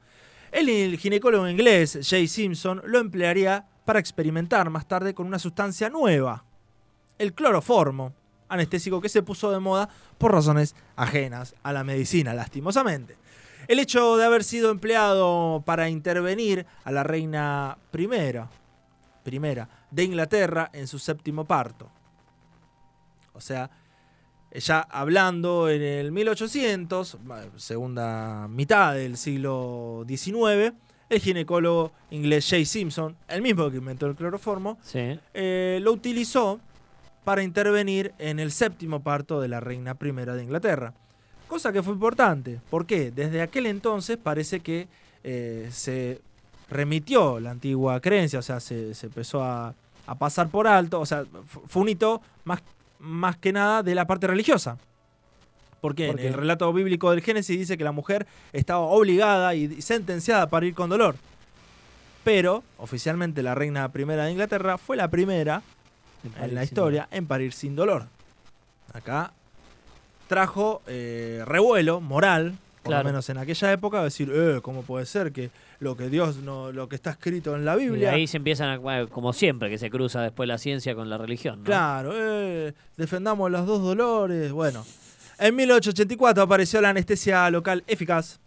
El, 0.51 0.97
ginecólogo 0.97 1.47
inglés 1.47 1.99
Jay 2.03 2.27
Simpson 2.27 2.81
lo 2.85 2.99
emplearía 2.99 3.65
para 3.85 3.99
experimentar 3.99 4.69
más 4.69 4.85
tarde 4.87 5.13
con 5.13 5.25
una 5.25 5.39
sustancia 5.39 5.89
nueva, 5.89 6.43
el 7.17 7.33
cloroformo, 7.33 8.13
anestésico 8.49 8.99
que 8.99 9.07
se 9.07 9.23
puso 9.23 9.49
de 9.49 9.59
moda 9.59 9.87
por 10.17 10.33
razones 10.33 10.75
ajenas 10.97 11.55
a 11.63 11.71
la 11.71 11.85
medicina, 11.85 12.33
lastimosamente. 12.33 13.15
El 13.67 13.79
hecho 13.79 14.17
de 14.17 14.25
haber 14.25 14.43
sido 14.43 14.71
empleado 14.71 15.63
para 15.65 15.87
intervenir 15.87 16.65
a 16.83 16.91
la 16.91 17.03
reina 17.03 17.77
primera, 17.91 18.49
primera 19.23 19.69
de 19.89 20.03
Inglaterra 20.03 20.69
en 20.73 20.87
su 20.87 20.99
séptimo 20.99 21.45
parto. 21.45 21.89
O 23.33 23.39
sea, 23.39 23.69
ya 24.59 24.81
hablando 24.81 25.69
en 25.69 25.81
el 25.81 26.11
1800, 26.11 27.13
eh, 27.15 27.17
segunda 27.55 28.47
mitad 28.47 28.93
del 28.95 29.17
siglo 29.17 30.03
XIX, 30.07 30.73
el 31.09 31.19
ginecólogo 31.19 31.91
inglés 32.11 32.47
Jay 32.49 32.65
Simpson, 32.65 33.15
el 33.27 33.41
mismo 33.41 33.69
que 33.69 33.77
inventó 33.77 34.07
el 34.07 34.15
cloroformo, 34.15 34.77
Sí. 34.81 35.19
eh, 35.33 35.79
lo 35.81 35.91
utilizó 35.91 36.59
para 37.23 37.43
intervenir 37.43 38.13
en 38.17 38.39
el 38.39 38.51
séptimo 38.51 39.01
parto 39.01 39.39
de 39.41 39.47
la 39.47 39.59
reina 39.59 39.93
primera 39.95 40.33
de 40.35 40.43
Inglaterra. 40.43 40.93
Cosa 41.47 41.71
que 41.73 41.83
fue 41.83 41.93
importante. 41.93 42.59
¿Por 42.69 42.85
qué? 42.85 43.11
Desde 43.11 43.41
aquel 43.41 43.65
entonces 43.65 44.17
parece 44.17 44.61
que 44.61 44.87
eh, 45.23 45.67
se 45.71 46.21
remitió 46.69 47.39
la 47.39 47.51
antigua 47.51 47.99
creencia, 47.99 48.39
o 48.39 48.41
sea, 48.41 48.59
se, 48.59 48.95
se 48.95 49.07
empezó 49.07 49.43
a, 49.43 49.75
a 50.07 50.15
pasar 50.15 50.47
por 50.49 50.65
alto, 50.67 50.99
o 51.01 51.05
sea, 51.05 51.25
fu- 51.45 51.61
fue 51.67 51.81
un 51.81 51.89
hito 51.89 52.21
más, 52.45 52.61
más 53.01 53.37
que 53.37 53.51
nada 53.51 53.83
de 53.83 53.95
la 53.95 54.07
parte 54.07 54.27
religiosa. 54.27 54.77
Porque 55.81 56.07
¿Por 56.07 56.19
en 56.19 56.27
el 56.27 56.33
relato 56.35 56.71
bíblico 56.71 57.09
del 57.11 57.21
Génesis 57.21 57.57
dice 57.57 57.77
que 57.77 57.83
la 57.83 57.91
mujer 57.91 58.27
estaba 58.53 58.81
obligada 58.81 59.55
y 59.55 59.81
sentenciada 59.81 60.47
para 60.47 60.65
ir 60.67 60.75
con 60.75 60.89
dolor. 60.89 61.15
Pero, 62.23 62.63
oficialmente, 62.77 63.41
la 63.41 63.55
reina 63.55 63.91
primera 63.91 64.25
de 64.25 64.31
Inglaterra 64.31 64.77
fue 64.77 64.95
la 64.95 65.09
primera 65.09 65.63
en 66.39 66.53
la 66.53 66.63
historia 66.63 67.07
en 67.11 67.25
parir 67.25 67.51
sin 67.51 67.75
dolor. 67.75 68.05
Acá 68.93 69.33
trajo 70.27 70.81
eh, 70.85 71.43
revuelo 71.45 71.99
moral, 71.99 72.57
por 72.83 72.89
Claro. 72.91 73.03
lo 73.03 73.09
menos 73.09 73.29
en 73.29 73.37
aquella 73.37 73.71
época, 73.71 74.03
decir, 74.03 74.31
eh, 74.33 74.59
¿cómo 74.61 74.81
puede 74.81 75.05
ser 75.05 75.31
que 75.31 75.49
lo 75.79 75.95
que 75.95 76.09
Dios 76.09 76.37
no, 76.37 76.71
lo 76.71 76.89
que 76.89 76.95
está 76.95 77.11
escrito 77.11 77.55
en 77.55 77.63
la 77.65 77.75
Y 77.77 77.87
Biblia, 77.89 78.11
ahí 78.13 78.25
se 78.27 78.37
empiezan 78.37 78.69
a, 78.69 79.07
como 79.07 79.33
siempre, 79.33 79.69
que 79.69 79.77
se 79.77 79.89
cruza 79.89 80.21
después 80.21 80.47
la 80.47 80.57
ciencia 80.57 80.95
con 80.95 81.09
la 81.09 81.17
religión. 81.17 81.59
¿no? 81.59 81.65
claro, 81.65 82.11
eh, 82.15 82.73
defendamos 82.97 83.51
los 83.51 83.65
dos 83.67 83.81
dolores? 83.81 84.51
Bueno, 84.51 84.83
en 85.39 85.55
1884 85.55 86.41
apareció 86.43 86.81
la 86.81 86.89
anestesia 86.89 87.49
local 87.49 87.83
eficaz. 87.87 88.39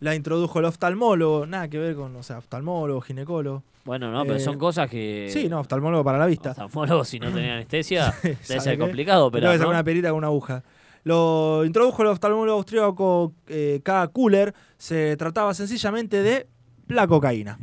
La 0.00 0.16
introdujo 0.16 0.58
el 0.58 0.64
oftalmólogo, 0.64 1.46
nada 1.46 1.68
que 1.68 1.78
ver 1.78 1.94
con, 1.94 2.14
o 2.16 2.22
sea, 2.24 2.38
oftalmólogo, 2.38 3.00
ginecólogo. 3.02 3.62
Bueno, 3.84 4.10
no, 4.10 4.22
pero 4.24 4.36
Eh, 4.36 4.40
son 4.40 4.58
cosas 4.58 4.88
que. 4.90 5.28
Sí, 5.32 5.48
no, 5.48 5.60
oftalmólogo 5.60 6.02
para 6.02 6.18
la 6.18 6.26
vista. 6.26 6.50
Oftalmólogo, 6.50 7.04
si 7.04 7.20
no 7.20 7.30
tenía 7.32 7.54
anestesia, 7.54 8.12
debe 8.22 8.36
¿Sabe 8.42 8.60
ser 8.60 8.78
complicado, 8.78 9.30
Pero 9.30 9.40
pero. 9.42 9.46
debe 9.50 9.58
ser 9.58 9.66
¿no? 9.66 9.70
una 9.70 9.84
perita 9.84 10.08
con 10.10 10.18
una 10.18 10.26
aguja. 10.28 10.62
Lo 11.04 11.64
introdujo 11.64 12.02
el 12.02 12.08
oftalmólogo 12.08 12.58
austríaco 12.58 13.32
eh, 13.48 13.80
K. 13.82 14.06
Kuller. 14.08 14.54
Se 14.78 15.16
trataba 15.16 15.52
sencillamente 15.54 16.22
de 16.22 16.46
la 16.88 17.06
cocaína. 17.06 17.58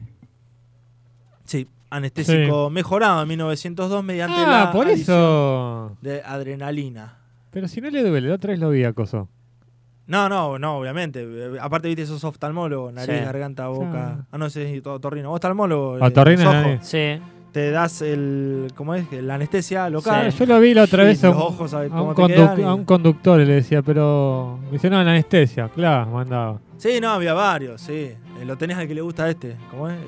Sí, 1.46 1.68
anestésico 1.90 2.70
mejorado 2.70 3.22
en 3.22 3.28
1902 3.30 4.04
mediante 4.04 4.36
Ah, 4.40 4.66
la 4.66 4.72
por 4.72 4.88
eso. 4.90 5.96
de 6.02 6.22
adrenalina. 6.22 7.18
Pero 7.52 7.68
si 7.68 7.82
no 7.82 7.90
le 7.90 8.04
duele, 8.04 8.30
la 8.30 8.36
otra 8.36 8.52
vez 8.52 8.60
lo 8.60 8.70
vi 8.70 8.84
acoso. 8.84 9.28
No, 10.06 10.28
no, 10.28 10.58
no, 10.60 10.78
obviamente. 10.78 11.22
Eh, 11.24 11.58
Aparte, 11.62 11.88
viste, 11.88 12.06
sos 12.06 12.24
oftalmólogo, 12.24 12.92
nariz, 12.92 13.18
Sí. 13.20 13.24
garganta, 13.26 13.68
boca. 13.68 14.16
Sí. 14.20 14.24
Ah, 14.32 14.38
no 14.38 14.50
sé, 14.50 14.82
torrino. 14.82 15.32
Oftalmólogo. 15.32 15.98
eh, 15.98 16.02
Otorrino 16.04 16.42
es 16.42 16.48
ojos. 16.48 16.56
nadie. 16.56 16.80
Sí. 16.82 17.24
Te 17.52 17.72
das 17.72 18.02
el. 18.04 18.68
¿Cómo 18.76 18.94
es? 18.94 19.12
La 19.12 19.36
anestesia 19.36 19.90
local. 19.90 20.32
Sí. 20.32 20.38
Yo 20.40 20.46
lo 20.46 20.60
vi 20.60 20.74
la 20.76 20.84
otra 20.84 21.04
vez 21.04 21.24
a 21.24 21.32
un, 21.32 21.38
ojos. 21.38 21.74
Y- 21.74 22.64
a 22.64 22.74
un 22.74 22.86
conductor 22.86 23.42
y 23.42 23.46
le 23.46 23.54
decía, 23.56 23.82
pero. 23.82 24.60
Me 24.66 24.72
dice, 24.74 24.90
no, 24.90 25.04
la 25.04 25.12
anestesia. 25.12 25.68
Claro, 25.70 26.12
mandaba. 26.12 26.60
Sí, 26.78 27.00
no, 27.02 27.10
había 27.10 27.34
varios, 27.34 27.82
sí. 27.82 27.94
Eh, 27.94 28.18
lo 28.46 28.56
tenés 28.58 28.78
al 28.78 28.88
que 28.88 28.94
le 28.94 29.02
gusta 29.02 29.24
a 29.24 29.30
este. 29.32 29.56
¿Cómo 29.72 29.90
es? 29.90 29.96
Eh, 29.96 30.06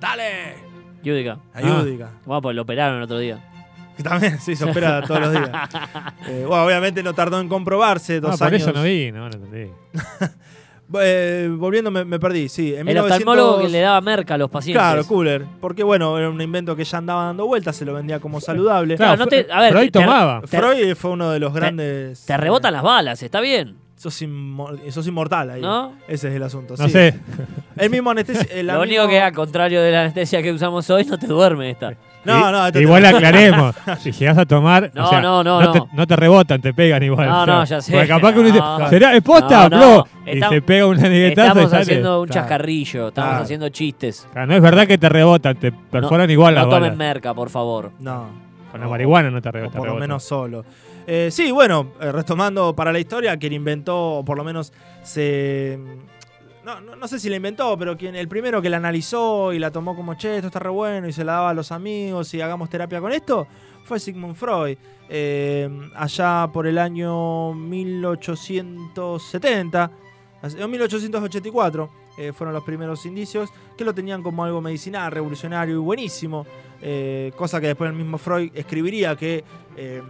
¡Dale! 0.00 0.24
Yudica. 1.02 1.38
Ayúdica. 1.52 2.10
Bueno, 2.24 2.40
pues 2.42 2.56
lo 2.56 2.62
operaron 2.62 2.96
el 2.96 3.02
otro 3.02 3.18
día. 3.18 3.38
También 4.02 4.38
sí, 4.40 4.56
se 4.56 4.64
opera 4.64 5.02
todos 5.06 5.20
los 5.20 5.32
días. 5.32 5.50
Eh, 6.26 6.44
bueno, 6.46 6.64
obviamente 6.64 7.02
no 7.02 7.12
tardó 7.14 7.38
en 7.40 7.48
comprobarse, 7.48 8.16
Ah, 8.16 8.20
dos 8.20 8.38
por 8.38 8.48
años. 8.48 8.62
eso 8.62 8.72
no 8.72 8.82
vi, 8.82 9.12
no, 9.12 9.28
no 9.28 9.34
entendí. 9.34 9.70
Eh, 11.00 11.50
volviendo, 11.54 11.90
me, 11.90 12.04
me 12.04 12.18
perdí, 12.18 12.48
sí. 12.48 12.72
En 12.72 12.80
El 12.80 12.84
1900 12.86 13.12
oftalmólogo 13.20 13.62
que 13.62 13.68
le 13.68 13.80
daba 13.80 14.00
merca 14.00 14.34
a 14.34 14.38
los 14.38 14.48
pacientes. 14.50 14.80
Claro, 14.80 15.04
Cooler. 15.06 15.44
Porque 15.60 15.82
bueno, 15.82 16.16
era 16.18 16.30
un 16.30 16.40
invento 16.40 16.74
que 16.74 16.84
ya 16.84 16.98
andaba 16.98 17.24
dando 17.26 17.46
vueltas, 17.46 17.76
se 17.76 17.84
lo 17.84 17.92
vendía 17.94 18.20
como 18.20 18.40
saludable. 18.40 18.96
Claro, 18.96 19.16
no 19.18 19.26
te- 19.26 19.46
a 19.52 19.60
ver, 19.60 19.72
Freud 19.72 19.90
te- 19.90 20.00
tomaba. 20.00 20.40
te- 20.40 20.46
Freud 20.58 20.94
fue 20.94 21.10
uno 21.10 21.30
de 21.30 21.38
los 21.40 21.52
grandes. 21.52 22.24
Te 22.24 22.36
rebotan 22.36 22.72
las 22.72 22.82
balas, 22.82 23.22
está 23.22 23.40
bien, 23.40 23.76
Sos, 23.96 24.22
inmo- 24.22 24.78
sos 24.90 25.06
inmortal 25.08 25.50
ahí. 25.50 25.60
¿no? 25.60 25.94
Ese 26.06 26.28
es 26.28 26.34
el 26.34 26.42
asunto. 26.42 26.74
No 26.78 26.86
sí. 26.86 26.90
sé. 26.92 27.14
El 27.78 27.90
mismo 27.90 28.10
anestesia. 28.10 28.62
Lo 28.62 28.80
único 28.82 29.06
que, 29.08 29.20
al 29.20 29.32
contrario 29.32 29.80
de 29.82 29.90
la 29.92 30.00
anestesia 30.02 30.42
que 30.42 30.52
usamos 30.52 30.88
hoy, 30.90 31.04
no 31.04 31.18
te 31.18 31.26
duerme 31.26 31.70
esta. 31.70 31.94
No, 32.24 32.50
no, 32.52 32.66
esto 32.66 32.78
te- 32.78 32.82
Igual 32.82 33.06
aclaremos. 33.06 33.74
si 34.00 34.12
llegas 34.12 34.36
a 34.38 34.44
tomar. 34.44 34.90
No, 34.92 35.06
o 35.06 35.08
sea, 35.10 35.20
no, 35.20 35.42
no, 35.44 35.62
no. 35.62 35.72
Te, 35.72 35.82
no. 35.92 36.06
te 36.06 36.16
rebotan, 36.16 36.60
te 36.60 36.74
pegan 36.74 37.02
igual. 37.02 37.26
No, 37.28 37.42
o 37.42 37.44
sea, 37.46 37.54
no, 37.54 37.64
ya 37.64 37.80
sé. 37.80 37.92
Porque 37.92 38.08
capaz 38.08 38.32
que 38.32 38.40
uno 38.40 38.48
dice. 38.50 38.60
¿será 38.90 39.14
es 39.14 39.22
posta? 39.22 39.68
No, 39.68 39.78
bro? 39.78 40.06
no. 40.26 40.32
Y 40.32 40.40
se 40.42 40.60
pega 40.62 40.86
una 40.86 41.08
niguetazo 41.08 41.46
y 41.46 41.48
Estamos 41.50 41.70
sale. 41.70 41.82
haciendo 41.82 42.20
un 42.20 42.26
Claro. 42.26 42.40
chascarrillo, 42.42 43.08
estamos 43.08 43.28
Claro. 43.30 43.44
haciendo 43.44 43.68
chistes. 43.70 44.26
O 44.28 44.32
sea, 44.34 44.46
no 44.46 44.54
es 44.54 44.60
verdad 44.60 44.86
que 44.86 44.98
te 44.98 45.08
rebotan, 45.08 45.56
te 45.56 45.72
perforan 45.72 46.30
igual 46.30 46.54
las 46.54 46.64
No 46.64 46.70
tomen 46.70 46.82
balas. 46.82 46.96
merca, 46.98 47.32
por 47.34 47.48
favor. 47.50 47.92
No. 48.00 48.26
Con 48.72 48.80
la 48.80 48.88
marihuana 48.88 49.30
no 49.30 49.40
te 49.40 49.50
rebotan. 49.50 49.72
por 49.78 49.86
lo 49.86 49.92
rebotan. 49.94 50.00
menos 50.08 50.22
solo. 50.24 50.64
Eh, 51.06 51.28
sí, 51.30 51.50
bueno, 51.50 51.92
eh, 52.02 52.12
retomando 52.12 52.76
para 52.76 52.92
la 52.92 52.98
historia, 52.98 53.34
quien 53.38 53.54
inventó, 53.54 53.96
o 54.18 54.24
por 54.24 54.36
lo 54.36 54.44
menos 54.44 54.74
se. 55.02 55.78
No, 56.68 56.80
no, 56.96 57.08
sé 57.08 57.18
si 57.18 57.30
la 57.30 57.36
inventó, 57.36 57.78
pero 57.78 57.96
quien 57.96 58.14
el 58.14 58.28
primero 58.28 58.60
que 58.60 58.68
la 58.68 58.76
analizó 58.76 59.54
y 59.54 59.58
la 59.58 59.70
tomó 59.70 59.96
como 59.96 60.12
che, 60.16 60.36
esto 60.36 60.48
está 60.48 60.58
re 60.58 60.68
bueno, 60.68 61.08
y 61.08 61.14
se 61.14 61.24
la 61.24 61.32
daba 61.32 61.48
a 61.48 61.54
los 61.54 61.72
amigos 61.72 62.34
y 62.34 62.42
hagamos 62.42 62.68
terapia 62.68 63.00
con 63.00 63.10
esto, 63.10 63.46
fue 63.84 63.98
Sigmund 63.98 64.34
Freud. 64.34 64.76
Eh, 65.08 65.66
allá 65.94 66.46
por 66.52 66.66
el 66.66 66.76
año 66.76 67.54
1870, 67.54 69.90
hace- 70.42 70.62
o 70.62 70.68
1884, 70.68 71.88
eh, 72.18 72.34
fueron 72.34 72.52
los 72.52 72.64
primeros 72.64 73.06
indicios 73.06 73.48
que 73.74 73.84
lo 73.84 73.94
tenían 73.94 74.22
como 74.22 74.44
algo 74.44 74.60
medicinal, 74.60 75.10
revolucionario 75.10 75.76
y 75.76 75.78
buenísimo. 75.78 76.46
Eh, 76.82 77.32
cosa 77.34 77.62
que 77.62 77.68
después 77.68 77.88
el 77.90 77.96
mismo 77.96 78.18
Freud 78.18 78.50
escribiría 78.54 79.16
que 79.16 79.42
eh, 79.74 80.02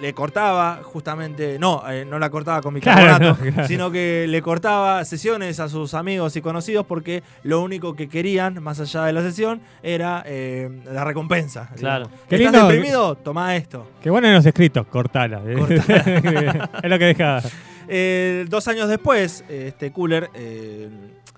le 0.00 0.12
cortaba 0.12 0.80
justamente, 0.82 1.58
no, 1.58 1.82
eh, 1.90 2.04
no 2.04 2.18
la 2.18 2.28
cortaba 2.30 2.60
con 2.60 2.78
Claro, 2.80 3.00
bicarbonato, 3.00 3.44
no, 3.44 3.50
claro. 3.54 3.68
sino 3.68 3.90
que 3.90 4.26
le 4.28 4.42
cortaba 4.42 5.04
sesiones 5.04 5.58
a 5.60 5.68
sus 5.68 5.94
amigos 5.94 6.36
y 6.36 6.40
conocidos 6.42 6.84
porque 6.86 7.22
lo 7.44 7.60
único 7.62 7.94
que 7.96 8.08
querían, 8.08 8.62
más 8.62 8.78
allá 8.80 9.04
de 9.04 9.12
la 9.12 9.22
sesión, 9.22 9.60
era 9.82 10.22
eh, 10.26 10.82
la 10.92 11.04
recompensa. 11.04 11.68
Claro. 11.76 12.08
Qué 12.28 12.36
¿Estás 12.36 12.52
lindo- 12.52 12.68
deprimido? 12.68 13.14
Toma 13.16 13.56
esto. 13.56 13.88
Qué 14.02 14.10
bueno 14.10 14.28
en 14.28 14.34
los 14.34 14.44
escritos, 14.46 14.86
cortala. 14.86 15.40
es 16.82 16.90
lo 16.90 16.98
que 16.98 17.04
deja. 17.04 17.40
Eh, 17.88 18.44
dos 18.48 18.66
años 18.68 18.88
después, 18.88 19.44
este 19.48 19.92
cooler 19.92 20.28
eh, 20.34 20.88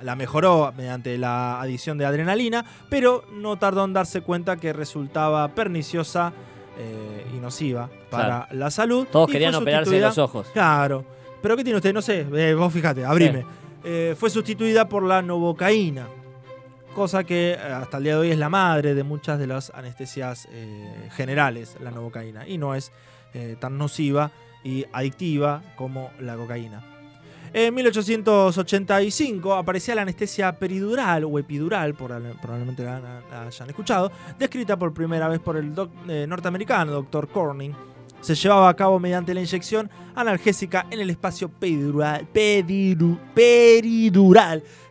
la 0.00 0.16
mejoró 0.16 0.72
mediante 0.76 1.18
la 1.18 1.60
adición 1.60 1.98
de 1.98 2.06
adrenalina, 2.06 2.64
pero 2.88 3.24
no 3.34 3.56
tardó 3.58 3.84
en 3.84 3.92
darse 3.92 4.20
cuenta 4.22 4.56
que 4.56 4.72
resultaba 4.72 5.48
perniciosa 5.48 6.32
eh, 6.78 7.26
y 7.34 7.38
nociva 7.40 7.90
para 8.10 8.48
la 8.52 8.70
salud. 8.70 9.06
Todos 9.10 9.28
y 9.30 9.32
querían 9.32 9.54
operarse 9.54 9.90
sustituida- 9.90 10.06
los 10.08 10.18
ojos. 10.18 10.46
Claro. 10.52 11.04
Pero 11.42 11.56
¿qué 11.56 11.64
tiene 11.64 11.76
usted? 11.76 11.92
No 11.92 12.02
sé, 12.02 12.26
eh, 12.32 12.54
vos 12.54 12.72
fíjate, 12.72 13.04
abrime. 13.04 13.44
Eh, 13.84 14.14
fue 14.18 14.28
sustituida 14.30 14.88
por 14.88 15.02
la 15.04 15.22
novocaína, 15.22 16.06
cosa 16.94 17.22
que 17.24 17.52
eh, 17.52 17.56
hasta 17.56 17.98
el 17.98 18.04
día 18.04 18.14
de 18.14 18.18
hoy 18.20 18.30
es 18.32 18.38
la 18.38 18.48
madre 18.48 18.94
de 18.94 19.02
muchas 19.04 19.38
de 19.38 19.46
las 19.46 19.70
anestesias 19.70 20.48
eh, 20.50 21.08
generales, 21.14 21.76
la 21.80 21.90
novocaína, 21.90 22.46
y 22.48 22.58
no 22.58 22.74
es 22.74 22.90
eh, 23.34 23.56
tan 23.60 23.78
nociva 23.78 24.30
y 24.64 24.84
adictiva 24.92 25.62
como 25.76 26.10
la 26.18 26.34
cocaína. 26.34 26.82
En 27.52 27.74
1885 27.74 29.54
aparecía 29.54 29.94
la 29.94 30.02
anestesia 30.02 30.52
peridural 30.58 31.24
o 31.24 31.38
epidural, 31.38 31.94
por- 31.94 32.10
probablemente 32.40 32.84
la, 32.84 33.22
hayan 33.46 33.68
escuchado, 33.68 34.10
descrita 34.38 34.78
por 34.78 34.92
primera 34.92 35.28
vez 35.28 35.40
por 35.40 35.56
el 35.56 35.72
eh, 36.08 36.26
norteamericano 36.28 36.92
Dr. 36.92 37.28
Corning. 37.28 37.72
Se 38.20 38.34
llevaba 38.34 38.68
a 38.68 38.74
cabo 38.74 38.98
mediante 38.98 39.32
la 39.32 39.40
inyección 39.40 39.88
analgésica 40.16 40.86
en 40.90 41.00
el 41.00 41.10
espacio 41.10 41.48
peridural 41.48 42.26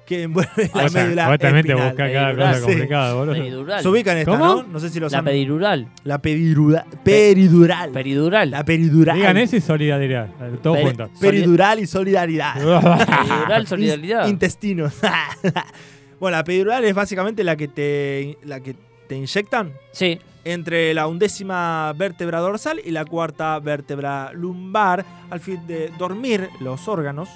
que 0.07 0.23
envuelve 0.23 0.71
la 0.73 0.79
Ahí 0.81 0.85
O 0.85 0.89
sea, 0.89 1.03
médula 1.03 1.27
vos 1.29 1.37
también 1.37 1.65
te 1.65 1.71
espinal. 1.73 1.89
buscás 1.91 2.11
cada 2.11 2.25
Pedidural, 2.27 2.47
cosa 2.53 2.59
sí. 2.59 2.65
complicada, 2.71 3.13
boludo. 3.13 3.33
Peridural. 3.35 3.81
Se 3.83 3.87
ubican 3.89 4.17
esta, 4.17 4.31
¿Cómo? 4.31 4.45
¿no? 4.45 4.63
No 4.63 4.79
sé 4.79 4.89
si 4.89 4.99
lo 4.99 5.05
La 5.05 5.09
saben. 5.09 5.25
peridural. 5.25 5.87
La 6.03 6.17
peridural. 6.21 6.85
Peridural. 7.03 7.91
Peridural. 7.91 8.51
La 8.51 8.63
peridural. 8.63 9.15
Digan 9.17 9.37
eso 9.37 9.55
y 9.57 9.61
solidaridad. 9.61 10.29
Todos 10.63 10.77
Peri- 10.77 10.83
juntos. 10.87 11.09
Peridural 11.19 11.79
y 11.79 11.85
solidaridad. 11.87 12.53
Peridural, 12.55 13.67
solidaridad. 13.67 14.23
In- 14.23 14.29
Intestinos. 14.31 14.93
bueno, 16.19 16.37
la 16.37 16.43
peridural 16.43 16.83
es 16.85 16.95
básicamente 16.95 17.43
la 17.43 17.55
que 17.55 17.67
te, 17.67 18.37
la 18.43 18.59
que 18.61 18.75
te 19.07 19.15
inyectan 19.15 19.73
Sí. 19.91 20.19
entre 20.45 20.93
la 20.93 21.07
undécima 21.07 21.93
vértebra 21.97 22.39
dorsal 22.39 22.79
y 22.83 22.91
la 22.91 23.05
cuarta 23.05 23.59
vértebra 23.59 24.31
lumbar 24.33 25.05
al 25.29 25.39
fin 25.39 25.65
de 25.67 25.91
dormir 25.97 26.49
los 26.61 26.87
órganos. 26.87 27.29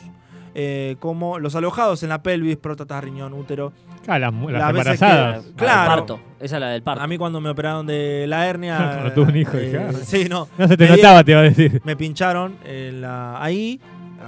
Eh, 0.55 0.95
como 0.99 1.39
los 1.39 1.55
alojados 1.55 2.03
en 2.03 2.09
la 2.09 2.21
pelvis, 2.23 2.57
próstata, 2.57 2.99
riñón, 3.01 3.33
útero. 3.33 3.71
Ah, 4.07 4.17
las, 4.19 4.33
embarazadas. 4.33 5.45
La 5.45 5.51
Claro. 5.55 5.79
del 5.81 5.87
parto. 5.99 6.19
Esa 6.39 6.55
es 6.57 6.59
la 6.61 6.69
del 6.69 6.81
parto. 6.81 7.03
A 7.03 7.07
mí 7.07 7.17
cuando 7.17 7.39
me 7.39 7.49
operaron 7.49 7.85
de 7.85 8.25
la 8.27 8.47
hernia... 8.47 8.77
Cuando 9.01 9.11
tuve 9.13 9.31
un 9.31 9.37
hijo, 9.37 9.57
eh, 9.57 9.61
dije, 9.89 9.93
sí, 10.05 10.27
no. 10.29 10.47
No 10.57 10.67
se 10.67 10.75
te 10.75 10.87
notaba, 10.89 11.23
te 11.23 11.31
iba 11.31 11.41
a 11.41 11.43
decir. 11.43 11.81
me 11.85 11.95
pincharon 11.95 12.55
en 12.65 13.01
la- 13.01 13.41
ahí, 13.43 13.79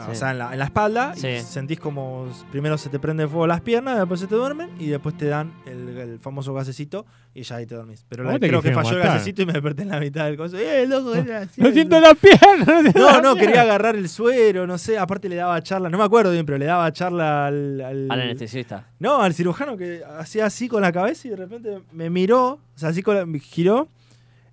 o 0.08 0.10
Sí. 0.12 0.16
sea, 0.18 0.32
en 0.32 0.38
la, 0.40 0.54
en 0.54 0.60
la 0.60 0.66
espalda, 0.66 1.14
Sí. 1.16 1.28
y 1.28 1.40
sentís 1.42 1.80
como 1.80 2.28
primero 2.52 2.78
se 2.78 2.90
te 2.90 3.00
prende 3.00 3.28
fuego 3.28 3.48
las 3.48 3.62
piernas, 3.62 3.98
después 3.98 4.20
se 4.20 4.28
te 4.28 4.36
duermen, 4.36 4.70
y 4.80 4.88
después 4.88 5.18
te 5.18 5.26
dan 5.28 5.54
el, 5.66 5.98
el 5.98 6.20
famoso 6.20 6.54
gasecito, 6.54 7.06
y 7.34 7.44
ya 7.44 7.56
ahí 7.58 7.66
te 7.66 7.76
dormís. 7.76 8.06
Pero 8.10 8.24
¿Cómo 8.24 8.34
la- 8.34 8.40
te 8.40 8.48
creo 8.48 8.62
que 8.62 8.72
falló 8.74 8.92
el 8.92 8.98
matar? 8.98 9.14
gasecito 9.14 9.42
y 9.42 9.46
me 9.46 9.54
desperté 9.54 9.82
en 9.84 9.90
la 9.90 10.00
mitad 10.00 10.26
del 10.26 10.38
coso. 10.38 10.58
¡Eh, 10.58 10.86
loco! 10.88 11.16
era 11.16 11.40
así, 11.40 11.62
No 11.62 11.68
eso". 11.68 11.74
siento 11.76 12.00
la 12.00 12.14
pierna. 12.16 12.92
No, 12.96 13.22
No, 13.22 13.36
quería 13.36 13.62
agarrar 13.62 13.96
el 13.96 14.08
suero, 14.10 14.68
no 14.68 14.78
sé, 14.78 14.98
aparte 14.98 15.30
le 15.30 15.36
daba 15.38 15.62
charla, 15.64 15.90
no 15.90 15.98
me 15.98 16.04
acuerdo 16.04 16.32
bien, 16.32 16.46
pero 16.46 16.58
le 16.58 16.66
daba 16.66 16.92
charla 16.92 17.48
al... 17.48 17.82
al- 17.82 18.12
Al 18.12 18.22
anestesista. 18.22 18.88
no, 19.00 19.22
al 19.22 19.34
cirujano 19.34 19.78
que 19.78 20.02
hacía 20.20 20.46
así 20.46 20.68
con 20.68 20.82
la 20.82 20.92
cabeza 20.92 21.28
y 21.28 21.32
de 21.32 21.38
repente 21.38 21.80
me 21.92 22.10
miró, 22.10 22.50
o 22.54 22.60
sea, 22.76 22.90
así 22.90 23.02
con 23.02 23.16
la- 23.16 23.26
me 23.26 23.40
giró 23.40 23.88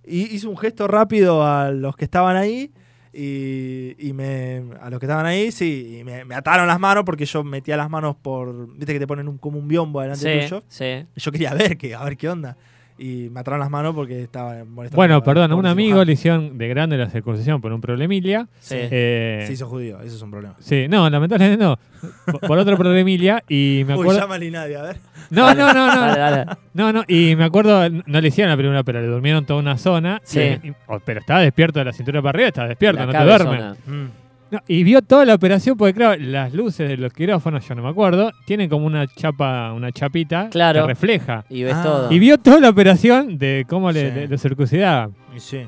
y 0.04 0.34
hizo 0.34 0.48
un 0.48 0.56
gesto 0.56 0.88
rápido 0.88 1.44
a 1.46 1.70
los 1.70 1.94
que 1.96 2.04
estaban 2.06 2.36
ahí 2.36 2.72
y, 3.12 3.94
y 3.98 4.12
me 4.12 4.62
a 4.80 4.88
los 4.90 5.00
que 5.00 5.06
estaban 5.06 5.26
ahí, 5.26 5.50
sí, 5.52 5.98
y 6.00 6.04
me, 6.04 6.24
me 6.24 6.34
ataron 6.34 6.66
las 6.66 6.78
manos 6.78 7.04
porque 7.04 7.24
yo 7.26 7.42
metía 7.44 7.76
las 7.76 7.90
manos 7.90 8.16
por, 8.20 8.68
viste 8.76 8.92
que 8.92 8.98
te 9.00 9.06
ponen 9.06 9.28
un, 9.28 9.38
como 9.38 9.58
un 9.58 9.66
biombo 9.68 10.00
delante 10.00 10.40
Sí, 10.42 10.48
tuyo. 10.48 10.62
sí. 10.68 11.06
Yo 11.16 11.32
quería 11.32 11.52
ver 11.54 11.76
que, 11.76 11.94
a 11.94 12.04
ver 12.04 12.16
qué 12.16 12.28
onda. 12.28 12.56
Y 13.02 13.30
me 13.30 13.40
ataron 13.40 13.60
las 13.60 13.70
manos 13.70 13.94
porque 13.94 14.22
estaba 14.22 14.62
molestando. 14.64 14.96
Bueno, 14.96 15.22
perdón, 15.24 15.52
a 15.52 15.54
un 15.54 15.64
amigo 15.64 15.86
cirujano. 15.88 16.04
le 16.04 16.12
hicieron 16.12 16.58
de 16.58 16.68
grande 16.68 16.98
la 16.98 17.08
circuncisión 17.08 17.60
por 17.62 17.72
un 17.72 17.80
problemilla. 17.80 18.46
Sí. 18.60 18.74
Eh, 18.78 19.44
Se 19.46 19.54
hizo 19.54 19.66
judío, 19.66 20.00
eso 20.02 20.16
es 20.16 20.20
un 20.22 20.30
problema. 20.30 20.54
sí, 20.58 20.86
no, 20.86 21.08
lamentablemente 21.08 21.64
no. 21.64 21.78
Por, 22.26 22.40
por 22.40 22.58
otro 22.58 22.76
problemilla 22.76 23.42
y 23.48 23.84
me 23.86 23.94
Uy, 23.96 24.00
acuerdo... 24.02 24.20
llámale 24.20 24.44
y 24.46 24.50
nadie, 24.50 24.76
a 24.76 24.82
ver. 24.82 24.96
No, 25.30 25.54
no, 25.54 25.72
no, 25.72 25.86
no. 25.94 26.00
Dale, 26.02 26.18
dale. 26.18 26.44
No, 26.74 26.92
no, 26.92 27.02
y 27.08 27.34
me 27.36 27.44
acuerdo, 27.44 27.88
no 27.88 28.20
le 28.20 28.28
hicieron 28.28 28.50
la 28.50 28.56
primera, 28.58 28.82
pero 28.82 29.00
le 29.00 29.06
durmieron 29.06 29.46
toda 29.46 29.60
una 29.60 29.78
zona. 29.78 30.20
Sí. 30.22 30.40
y- 30.62 30.68
y- 30.68 30.72
oh, 30.86 31.00
pero 31.02 31.20
estaba 31.20 31.40
despierto 31.40 31.78
de 31.78 31.86
la 31.86 31.92
cintura 31.94 32.20
para 32.20 32.30
arriba, 32.36 32.48
estaba 32.48 32.68
despierto, 32.68 33.00
La 33.00 33.06
no 33.06 33.12
te 33.12 33.24
duerme. 33.24 33.60
Mm. 33.86 34.08
No, 34.50 34.58
y 34.66 34.82
vio 34.82 35.00
toda 35.02 35.24
la 35.24 35.34
operación, 35.34 35.76
porque 35.76 35.94
claro, 35.94 36.20
las 36.20 36.52
luces 36.52 36.88
de 36.88 36.96
los 36.96 37.12
quirófanos, 37.12 37.66
yo 37.68 37.74
no 37.76 37.82
me 37.82 37.88
acuerdo, 37.88 38.32
tienen 38.46 38.68
como 38.68 38.84
una 38.86 39.06
chapa, 39.06 39.72
una 39.72 39.92
chapita 39.92 40.48
Claro. 40.50 40.82
que 40.82 40.86
refleja. 40.88 41.44
Y 41.48 41.62
ves 41.62 41.74
Ah. 41.76 41.82
todo. 41.82 42.12
Y 42.12 42.18
vio 42.18 42.36
toda 42.38 42.58
la 42.60 42.68
operación 42.70 43.38
de 43.38 43.64
cómo 43.68 43.92
le, 43.92 44.22
Sí. 44.22 44.26
le- 44.28 44.38
circuncidaban. 44.38 45.14
Y 45.36 45.40
sí. 45.40 45.62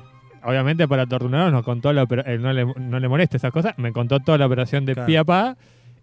Obviamente 0.44 0.88
para 0.88 1.06
torturarnos 1.06 1.52
nos 1.52 1.62
contó 1.64 1.92
la 1.92 2.02
eh, 2.26 2.38
no, 2.40 2.52
le, 2.52 2.64
no 2.64 2.98
le 2.98 3.08
molesta 3.08 3.36
esas 3.36 3.52
cosas, 3.52 3.74
me 3.78 3.92
contó 3.92 4.18
toda 4.18 4.38
la 4.38 4.46
operación 4.46 4.84
de 4.84 4.94
Claro. 4.94 5.06
pie 5.06 5.18
a 5.18 5.24
pa. 5.24 5.56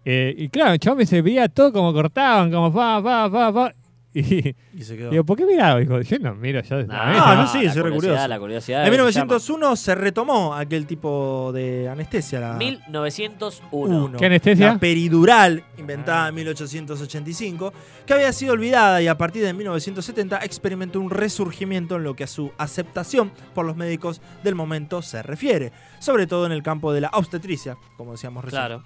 eh, 0.06 0.34
y 0.38 0.48
claro, 0.48 0.72
el 0.72 0.78
chabón 0.78 0.96
me 1.00 1.04
se 1.04 1.20
veía 1.20 1.46
todo 1.50 1.74
como 1.74 1.92
cortaban, 1.92 2.50
como 2.50 2.72
pa, 2.72 3.02
pa, 3.02 3.30
pa, 3.30 3.52
pa. 3.52 3.72
Y 4.14 4.56
Y 4.74 4.82
se 4.82 4.96
quedó. 4.96 5.10
digo, 5.10 5.24
¿por 5.24 5.36
qué 5.36 5.46
miraba? 5.46 5.78
Dijo, 5.78 6.00
yo 6.00 6.18
no 6.18 6.34
miro 6.34 6.60
ya 6.62 6.76
desde 6.78 6.88
No, 6.88 6.94
la 6.98 7.06
mesa. 7.06 7.34
no, 7.36 7.46
sí, 7.46 7.62
la 7.64 7.72
soy 7.72 7.92
curioso. 7.92 8.28
La 8.28 8.38
curiosidad. 8.40 8.80
En 8.80 8.86
se 8.86 8.90
1901 8.90 9.76
se 9.76 9.94
retomó 9.94 10.54
aquel 10.54 10.86
tipo 10.86 11.52
de 11.54 11.88
anestesia, 11.88 12.40
la, 12.40 12.46
llama. 12.48 12.58
1901. 12.58 14.04
uno, 14.04 14.18
¿Qué 14.18 14.26
anestesia? 14.26 14.72
la 14.72 14.78
peridural, 14.78 15.62
inventada 15.78 16.28
en 16.28 16.34
1885, 16.34 17.72
que 18.06 18.14
había 18.14 18.32
sido 18.32 18.52
olvidada 18.52 19.00
y 19.00 19.06
a 19.08 19.16
partir 19.16 19.44
de 19.44 19.52
1970 19.52 20.38
experimentó 20.44 21.00
un 21.00 21.10
resurgimiento 21.10 21.96
en 21.96 22.04
lo 22.04 22.14
que 22.14 22.24
a 22.24 22.26
su 22.26 22.50
aceptación 22.58 23.30
por 23.54 23.64
los 23.64 23.76
médicos 23.76 24.20
del 24.42 24.54
momento 24.56 25.02
se 25.02 25.22
refiere, 25.22 25.72
sobre 26.00 26.26
todo 26.26 26.46
en 26.46 26.52
el 26.52 26.62
campo 26.62 26.92
de 26.92 27.02
la 27.02 27.10
obstetricia, 27.12 27.76
como 27.96 28.12
decíamos 28.12 28.44
recién. 28.44 28.60
Claro. 28.60 28.82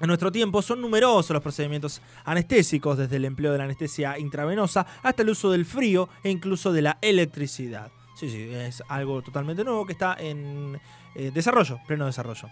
En 0.00 0.08
nuestro 0.08 0.30
tiempo 0.30 0.60
son 0.62 0.80
numerosos 0.80 1.30
los 1.30 1.42
procedimientos 1.42 2.02
anestésicos, 2.24 2.98
desde 2.98 3.16
el 3.16 3.24
empleo 3.24 3.52
de 3.52 3.58
la 3.58 3.64
anestesia 3.64 4.18
intravenosa 4.18 4.86
hasta 5.02 5.22
el 5.22 5.30
uso 5.30 5.50
del 5.50 5.64
frío 5.64 6.08
e 6.22 6.30
incluso 6.30 6.72
de 6.72 6.82
la 6.82 6.98
electricidad. 7.00 7.90
Sí, 8.14 8.30
sí, 8.30 8.48
es 8.50 8.82
algo 8.88 9.20
totalmente 9.22 9.62
nuevo 9.62 9.84
que 9.84 9.92
está 9.92 10.16
en 10.18 10.80
eh, 11.14 11.30
desarrollo, 11.32 11.80
pleno 11.86 12.06
desarrollo. 12.06 12.48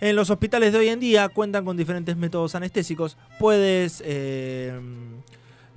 En 0.00 0.16
los 0.16 0.30
hospitales 0.30 0.72
de 0.72 0.78
hoy 0.78 0.88
en 0.88 1.00
día 1.00 1.28
cuentan 1.28 1.64
con 1.64 1.76
diferentes 1.76 2.16
métodos 2.16 2.54
anestésicos. 2.54 3.16
Puedes, 3.38 4.02
eh, 4.04 4.72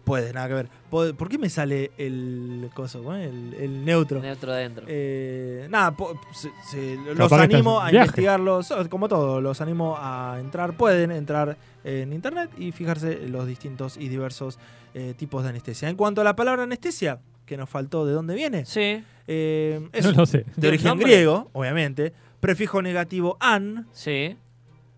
puede, 0.07 0.31
nada 0.33 0.47
que 0.47 0.53
ver. 0.53 0.69
¿Por 0.89 1.27
qué 1.29 1.37
me 1.37 1.49
sale 1.49 1.91
el 1.97 2.69
coso, 2.73 3.13
el, 3.13 3.53
el 3.59 3.83
neutro? 3.85 4.21
Neutro 4.21 4.51
adentro. 4.53 4.85
Eh, 4.87 5.67
nada, 5.69 5.91
po- 5.95 6.19
se- 6.33 6.49
se- 6.71 6.97
los 7.13 7.31
animo 7.33 7.79
a 7.81 7.91
viaje. 7.91 8.05
investigarlos, 8.07 8.73
como 8.89 9.07
todo, 9.09 9.41
los 9.41 9.59
animo 9.61 9.95
a 9.99 10.37
entrar, 10.39 10.75
pueden 10.77 11.11
entrar 11.11 11.57
en 11.83 12.13
internet 12.13 12.49
y 12.57 12.71
fijarse 12.71 13.25
en 13.25 13.31
los 13.33 13.45
distintos 13.45 13.97
y 13.97 14.07
diversos 14.07 14.57
eh, 14.93 15.13
tipos 15.17 15.43
de 15.43 15.49
anestesia. 15.49 15.89
En 15.89 15.95
cuanto 15.97 16.21
a 16.21 16.23
la 16.23 16.35
palabra 16.35 16.63
anestesia, 16.63 17.19
que 17.45 17.55
nos 17.57 17.69
faltó 17.69 18.05
de 18.05 18.13
dónde 18.13 18.33
viene, 18.35 18.65
Sí, 18.65 19.03
eh, 19.27 19.89
es 19.93 20.05
No 20.05 20.11
lo 20.13 20.25
sé. 20.25 20.45
de 20.55 20.67
origen 20.69 20.87
nombre? 20.87 21.07
griego, 21.07 21.49
obviamente, 21.53 22.13
prefijo 22.39 22.81
negativo 22.81 23.37
an 23.39 23.87
sí. 23.91 24.37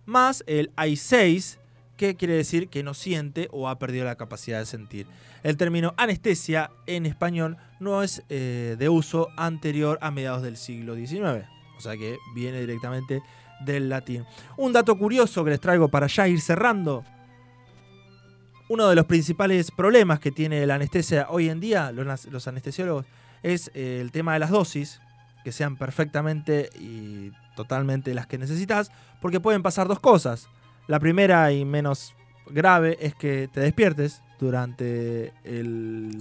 más 0.05 0.43
el 0.47 0.72
I6, 0.76 1.57
que 2.00 2.16
quiere 2.16 2.34
decir 2.34 2.70
que 2.70 2.82
no 2.82 2.93
siente 2.93 3.50
o 3.52 3.68
ha 3.68 3.78
perdido 3.78 4.06
la 4.06 4.16
capacidad 4.16 4.58
de 4.58 4.66
sentir. 4.66 5.06
El 5.43 5.58
término 5.58 5.93
anestesia 5.97 6.72
en 6.88 7.06
español 7.06 7.58
no 7.82 8.02
es 8.04 8.24
eh, 8.30 8.78
de 8.80 8.88
uso 8.88 9.28
anterior 9.36 10.00
a 10.02 10.10
mediados 10.10 10.41
del 10.41 10.56
siglo 10.56 10.95
XIX, 10.95 11.45
o 11.78 11.82
sea 11.82 11.97
que 11.97 12.18
viene 12.34 12.62
directamente 12.62 13.22
del 13.66 13.89
latín. 13.89 14.24
Un 14.56 14.72
dato 14.72 14.97
curioso 14.97 15.43
que 15.43 15.50
les 15.50 15.60
traigo 15.60 15.89
para 15.89 16.08
ya 16.08 16.26
ir 16.30 16.39
cerrando. 16.39 17.04
Uno 18.70 18.88
de 18.88 18.95
los 18.95 19.06
principales 19.06 19.70
problemas 19.70 20.22
que 20.22 20.32
tiene 20.32 20.66
la 20.66 20.76
anestesia 20.76 21.28
hoy 21.30 21.50
en 21.50 21.60
día, 21.60 21.91
los, 21.91 22.47
anestesiólogos, 22.47 23.08
es 23.43 23.72
eh, 23.74 24.00
el 24.00 24.14
tema 24.14 24.32
de 24.34 24.39
las 24.39 24.52
dosis, 24.52 25.02
que 25.43 25.52
sean 25.52 25.76
perfectamente 25.76 26.70
y 26.80 27.34
totalmente 27.58 28.14
las 28.14 28.26
que 28.26 28.38
necesitas, 28.38 28.89
porque 29.22 29.41
pueden 29.41 29.64
pasar 29.64 29.89
dos 29.89 30.00
cosas. 30.00 30.47
La 30.90 31.00
primera 31.00 31.52
y 31.52 31.66
menos 31.66 32.16
grave 32.50 32.98
es 33.00 33.14
que 33.14 33.48
te 33.54 33.60
despiertes 33.60 34.24
durante 34.40 35.34
el, 35.44 36.18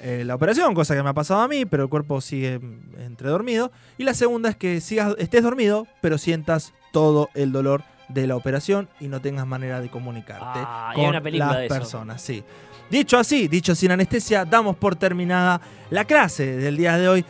eh, 0.00 0.24
la 0.26 0.34
operación, 0.34 0.74
cosa 0.74 0.96
que 0.96 1.02
me 1.04 1.10
ha 1.10 1.14
pasado 1.14 1.40
a 1.42 1.46
mí, 1.46 1.66
pero 1.66 1.84
el 1.84 1.88
cuerpo 1.88 2.20
sigue 2.20 2.54
entre 2.98 3.28
dormido. 3.28 3.70
Y 3.96 4.02
la 4.02 4.14
segunda 4.14 4.48
es 4.48 4.56
que 4.56 4.80
sigas, 4.80 5.14
estés 5.18 5.44
dormido, 5.44 5.86
pero 6.00 6.18
sientas 6.18 6.72
todo 6.92 7.30
el 7.34 7.52
dolor 7.52 7.84
de 8.08 8.26
la 8.26 8.34
operación 8.34 8.88
y 8.98 9.06
no 9.06 9.20
tengas 9.20 9.46
manera 9.46 9.80
de 9.80 9.88
comunicarte 9.88 10.58
Ah, 10.64 10.90
con 10.96 11.04
hay 11.04 11.10
una 11.10 11.20
película 11.22 11.52
las 11.52 11.58
de 11.60 11.66
eso. 11.66 11.74
personas. 11.76 12.20
Sí. 12.20 12.42
Dicho 12.90 13.18
así, 13.18 13.46
dicho 13.46 13.76
sin 13.76 13.92
anestesia, 13.92 14.44
damos 14.44 14.74
por 14.74 14.96
terminada 14.96 15.60
la 15.90 16.04
clase 16.06 16.56
del 16.56 16.76
día 16.76 16.98
de 16.98 17.08
hoy. 17.08 17.24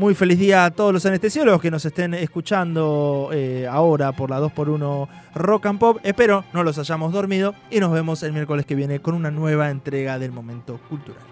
Muy 0.00 0.14
feliz 0.14 0.38
día 0.38 0.64
a 0.64 0.70
todos 0.70 0.94
los 0.94 1.04
anestesiólogos 1.04 1.60
que 1.60 1.70
nos 1.70 1.84
estén 1.84 2.14
escuchando 2.14 3.28
eh, 3.34 3.68
ahora 3.70 4.12
por 4.12 4.30
la 4.30 4.40
2x1 4.40 5.08
Rock 5.34 5.66
and 5.66 5.78
Pop. 5.78 5.98
Espero 6.02 6.42
no 6.54 6.64
los 6.64 6.78
hayamos 6.78 7.12
dormido 7.12 7.54
y 7.70 7.80
nos 7.80 7.92
vemos 7.92 8.22
el 8.22 8.32
miércoles 8.32 8.64
que 8.64 8.74
viene 8.74 9.00
con 9.00 9.14
una 9.14 9.30
nueva 9.30 9.68
entrega 9.68 10.18
del 10.18 10.32
Momento 10.32 10.80
Cultural. 10.88 11.29